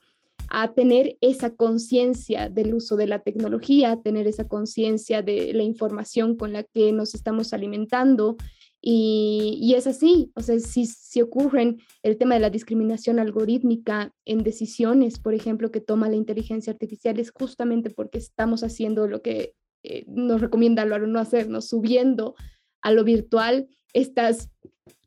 [0.49, 6.37] a tener esa conciencia del uso de la tecnología, tener esa conciencia de la información
[6.37, 8.37] con la que nos estamos alimentando.
[8.81, 14.43] Y, es así, o sea, si, si ocurren el tema de la discriminación algorítmica en
[14.45, 19.55] decisiones, por ejemplo, que toma la inteligencia artificial, es justamente porque estamos haciendo lo que
[19.83, 22.35] eh, nos recomienda lo no hacernos, subiendo
[22.83, 24.51] a lo virtual estas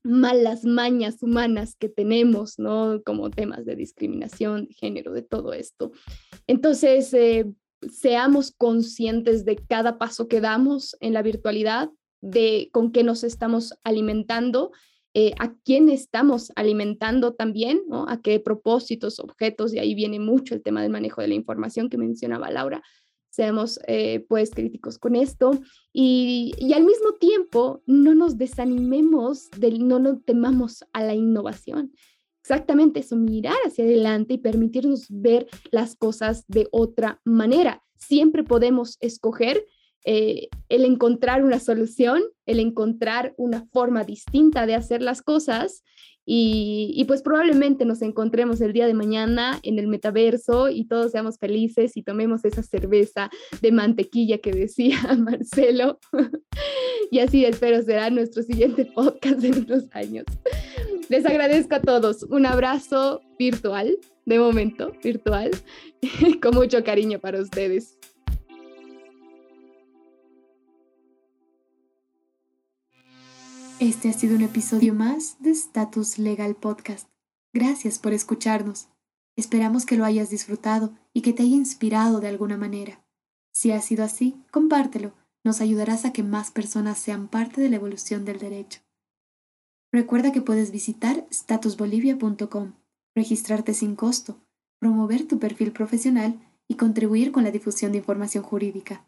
[0.03, 3.01] malas mañas humanas que tenemos, ¿no?
[3.05, 5.91] Como temas de discriminación, de género, de todo esto.
[6.47, 7.51] Entonces, eh,
[7.89, 11.89] seamos conscientes de cada paso que damos en la virtualidad,
[12.21, 14.71] de con qué nos estamos alimentando,
[15.13, 18.07] eh, a quién estamos alimentando también, ¿no?
[18.07, 21.89] a qué propósitos, objetos, y ahí viene mucho el tema del manejo de la información
[21.89, 22.81] que mencionaba Laura.
[23.31, 25.51] Seamos eh, pues críticos con esto
[25.91, 31.93] y, y, al mismo tiempo no nos desanimemos, del, no nos temamos a la innovación.
[32.43, 37.83] Exactamente eso, mirar hacia adelante y permitirnos ver las cosas de otra manera.
[37.95, 39.65] Siempre podemos escoger
[40.03, 45.83] eh, el encontrar una solución, el encontrar una forma distinta de hacer las cosas
[46.25, 51.37] y, pues probablemente nos encontremos el día de mañana en el metaverso y todos seamos
[51.37, 53.29] felices y tomemos esa cerveza
[53.61, 55.99] de mantequilla que decía Marcelo.
[57.09, 60.25] y así espero será nuestro siguiente podcast en unos años.
[61.09, 62.23] Les agradezco a todos.
[62.23, 65.51] Un abrazo virtual, de momento, virtual,
[66.41, 67.97] con mucho cariño para ustedes.
[73.81, 77.09] Este ha sido un episodio más de Status Legal Podcast.
[77.51, 78.89] Gracias por escucharnos.
[79.35, 83.03] Esperamos que lo hayas disfrutado y que te haya inspirado de alguna manera.
[83.51, 85.13] Si ha sido así, compártelo.
[85.43, 88.81] Nos ayudarás a que más personas sean parte de la evolución del derecho.
[89.91, 92.73] Recuerda que puedes visitar statusbolivia.com,
[93.15, 94.37] registrarte sin costo,
[94.77, 99.07] promover tu perfil profesional y contribuir con la difusión de información jurídica.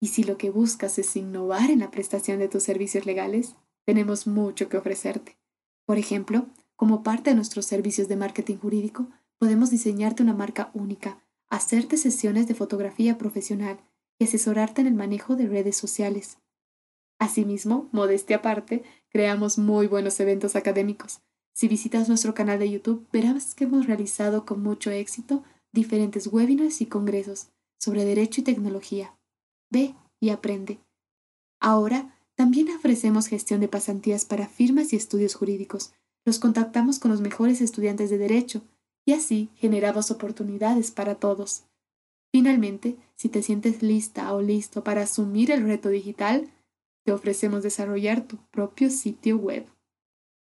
[0.00, 3.56] Y si lo que buscas es innovar en la prestación de tus servicios legales,
[3.90, 5.36] tenemos mucho que ofrecerte.
[5.84, 6.46] Por ejemplo,
[6.76, 12.46] como parte de nuestros servicios de marketing jurídico, podemos diseñarte una marca única, hacerte sesiones
[12.46, 13.80] de fotografía profesional
[14.16, 16.38] y asesorarte en el manejo de redes sociales.
[17.18, 21.22] Asimismo, modestia aparte, creamos muy buenos eventos académicos.
[21.52, 25.42] Si visitas nuestro canal de YouTube, verás que hemos realizado con mucho éxito
[25.72, 29.18] diferentes webinars y congresos sobre derecho y tecnología.
[29.68, 30.78] Ve y aprende.
[31.58, 35.92] Ahora también ofrecemos gestión de pasantías para firmas y estudios jurídicos.
[36.24, 38.62] Los contactamos con los mejores estudiantes de derecho
[39.04, 41.64] y así generamos oportunidades para todos.
[42.32, 46.50] Finalmente, si te sientes lista o listo para asumir el reto digital,
[47.04, 49.66] te ofrecemos desarrollar tu propio sitio web.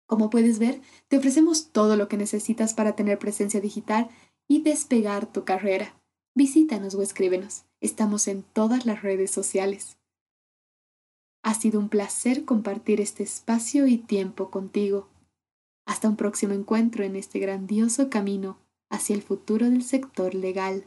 [0.05, 4.09] Como puedes ver, te ofrecemos todo lo que necesitas para tener presencia digital
[4.49, 5.95] y despegar tu carrera.
[6.35, 7.63] Visítanos o escríbenos.
[7.80, 9.95] Estamos en todas las redes sociales.
[11.45, 15.07] Ha sido un placer compartir este espacio y tiempo contigo.
[15.85, 18.57] Hasta un próximo encuentro en este grandioso camino
[18.89, 20.85] hacia el futuro del sector legal.